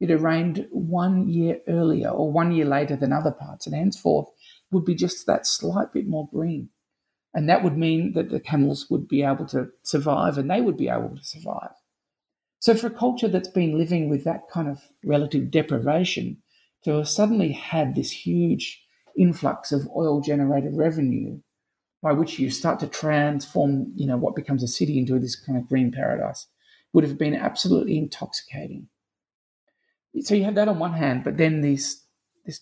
it 0.00 0.08
had 0.08 0.22
rained 0.22 0.66
one 0.70 1.28
year 1.28 1.60
earlier 1.68 2.08
or 2.08 2.32
one 2.32 2.50
year 2.52 2.64
later 2.64 2.96
than 2.96 3.12
other 3.12 3.30
parts, 3.30 3.66
and 3.66 3.76
henceforth 3.76 4.28
would 4.70 4.84
be 4.84 4.94
just 4.94 5.26
that 5.26 5.46
slight 5.46 5.92
bit 5.92 6.06
more 6.06 6.28
green. 6.32 6.70
And 7.34 7.48
that 7.48 7.62
would 7.62 7.76
mean 7.76 8.14
that 8.14 8.30
the 8.30 8.40
camels 8.40 8.88
would 8.90 9.08
be 9.08 9.22
able 9.22 9.46
to 9.48 9.68
survive 9.82 10.38
and 10.38 10.50
they 10.50 10.60
would 10.60 10.76
be 10.76 10.88
able 10.88 11.16
to 11.16 11.24
survive. 11.24 11.74
So, 12.58 12.74
for 12.74 12.86
a 12.86 12.90
culture 12.90 13.28
that's 13.28 13.48
been 13.48 13.78
living 13.78 14.08
with 14.08 14.24
that 14.24 14.48
kind 14.50 14.68
of 14.68 14.80
relative 15.04 15.50
deprivation, 15.50 16.42
to 16.84 16.92
have 16.92 17.08
suddenly 17.08 17.52
had 17.52 17.94
this 17.94 18.10
huge 18.10 18.82
influx 19.16 19.70
of 19.70 19.88
oil 19.94 20.20
generated 20.20 20.76
revenue 20.76 21.40
by 22.02 22.12
which 22.12 22.38
you 22.38 22.50
start 22.50 22.80
to 22.80 22.86
transform, 22.88 23.92
you 23.94 24.06
know, 24.06 24.16
what 24.16 24.34
becomes 24.34 24.62
a 24.62 24.68
city 24.68 24.98
into 24.98 25.18
this 25.18 25.36
kind 25.36 25.56
of 25.56 25.68
green 25.68 25.92
paradise 25.92 26.46
would 26.92 27.04
have 27.04 27.16
been 27.16 27.34
absolutely 27.34 27.96
intoxicating 27.96 28.88
so 30.20 30.34
you 30.34 30.44
have 30.44 30.56
that 30.56 30.68
on 30.68 30.78
one 30.78 30.92
hand, 30.92 31.24
but 31.24 31.36
then 31.36 31.60
these 31.60 32.04
this 32.44 32.60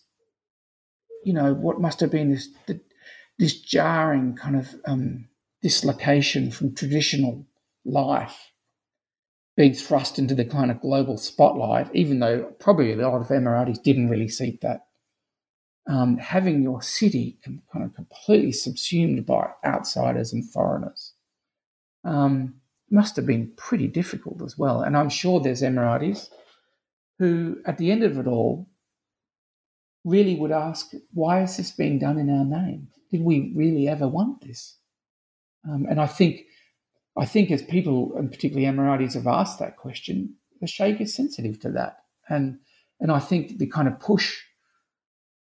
you 1.24 1.32
know 1.32 1.52
what 1.52 1.80
must 1.80 2.00
have 2.00 2.10
been 2.10 2.30
this 2.30 2.48
this 3.38 3.60
jarring 3.60 4.36
kind 4.36 4.56
of 4.56 4.74
um, 4.86 5.28
dislocation 5.62 6.50
from 6.50 6.74
traditional 6.74 7.46
life 7.84 8.52
being 9.56 9.74
thrust 9.74 10.18
into 10.18 10.34
the 10.34 10.44
kind 10.44 10.70
of 10.70 10.80
global 10.80 11.18
spotlight, 11.18 11.88
even 11.94 12.20
though 12.20 12.52
probably 12.60 12.92
a 12.92 12.96
lot 12.96 13.20
of 13.20 13.28
Emiratis 13.28 13.82
didn't 13.82 14.08
really 14.08 14.28
seek 14.28 14.60
that. 14.60 14.86
Um, 15.88 16.18
having 16.18 16.62
your 16.62 16.82
city 16.82 17.38
kind 17.44 17.84
of 17.84 17.94
completely 17.94 18.52
subsumed 18.52 19.26
by 19.26 19.48
outsiders 19.64 20.32
and 20.32 20.48
foreigners 20.48 21.14
um, 22.04 22.54
must 22.90 23.16
have 23.16 23.26
been 23.26 23.52
pretty 23.56 23.88
difficult 23.88 24.42
as 24.42 24.58
well. 24.58 24.82
And 24.82 24.96
I'm 24.96 25.08
sure 25.08 25.40
there's 25.40 25.62
Emiratis 25.62 26.28
who, 27.18 27.58
at 27.66 27.78
the 27.78 27.90
end 27.90 28.02
of 28.02 28.18
it 28.18 28.26
all, 28.26 28.68
really 30.04 30.34
would 30.34 30.52
ask, 30.52 30.92
why 31.12 31.42
is 31.42 31.56
this 31.56 31.70
being 31.70 31.98
done 31.98 32.18
in 32.18 32.30
our 32.30 32.44
name? 32.44 32.88
Did 33.10 33.22
we 33.22 33.52
really 33.54 33.88
ever 33.88 34.08
want 34.08 34.42
this? 34.42 34.76
Um, 35.68 35.86
and 35.90 36.00
I 36.00 36.06
think, 36.06 36.42
I 37.18 37.26
think 37.26 37.50
as 37.50 37.62
people, 37.62 38.12
and 38.16 38.30
particularly 38.30 38.66
Emiratis, 38.66 39.14
have 39.14 39.26
asked 39.26 39.58
that 39.58 39.76
question, 39.76 40.36
the 40.60 40.66
Sheikh 40.66 41.00
is 41.00 41.14
sensitive 41.14 41.58
to 41.60 41.70
that, 41.72 41.98
and 42.28 42.58
and 43.00 43.10
I 43.10 43.18
think 43.18 43.58
the 43.58 43.66
kind 43.66 43.88
of 43.88 43.98
push 43.98 44.42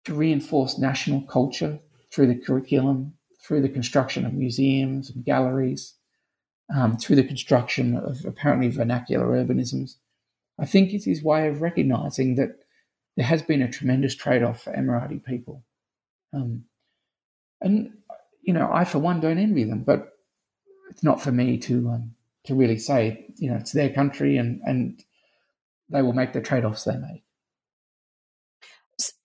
to 0.06 0.14
reinforce 0.14 0.78
national 0.78 1.22
culture 1.22 1.80
through 2.12 2.28
the 2.28 2.36
curriculum, 2.36 3.14
through 3.44 3.62
the 3.62 3.70
construction 3.70 4.26
of 4.26 4.34
museums 4.34 5.10
and 5.10 5.26
galleries, 5.26 5.96
um, 6.74 6.98
through 6.98 7.16
the 7.16 7.24
construction 7.24 7.96
of 7.96 8.26
apparently 8.26 8.70
vernacular 8.70 9.28
urbanisms, 9.28 9.96
I 10.60 10.66
think 10.66 10.94
it's 10.94 11.06
his 11.06 11.24
way 11.24 11.48
of 11.48 11.62
recognizing 11.62 12.36
that 12.36 12.60
there 13.18 13.26
has 13.26 13.42
been 13.42 13.62
a 13.62 13.72
tremendous 13.72 14.16
trade 14.16 14.44
off 14.44 14.64
for 14.64 14.74
Emirati 14.74 15.24
people. 15.24 15.64
Um, 16.34 16.66
and, 17.60 17.94
you 18.42 18.54
know, 18.54 18.70
I, 18.72 18.86
for 18.86 19.00
one, 19.00 19.20
don't 19.20 19.38
envy 19.38 19.64
them, 19.64 19.84
but 19.84 20.14
it's 20.90 21.04
not 21.04 21.22
for 21.22 21.32
me 21.32 21.58
to 21.58 21.90
um, 21.90 22.16
to 22.46 22.56
really 22.56 22.78
say, 22.78 23.26
you 23.38 23.52
know, 23.52 23.58
it's 23.58 23.72
their 23.72 23.90
country 23.90 24.38
and, 24.38 24.62
and 24.66 25.04
they 25.90 26.02
will 26.02 26.14
make 26.14 26.34
the 26.34 26.42
trade 26.42 26.66
offs 26.66 26.86
they 26.86 26.98
make. 26.98 27.24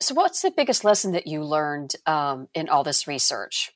So, 0.06 0.14
what's 0.14 0.40
the 0.40 0.52
biggest 0.52 0.84
lesson 0.84 1.10
that 1.14 1.26
you 1.26 1.42
learned 1.42 1.96
um, 2.06 2.46
in 2.54 2.68
all 2.68 2.84
this 2.84 3.08
research? 3.08 3.72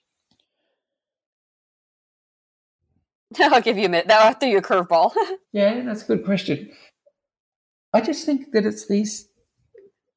I'll 3.41 3.61
give 3.61 3.77
you 3.77 3.87
a 3.87 3.89
minute. 3.89 4.07
Throw 4.39 4.49
you 4.49 4.59
a 4.59 4.63
curveball. 4.63 5.11
yeah, 5.53 5.81
that's 5.81 6.05
a 6.05 6.07
good 6.07 6.25
question. 6.25 6.71
I 7.93 8.01
just 8.01 8.25
think 8.25 8.53
that 8.53 8.65
it's 8.65 8.87
these, 8.87 9.27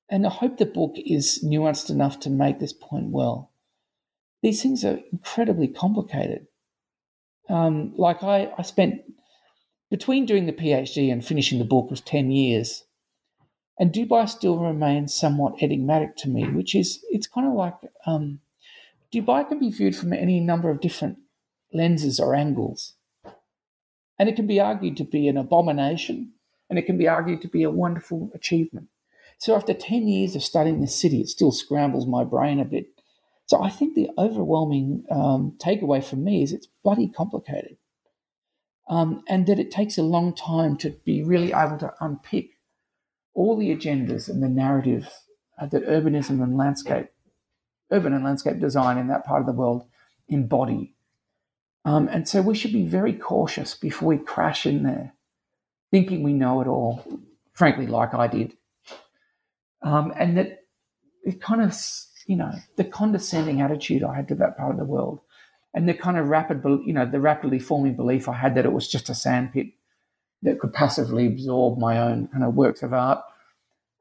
and 0.08 0.28
I 0.28 0.30
hope 0.30 0.60
the 0.60 0.68
book 0.68 0.94
is 0.98 1.44
nuanced 1.44 1.90
enough 1.90 2.20
to 2.20 2.30
make 2.30 2.60
this 2.60 2.74
point 2.74 3.08
well. 3.10 3.52
These 4.44 4.62
things 4.62 4.86
are 4.86 5.00
incredibly 5.12 5.68
complicated. 5.68 6.46
Um, 7.50 7.92
like 7.98 8.22
I, 8.22 8.54
I 8.56 8.62
spent 8.62 9.02
between 9.90 10.28
doing 10.28 10.46
the 10.46 10.54
PhD 10.54 11.12
and 11.12 11.26
finishing 11.26 11.58
the 11.58 11.66
book 11.66 11.90
was 11.90 12.02
10 12.02 12.30
years. 12.30 12.84
And 13.80 13.92
Dubai 13.92 14.30
still 14.30 14.60
remains 14.60 15.14
somewhat 15.14 15.62
enigmatic 15.62 16.16
to 16.18 16.30
me, 16.30 16.48
which 16.48 16.76
is, 16.76 17.04
it's 17.10 17.28
kind 17.28 17.48
of 17.48 17.54
like 17.54 17.76
um, 18.06 18.40
Dubai 19.12 19.48
can 19.48 19.60
be 19.60 19.72
viewed 19.72 19.96
from 19.96 20.14
any 20.14 20.40
number 20.40 20.70
of 20.70 20.80
different 20.80 21.18
lenses 21.74 22.20
or 22.20 22.36
angles. 22.36 22.94
And 24.20 24.30
it 24.30 24.36
can 24.36 24.46
be 24.46 24.60
argued 24.60 24.98
to 24.98 25.04
be 25.04 25.28
an 25.28 25.38
abomination, 25.38 26.34
and 26.70 26.78
it 26.78 26.86
can 26.86 26.98
be 26.98 27.08
argued 27.08 27.42
to 27.42 27.48
be 27.48 27.64
a 27.64 27.72
wonderful 27.72 28.30
achievement. 28.36 28.90
So 29.40 29.56
after 29.56 29.74
10 29.74 30.08
years 30.08 30.36
of 30.36 30.44
studying 30.44 30.82
the 30.82 30.88
city, 30.88 31.22
it 31.22 31.30
still 31.30 31.52
scrambles 31.52 32.08
my 32.08 32.24
brain 32.24 32.60
a 32.60 32.66
bit. 32.66 32.88
So 33.48 33.62
I 33.62 33.70
think 33.70 33.96
the 33.96 34.10
overwhelming 34.18 35.04
um, 35.12 35.58
takeaway 35.58 36.04
for 36.04 36.16
me 36.16 36.44
is 36.44 36.54
it's 36.54 36.68
bloody 36.84 37.10
complicated. 37.10 37.78
Um, 38.88 39.24
and 39.28 39.48
that 39.48 39.60
it 39.60 39.72
takes 39.72 39.98
a 39.98 40.04
long 40.04 40.34
time 40.36 40.78
to 40.78 40.92
be 41.06 41.24
really 41.24 41.54
able 41.54 41.78
to 41.80 41.94
unpick 42.00 42.52
all 43.34 43.58
the 43.58 43.76
agendas 43.76 44.30
and 44.30 44.42
the 44.42 44.50
narrative 44.50 45.10
uh, 45.60 45.66
that 45.68 45.88
urbanism 45.88 46.42
and 46.42 46.58
landscape, 46.58 47.08
urban 47.92 48.14
and 48.14 48.24
landscape 48.24 48.60
design 48.60 48.98
in 48.98 49.08
that 49.08 49.26
part 49.26 49.42
of 49.42 49.46
the 49.46 49.54
world 49.54 49.86
embody. 50.28 50.94
Um, 51.86 52.08
and 52.08 52.28
so 52.28 52.42
we 52.42 52.56
should 52.56 52.74
be 52.74 52.86
very 52.86 53.14
cautious 53.14 53.76
before 53.76 54.10
we 54.10 54.18
crash 54.18 54.66
in 54.66 54.84
there, 54.84 55.14
thinking 55.92 56.24
we 56.24 56.34
know 56.34 56.62
it 56.62 56.68
all, 56.68 57.06
frankly, 57.54 57.88
like 57.88 58.14
I 58.14 58.28
did. 58.28 58.56
Um, 59.82 60.14
and 60.18 60.38
that 60.38 60.64
it 61.26 61.42
kind 61.42 61.62
of, 61.62 61.76
you 62.26 62.38
know, 62.38 62.54
the 62.78 62.86
condescending 62.86 63.62
attitude 63.62 64.04
I 64.04 64.16
had 64.16 64.30
to 64.30 64.36
that 64.36 64.58
part 64.58 64.72
of 64.72 64.78
the 64.78 64.86
world 64.86 65.20
and 65.74 65.90
the 65.90 65.94
kind 65.94 66.18
of 66.18 66.30
rapid, 66.30 66.62
you 66.86 66.94
know, 66.94 67.06
the 67.06 67.20
rapidly 67.20 67.60
forming 67.60 67.96
belief 67.96 68.30
I 68.30 68.34
had 68.34 68.56
that 68.56 68.66
it 68.66 68.72
was 68.72 68.88
just 68.88 69.10
a 69.10 69.16
sandpit 69.16 69.68
that 70.44 70.60
could 70.60 70.74
passively 70.74 71.26
absorb 71.28 71.80
my 71.80 72.00
own 72.00 72.28
kind 72.28 72.44
of 72.44 72.56
works 72.56 72.84
of 72.84 72.94
art. 72.94 73.24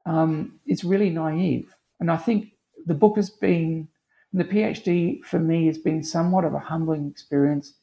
Um, 0.05 0.59
it's 0.65 0.83
really 0.83 1.09
naive. 1.09 1.73
And 1.99 2.11
I 2.11 2.17
think 2.17 2.51
the 2.85 2.93
book 2.93 3.15
has 3.15 3.29
been, 3.29 3.87
the 4.33 4.43
PhD 4.43 5.23
for 5.23 5.39
me 5.39 5.67
has 5.67 5.77
been 5.77 6.03
somewhat 6.03 6.45
of 6.45 6.53
a 6.53 6.59
humbling 6.59 7.09
experience 7.09 7.73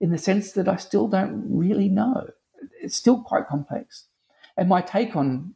in 0.00 0.10
the 0.10 0.18
sense 0.18 0.52
that 0.52 0.68
I 0.68 0.76
still 0.76 1.08
don't 1.08 1.44
really 1.48 1.88
know. 1.88 2.30
It's 2.80 2.96
still 2.96 3.22
quite 3.22 3.48
complex. 3.48 4.04
And 4.56 4.68
my 4.68 4.80
take 4.80 5.16
on, 5.16 5.54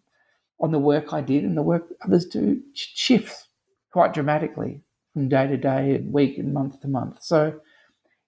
on 0.61 0.73
the 0.73 0.79
work 0.79 1.13
I 1.13 1.21
did 1.21 1.45
and 1.45 1.57
the 1.57 1.63
work 1.63 1.87
others 2.05 2.27
do 2.27 2.61
shifts 2.75 3.49
quite 3.93 4.13
dramatically 4.13 4.83
from 5.13 5.29
day 5.29 5.47
to 5.47 5.57
day 5.57 5.95
and 5.95 6.13
week 6.13 6.39
and 6.39 6.53
month 6.53 6.81
to 6.81 6.89
month. 6.89 7.23
So 7.23 7.61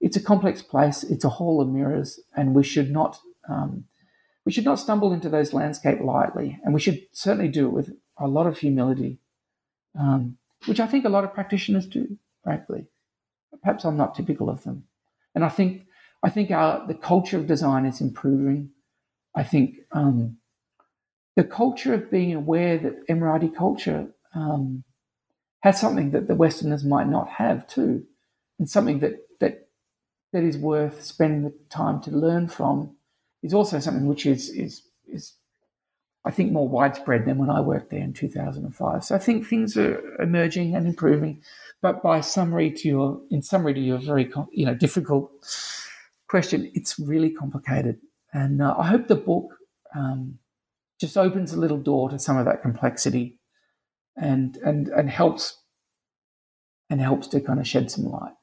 it's 0.01 0.17
a 0.17 0.23
complex 0.23 0.63
place. 0.63 1.05
It's 1.05 1.25
a 1.25 1.29
hall 1.29 1.61
of 1.61 1.69
mirrors, 1.69 2.21
and 2.37 2.55
we 2.55 2.65
should 2.65 2.91
not 2.91 3.19
um, 3.49 3.85
we 4.45 4.53
should 4.53 4.65
not 4.65 4.79
stumble 4.79 5.13
into 5.13 5.29
those 5.29 5.53
landscape 5.53 6.01
lightly, 6.01 6.59
and 6.65 6.75
we 6.75 6.81
should 6.81 7.01
certainly 7.13 7.49
do 7.49 7.67
it 7.67 7.73
with 7.73 7.95
a 8.19 8.27
lot 8.27 8.47
of 8.47 8.59
humility, 8.59 9.19
um, 9.99 10.37
which 10.67 10.81
I 10.81 10.87
think 10.87 11.05
a 11.05 11.11
lot 11.11 11.25
of 11.25 11.35
practitioners 11.35 11.87
do, 11.87 12.19
frankly. 12.43 12.87
Perhaps 13.63 13.85
I'm 13.85 13.97
not 13.97 14.15
typical 14.15 14.51
of 14.51 14.65
them, 14.65 14.85
and 15.35 15.45
I 15.45 15.49
think 15.49 15.87
I 16.23 16.31
think 16.31 16.51
our 16.51 16.87
the 16.87 16.95
culture 16.95 17.37
of 17.37 17.47
design 17.47 17.87
is 17.87 18.01
improving. 18.01 18.71
I 19.35 19.45
think 19.45 19.77
um, 19.93 20.39
the 21.37 21.45
culture 21.45 21.95
of 21.95 22.11
being 22.11 22.35
aware 22.35 22.79
that 22.79 23.07
Emirati 23.09 23.55
culture 23.55 24.09
um, 24.35 24.85
has 25.61 25.81
something 25.81 26.11
that 26.11 26.27
the 26.27 26.35
Westerners 26.35 26.85
might 26.85 27.09
not 27.09 27.29
have 27.29 27.67
too, 27.67 28.05
and 28.59 28.69
something 28.69 28.99
that 29.01 29.15
that 29.41 29.69
that 30.33 30.43
is 30.43 30.57
worth 30.57 31.03
spending 31.03 31.43
the 31.45 31.55
time 31.69 32.01
to 32.03 32.11
learn 32.11 32.49
from 32.49 32.97
is 33.43 33.55
also 33.55 33.81
something 33.81 34.07
which 34.07 34.27
is 34.27 34.51
is 34.51 34.83
is 35.09 35.35
I 36.25 36.31
think 36.31 36.53
more 36.53 36.69
widespread 36.69 37.25
than 37.25 37.39
when 37.39 37.51
I 37.51 37.61
worked 37.61 37.91
there 37.91 38.01
in 38.01 38.13
2005. 38.13 39.05
So 39.05 39.15
I 39.15 39.19
think 39.19 39.45
things 39.47 39.77
are 39.77 39.99
emerging 40.23 40.77
and 40.77 40.87
improving. 40.87 41.43
But 41.81 42.01
by 42.01 42.21
summary 42.21 42.71
to 42.71 42.89
your 42.89 43.21
in 43.31 43.43
summary 43.43 43.75
to 43.75 43.81
your 43.81 43.99
very 43.99 44.31
you 44.53 44.67
know 44.67 44.75
difficult 44.75 45.31
question, 46.29 46.71
it's 46.75 46.99
really 46.99 47.31
complicated, 47.31 47.99
and 48.33 48.63
uh, 48.63 48.75
I 48.79 48.87
hope 48.87 49.09
the 49.09 49.17
book 49.17 49.57
um, 49.95 50.39
just 51.01 51.17
opens 51.17 51.53
a 51.53 51.59
little 51.59 51.79
door 51.79 52.09
to 52.11 52.19
some 52.19 52.37
of 52.37 52.45
that 52.45 52.63
complexity, 52.63 53.39
and 54.17 54.57
and 54.59 54.89
and 54.89 55.11
helps 55.11 55.59
and 56.89 57.01
helps 57.01 57.27
to 57.29 57.41
kind 57.41 57.59
of 57.59 57.67
shed 57.67 57.91
some 57.91 58.05
light. 58.05 58.35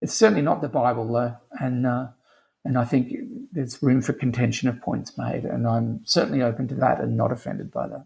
It's 0.00 0.14
certainly 0.14 0.42
not 0.42 0.60
the 0.60 0.68
Bible 0.68 1.06
though, 1.12 1.36
and 1.60 1.86
uh, 1.86 2.08
and 2.64 2.78
I 2.78 2.84
think 2.84 3.12
there's 3.52 3.82
room 3.82 4.02
for 4.02 4.12
contention 4.12 4.68
of 4.68 4.80
points 4.80 5.18
made, 5.18 5.44
and 5.44 5.66
I'm 5.66 6.00
certainly 6.04 6.42
open 6.42 6.68
to 6.68 6.74
that 6.76 7.00
and 7.00 7.16
not 7.16 7.32
offended 7.32 7.70
by 7.70 7.88
that. 7.88 8.04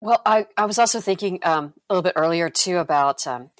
Well, 0.00 0.22
I, 0.24 0.46
I 0.56 0.64
was 0.64 0.78
also 0.78 1.00
thinking 1.00 1.40
um, 1.42 1.74
a 1.90 1.94
little 1.94 2.02
bit 2.02 2.14
earlier 2.16 2.48
too 2.48 2.78
about 2.78 3.26
um, 3.26 3.50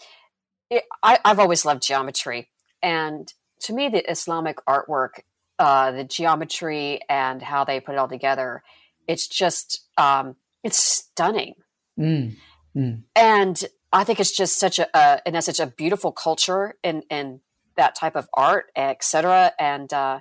it, 0.71 0.85
I, 1.03 1.19
I've 1.25 1.39
always 1.39 1.65
loved 1.65 1.83
geometry, 1.83 2.49
and 2.83 3.33
to 3.63 3.73
me, 3.73 3.89
the 3.89 4.09
Islamic 4.11 4.59
artwork, 4.67 5.21
uh, 5.59 5.91
the 5.91 6.05
geometry 6.05 7.01
and 7.09 7.43
how 7.43 7.65
they 7.65 7.81
put 7.81 7.95
it 7.95 7.99
all 7.99 8.09
together, 8.09 8.63
it's 9.07 9.27
just 9.27 9.87
um, 9.99 10.37
it's 10.63 10.79
stunning. 10.79 11.55
Mm, 11.99 12.37
mm. 12.77 13.03
And 13.17 13.65
I 13.93 14.05
think 14.05 14.21
it's 14.21 14.37
just 14.37 14.59
such 14.59 14.79
a, 14.79 14.97
and 15.27 15.35
that's 15.35 15.47
such 15.47 15.61
a 15.61 15.67
beautiful 15.67 16.13
culture 16.13 16.77
in 16.83 17.03
in 17.11 17.41
that 17.79 17.95
type 17.95 18.15
of 18.15 18.29
art, 18.35 18.67
etc. 18.77 19.53
And 19.59 19.91
uh, 19.93 20.21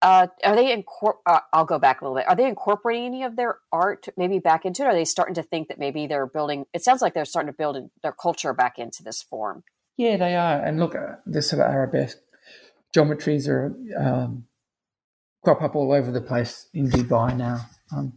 uh, 0.00 0.28
are 0.42 0.56
they 0.56 0.74
incor- 0.74 1.18
uh, 1.26 1.40
I'll 1.52 1.66
go 1.66 1.78
back 1.78 2.00
a 2.00 2.04
little 2.04 2.16
bit. 2.16 2.26
Are 2.26 2.36
they 2.36 2.46
incorporating 2.46 3.04
any 3.04 3.22
of 3.24 3.36
their 3.36 3.58
art 3.70 4.06
maybe 4.16 4.38
back 4.38 4.64
into 4.64 4.82
it? 4.82 4.86
Are 4.86 4.94
they 4.94 5.04
starting 5.04 5.34
to 5.34 5.42
think 5.42 5.68
that 5.68 5.78
maybe 5.78 6.06
they're 6.06 6.26
building? 6.26 6.64
It 6.72 6.82
sounds 6.82 7.02
like 7.02 7.12
they're 7.12 7.24
starting 7.26 7.52
to 7.52 7.56
build 7.56 7.90
their 8.02 8.12
culture 8.12 8.54
back 8.54 8.78
into 8.78 9.02
this 9.02 9.22
form. 9.22 9.64
Yeah, 9.96 10.16
they 10.16 10.34
are. 10.34 10.60
And 10.60 10.80
look, 10.80 10.94
uh, 10.94 11.16
this 11.26 11.50
sort 11.50 11.62
of 11.62 11.70
arabesque 11.70 12.18
geometries 12.94 13.48
are 13.48 13.74
um, 13.98 14.44
crop 15.42 15.62
up 15.62 15.76
all 15.76 15.92
over 15.92 16.10
the 16.10 16.20
place 16.20 16.68
in 16.72 16.88
Dubai 16.88 17.36
now. 17.36 17.66
Um, 17.94 18.14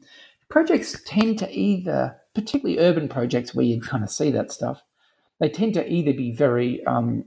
projects 0.49 1.01
tend 1.05 1.39
to 1.39 1.51
either, 1.51 2.17
particularly 2.33 2.79
urban 2.79 3.09
projects 3.09 3.53
where 3.53 3.65
you 3.65 3.81
kind 3.81 4.03
of 4.03 4.09
see 4.09 4.31
that 4.31 4.51
stuff, 4.51 4.81
they 5.39 5.49
tend 5.49 5.73
to 5.75 5.91
either 5.91 6.13
be 6.13 6.31
very 6.31 6.83
um, 6.85 7.25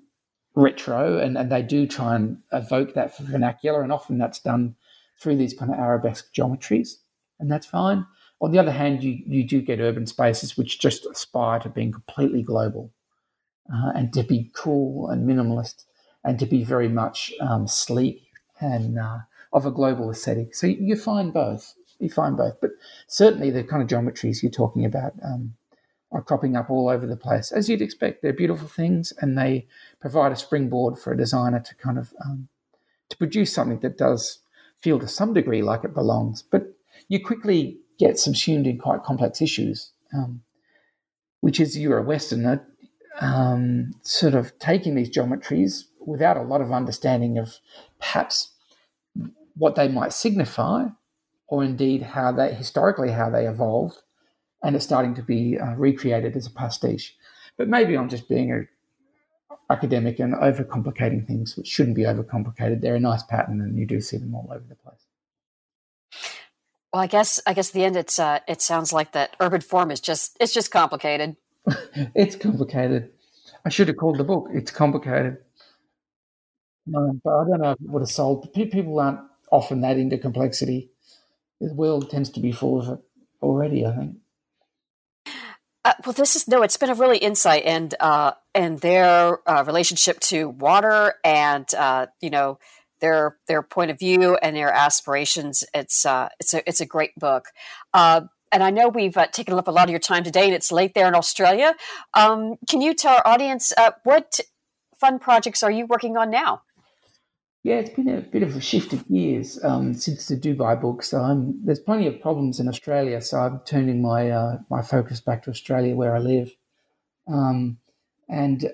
retro, 0.55 1.19
and, 1.19 1.37
and 1.39 1.51
they 1.51 1.63
do 1.63 1.87
try 1.87 2.17
and 2.17 2.39
evoke 2.53 2.95
that 2.95 3.17
vernacular, 3.19 3.83
and 3.83 3.93
often 3.93 4.19
that's 4.19 4.41
done 4.41 4.75
through 5.19 5.37
these 5.37 5.55
kind 5.55 5.71
of 5.71 5.79
arabesque 5.79 6.33
geometries, 6.35 6.97
and 7.39 7.51
that's 7.51 7.67
fine. 7.67 8.07
On 8.41 8.53
the 8.53 8.59
other 8.59 8.73
hand, 8.73 9.05
you, 9.05 9.23
you 9.27 9.47
do 9.47 9.61
get 9.61 9.81
urban 9.81 10.07
spaces 10.07 10.57
which 10.57 10.81
just 10.81 11.07
aspire 11.07 11.61
to 11.61 11.69
being 11.69 11.93
completely 11.93 12.43
global 12.43 12.91
uh, 13.73 13.93
and 13.95 14.13
to 14.15 14.23
be 14.23 14.51
cool 14.55 15.11
and 15.11 15.29
minimalist 15.29 15.85
and 16.25 16.39
to 16.39 16.47
be 16.47 16.65
very 16.65 16.89
much 16.89 17.33
um, 17.41 17.67
sleek 17.67 18.23
and 18.61 18.99
uh, 18.99 19.19
of 19.53 19.67
a 19.67 19.71
global 19.71 20.11
aesthetic. 20.11 20.55
So 20.55 20.67
you, 20.67 20.77
you, 20.81 20.97
find 20.97 21.33
both. 21.33 21.75
You 21.99 22.09
find 22.09 22.37
both. 22.37 22.61
But 22.61 22.71
certainly 23.09 23.51
the 23.51 23.65
kind 23.65 23.83
of 23.83 23.89
geometries 23.89 24.43
you're 24.43 24.51
talking 24.51 24.85
about 24.85 25.13
um, 25.23 25.55
are 26.13 26.23
cropping 26.23 26.57
up 26.57 26.71
all 26.71 26.89
over 26.89 27.07
the 27.07 27.17
place, 27.17 27.53
as 27.53 27.69
you'd 27.69 27.83
expect. 27.83 28.23
They're 28.23 28.33
beautiful 28.33 28.69
things, 28.69 29.13
and 29.21 29.39
they 29.39 29.67
provide 30.01 30.33
a 30.33 30.37
springboard 30.37 30.99
for 30.99 31.13
a 31.13 31.17
designer 31.17 31.61
to 31.61 31.75
kind 31.77 31.99
of 31.99 32.13
um, 32.25 32.49
to 33.09 33.17
produce 33.17 33.53
something 33.53 33.81
that 33.81 33.99
does 33.99 34.41
feel 34.81 34.99
to 34.99 35.09
some 35.09 35.35
degree 35.35 35.63
like 35.63 35.85
it 35.85 35.95
belongs. 35.95 36.43
But 36.43 36.75
you 37.09 37.25
quickly 37.25 37.79
get 37.99 38.19
subsumed 38.19 38.67
in 38.67 38.79
quite 38.79 39.03
complex 39.03 39.41
issues, 39.41 39.93
um, 40.15 40.43
which 41.41 41.61
is 41.61 41.79
you're 41.79 41.99
a 41.99 42.03
Westerner, 42.03 42.67
um, 43.21 43.93
sort 44.03 44.35
of 44.35 44.59
taking 44.59 44.95
these 44.95 45.11
geometries 45.11 45.85
without 46.05 46.37
a 46.37 46.43
lot 46.43 46.61
of 46.61 46.73
understanding 46.73 47.39
of 47.39 47.59
perhaps 47.99 48.53
what 49.55 49.75
they 49.75 49.87
might 49.87 50.13
signify, 50.13 50.87
or 51.47 51.63
indeed 51.63 52.03
how 52.03 52.33
they 52.33 52.55
historically 52.55 53.11
how 53.11 53.29
they 53.31 53.47
evolved 53.47 53.99
and 54.63 54.77
it's 54.77 54.85
starting 54.85 55.15
to 55.15 55.23
be 55.23 55.59
uh, 55.59 55.75
recreated 55.75 56.37
as 56.37 56.47
a 56.47 56.51
pastiche. 56.51 57.17
But 57.57 57.69
maybe 57.69 57.97
I'm 57.97 58.09
just 58.09 58.29
being 58.29 58.53
a 58.53 58.63
academic 59.71 60.19
and 60.19 60.35
overcomplicating 60.35 61.27
things, 61.27 61.57
which 61.57 61.69
shouldn't 61.69 61.97
be 61.97 62.03
overcomplicated. 62.03 62.81
They're 62.81 62.97
a 62.97 63.01
nice 63.01 63.23
pattern, 63.23 63.61
and 63.61 63.79
you 63.79 63.87
do 63.87 64.01
see 64.01 64.17
them 64.17 64.35
all 64.35 64.49
over 64.51 64.65
the 64.69 64.75
place. 64.75 65.07
Well, 66.93 67.03
I 67.03 67.07
guess 67.07 67.41
I 67.47 67.55
guess 67.55 67.71
the 67.71 67.85
end 67.85 67.97
it's 67.97 68.19
uh, 68.19 68.41
it 68.49 68.61
sounds 68.61 68.93
like 68.93 69.13
that 69.13 69.37
urban 69.41 69.61
form 69.61 69.91
is 69.91 70.01
just 70.01 70.37
it's 70.41 70.53
just 70.53 70.71
complicated. 70.71 71.37
it's 72.15 72.37
complicated. 72.37 73.11
I 73.65 73.69
should 73.69 73.89
have 73.89 73.97
called 73.97 74.19
the 74.19 74.25
book. 74.25 74.49
It's 74.53 74.71
complicated. 74.71 75.39
No, 76.87 77.21
but 77.23 77.31
I 77.31 77.45
don't 77.45 77.61
know 77.61 77.73
if 77.73 77.81
it 77.81 77.91
would 77.91 78.03
have 78.03 78.11
sold. 78.11 78.53
People 78.53 78.99
aren't 78.99 79.21
often 79.53 79.83
that 79.83 79.99
into 79.99 80.19
complexity. 80.19 80.91
the 81.61 81.75
world 81.75 82.11
tends 82.11 82.31
to 82.31 82.41
be 82.41 82.53
full 82.53 82.81
of 82.81 82.99
it 82.99 83.05
already. 83.43 83.87
I 83.87 83.95
think. 83.95 84.17
Uh, 85.85 85.95
well, 86.05 86.13
this 86.13 86.37
is 86.37 86.47
no. 86.47 86.63
It's 86.63 86.77
been 86.77 86.91
a 86.91 86.95
really 86.95 87.19
insight 87.19 87.65
and 87.65 87.95
uh, 88.01 88.33
and 88.55 88.79
their 88.81 89.39
uh, 89.49 89.65
relationship 89.67 90.21
to 90.21 90.51
water 90.51 91.15
and 91.25 91.73
uh, 91.75 92.07
you 92.21 92.29
know 92.29 92.59
their 93.01 93.39
their 93.49 93.63
point 93.63 93.91
of 93.91 93.99
view 93.99 94.37
and 94.43 94.55
their 94.55 94.71
aspirations. 94.71 95.65
It's 95.73 96.05
uh, 96.05 96.29
it's 96.39 96.53
a 96.53 96.69
it's 96.69 96.81
a 96.83 96.87
great 96.87 97.15
book. 97.17 97.47
Uh, 97.95 98.23
and 98.53 98.63
I 98.63 98.71
know 98.71 98.89
we've 98.89 99.17
taken 99.33 99.55
up 99.55 99.69
a 99.69 99.71
lot 99.71 99.85
of 99.85 99.91
your 99.91 100.01
time 100.01 100.25
today, 100.25 100.45
and 100.45 100.55
it's 100.55 100.73
late 100.73 100.93
there 100.95 101.09
in 101.09 101.15
Australia. 101.15 101.75
Um, 102.15 102.57
can 102.69 102.81
you 102.81 102.95
tell 102.95 103.15
our 103.15 103.27
audience 103.27 103.73
what 104.03 104.41
fun 104.99 105.19
projects 105.19 105.63
are 105.63 105.71
you 105.71 105.87
working 105.87 106.17
on 106.17 106.31
now? 106.31 106.63
Yeah, 107.63 107.75
it's 107.75 107.91
been 107.91 108.09
a 108.09 108.23
bit 108.23 108.43
of 108.43 108.57
a 108.57 108.61
shift 108.61 108.95
of 108.95 109.05
years 109.11 109.63
um, 109.63 109.93
since 109.93 110.27
the 110.27 110.37
Dubai 110.37 110.81
book. 110.81 111.03
So 111.03 111.21
I'm, 111.21 111.63
there's 111.63 111.79
plenty 111.79 112.07
of 112.07 112.21
problems 112.21 112.59
in 112.59 112.69
Australia. 112.69 113.21
So 113.21 113.39
I'm 113.39 113.61
turning 113.67 114.01
my 114.01 114.31
uh, 114.31 114.59
my 114.71 114.81
focus 114.81 115.21
back 115.21 115.43
to 115.43 115.51
Australia, 115.51 115.95
where 115.95 116.17
I 116.17 116.21
live, 116.21 116.57
um, 117.29 117.77
and 118.31 118.73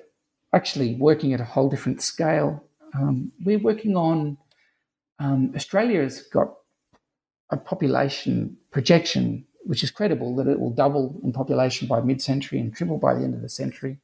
actually 0.53 0.95
working 0.95 1.35
at 1.35 1.41
a 1.41 1.45
whole 1.45 1.69
different 1.69 2.01
scale. 2.01 2.63
Um, 2.95 3.33
we're 3.45 3.59
working 3.59 3.97
on 3.97 4.39
um, 5.19 5.53
Australia 5.57 6.03
has 6.03 6.23
got 6.23 6.55
a 7.51 7.57
population 7.57 8.57
projection 8.71 9.47
which 9.65 9.83
is 9.83 9.91
credible 9.91 10.37
that 10.37 10.47
it 10.47 10.61
will 10.61 10.71
double 10.71 11.21
in 11.25 11.33
population 11.33 11.89
by 11.89 12.01
mid-century 12.01 12.61
and 12.61 12.73
triple 12.73 12.99
by 12.99 13.15
the 13.15 13.25
end 13.25 13.35
of 13.35 13.43
the 13.43 13.49
century. 13.49 13.99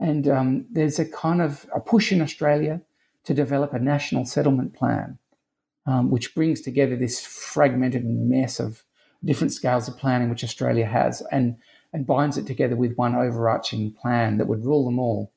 And 0.00 0.26
um, 0.26 0.66
there's 0.72 0.98
a 0.98 1.04
kind 1.04 1.40
of 1.40 1.64
a 1.72 1.78
push 1.78 2.10
in 2.10 2.20
Australia 2.20 2.80
to 3.30 3.34
develop 3.34 3.72
a 3.72 3.78
national 3.78 4.24
settlement 4.24 4.74
plan, 4.74 5.16
um, 5.86 6.10
which 6.10 6.34
brings 6.34 6.60
together 6.60 6.96
this 6.96 7.24
fragmented 7.24 8.04
mess 8.04 8.58
of 8.58 8.82
different 9.24 9.52
scales 9.52 9.86
of 9.86 9.96
planning 9.96 10.28
which 10.28 10.42
Australia 10.42 10.84
has 10.84 11.22
and, 11.30 11.54
and 11.92 12.08
binds 12.08 12.36
it 12.36 12.44
together 12.44 12.74
with 12.74 12.96
one 12.96 13.14
overarching 13.14 13.92
plan 13.92 14.38
that 14.38 14.48
would 14.48 14.64
rule 14.64 14.84
them 14.84 14.98
all. 14.98 15.32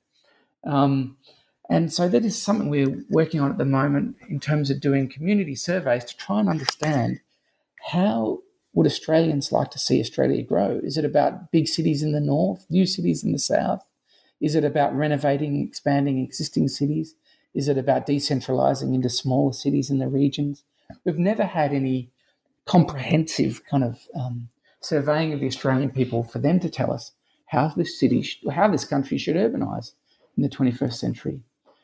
Um, 0.64 1.18
and 1.70 1.94
so 1.94 2.10
that 2.10 2.26
is 2.26 2.42
something 2.42 2.68
we're 2.68 3.06
working 3.12 3.40
on 3.40 3.52
at 3.52 3.60
the 3.60 3.66
moment 3.66 4.16
in 4.28 4.40
terms 4.40 4.72
of 4.72 4.82
doing 4.82 5.08
community 5.08 5.54
surveys 5.54 6.04
to 6.06 6.18
try 6.18 6.40
and 6.40 6.50
understand 6.50 7.20
how 7.92 8.40
would 8.74 8.88
Australians 8.88 9.52
like 9.52 9.70
to 9.70 9.78
see 9.78 10.00
Australia 10.00 10.42
grow? 10.42 10.82
Is 10.84 10.98
it 10.98 11.06
about 11.06 11.52
big 11.52 11.68
cities 11.68 12.02
in 12.02 12.12
the 12.12 12.20
north, 12.20 12.66
new 12.72 12.88
cities 12.88 13.24
in 13.24 13.34
the 13.34 13.38
south? 13.38 13.86
Is 14.42 14.56
it 14.56 14.64
about 14.64 14.96
renovating, 14.96 15.62
expanding 15.62 16.18
existing 16.18 16.70
cities? 16.70 17.14
Is 17.54 17.68
it 17.68 17.78
about 17.78 18.08
decentralizing 18.08 18.94
into 18.94 19.10
smaller 19.10 19.54
cities 19.54 19.90
in 19.90 20.00
the 20.00 20.08
regions? 20.08 20.64
We've 21.06 21.18
never 21.18 21.46
had 21.46 21.74
any 21.74 22.10
comprehensive 22.66 23.62
kind 23.66 23.84
of 23.84 24.00
um, 24.16 24.50
surveying 24.80 25.34
of 25.34 25.40
the 25.40 25.48
Australian 25.48 25.92
people 25.92 26.24
for 26.24 26.40
them 26.40 26.60
to 26.60 26.70
tell 26.70 26.92
us 26.92 27.12
how 27.48 27.68
this 27.70 28.00
city, 28.00 28.28
how 28.52 28.68
this 28.68 28.86
country 28.86 29.18
should 29.18 29.36
urbanize 29.36 29.92
in 30.38 30.44
the 30.44 30.50
21st 30.50 30.94
century. 30.94 31.42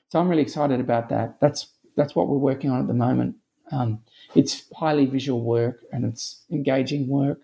So 0.10 0.20
I'm 0.20 0.28
really 0.28 0.42
excited 0.42 0.80
about 0.80 1.10
that. 1.10 1.40
That's 1.40 1.68
that's 1.96 2.16
what 2.16 2.28
we're 2.28 2.38
working 2.38 2.72
on 2.72 2.80
at 2.80 2.88
the 2.88 2.94
moment. 2.94 3.36
Um, 3.72 4.00
it's 4.34 4.64
highly 4.74 5.06
visual 5.06 5.42
work 5.42 5.82
and 5.92 6.06
it's 6.06 6.44
engaging 6.50 7.08
work, 7.08 7.42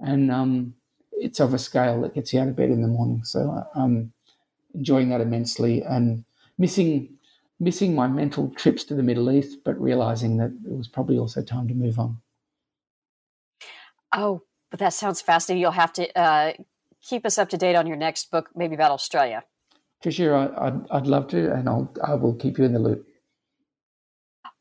and 0.00 0.30
um, 0.30 0.74
it's 1.12 1.40
of 1.40 1.52
a 1.52 1.58
scale 1.58 2.00
that 2.02 2.14
gets 2.14 2.32
you 2.32 2.40
out 2.40 2.48
of 2.48 2.56
bed 2.56 2.70
in 2.70 2.80
the 2.80 2.88
morning. 2.88 3.24
So 3.24 3.66
I'm 3.74 4.12
enjoying 4.74 5.10
that 5.10 5.20
immensely 5.20 5.82
and 5.82 6.24
missing 6.56 7.17
missing 7.60 7.94
my 7.94 8.06
mental 8.06 8.50
trips 8.50 8.84
to 8.84 8.94
the 8.94 9.02
Middle 9.02 9.30
East, 9.30 9.58
but 9.64 9.80
realizing 9.80 10.36
that 10.38 10.50
it 10.64 10.76
was 10.76 10.88
probably 10.88 11.18
also 11.18 11.42
time 11.42 11.68
to 11.68 11.74
move 11.74 11.98
on. 11.98 12.18
Oh, 14.14 14.42
but 14.70 14.80
that 14.80 14.92
sounds 14.92 15.20
fascinating. 15.20 15.60
You'll 15.60 15.72
have 15.72 15.92
to 15.94 16.18
uh, 16.18 16.52
keep 17.02 17.26
us 17.26 17.38
up 17.38 17.48
to 17.50 17.56
date 17.56 17.74
on 17.74 17.86
your 17.86 17.96
next 17.96 18.30
book, 18.30 18.50
maybe 18.54 18.74
about 18.74 18.92
Australia. 18.92 19.44
Sure, 20.08 20.36
I, 20.36 20.70
would 20.70 20.86
I'd 20.90 21.06
love 21.06 21.28
to, 21.28 21.52
and 21.52 21.68
I'll 21.68 21.92
I 22.04 22.14
will 22.14 22.34
keep 22.34 22.58
you 22.58 22.64
in 22.64 22.72
the 22.72 22.78
loop. 22.78 23.06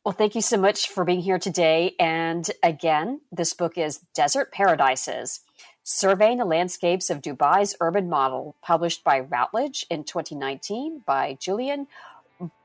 Well, 0.04 0.14
thank 0.14 0.36
you 0.36 0.42
so 0.42 0.58
much 0.58 0.90
for 0.90 1.04
being 1.04 1.20
here 1.20 1.38
today. 1.38 1.94
And 2.00 2.50
again, 2.64 3.22
this 3.32 3.54
book 3.54 3.78
is 3.78 4.00
Desert 4.16 4.52
Paradises 4.52 5.42
Surveying 5.84 6.38
the 6.38 6.46
Landscapes 6.46 7.10
of 7.10 7.22
Dubai's 7.22 7.76
Urban 7.80 8.10
Model, 8.10 8.58
published 8.62 9.04
by 9.04 9.20
Routledge 9.20 9.86
in 9.90 10.04
2019 10.04 11.04
by 11.06 11.38
Julian 11.40 11.88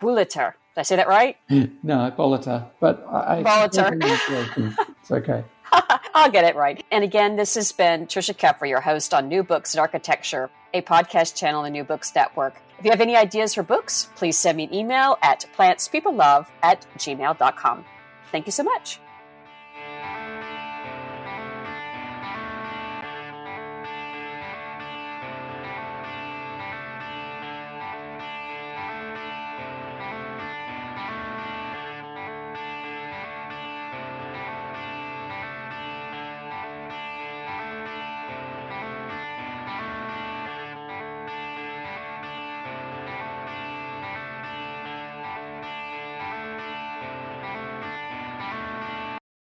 Bulliter. 0.01 0.55
Did 0.75 0.81
I 0.81 0.83
say 0.83 0.97
that 0.97 1.09
right? 1.09 1.37
no, 1.51 2.13
Bolleter. 2.17 2.67
But 2.81 3.05
I, 3.11 3.43
Bolleter. 3.43 4.75
it's 5.01 5.11
okay. 5.11 5.45
I'll 6.15 6.31
get 6.31 6.45
it 6.45 6.57
right. 6.57 6.85
And 6.91 7.05
again, 7.05 7.37
this 7.37 7.55
has 7.55 7.73
been 7.73 8.07
Trisha 8.07 8.35
Keffer, 8.35 8.69
your 8.69 8.81
host 8.81 9.15
on 9.15 9.29
New 9.29 9.43
Books 9.43 9.75
in 9.75 9.81
Architecture, 9.81 10.51
a 10.75 10.83
podcast 10.83 11.35
channel 11.37 11.63
the 11.63 11.71
New 11.71 11.85
Books 11.85 12.15
Network. 12.15 12.61
If 12.79 12.85
you 12.85 12.91
have 12.91 13.01
any 13.01 13.17
ideas 13.17 13.55
for 13.55 13.63
books, 13.63 14.09
please 14.17 14.37
send 14.37 14.57
me 14.57 14.65
an 14.65 14.75
email 14.75 15.19
at 15.23 15.47
plantspeoplelove 15.57 16.47
at 16.63 16.87
gmail.com. 16.99 17.85
Thank 18.31 18.47
you 18.47 18.53
so 18.53 18.65
much. 18.65 18.99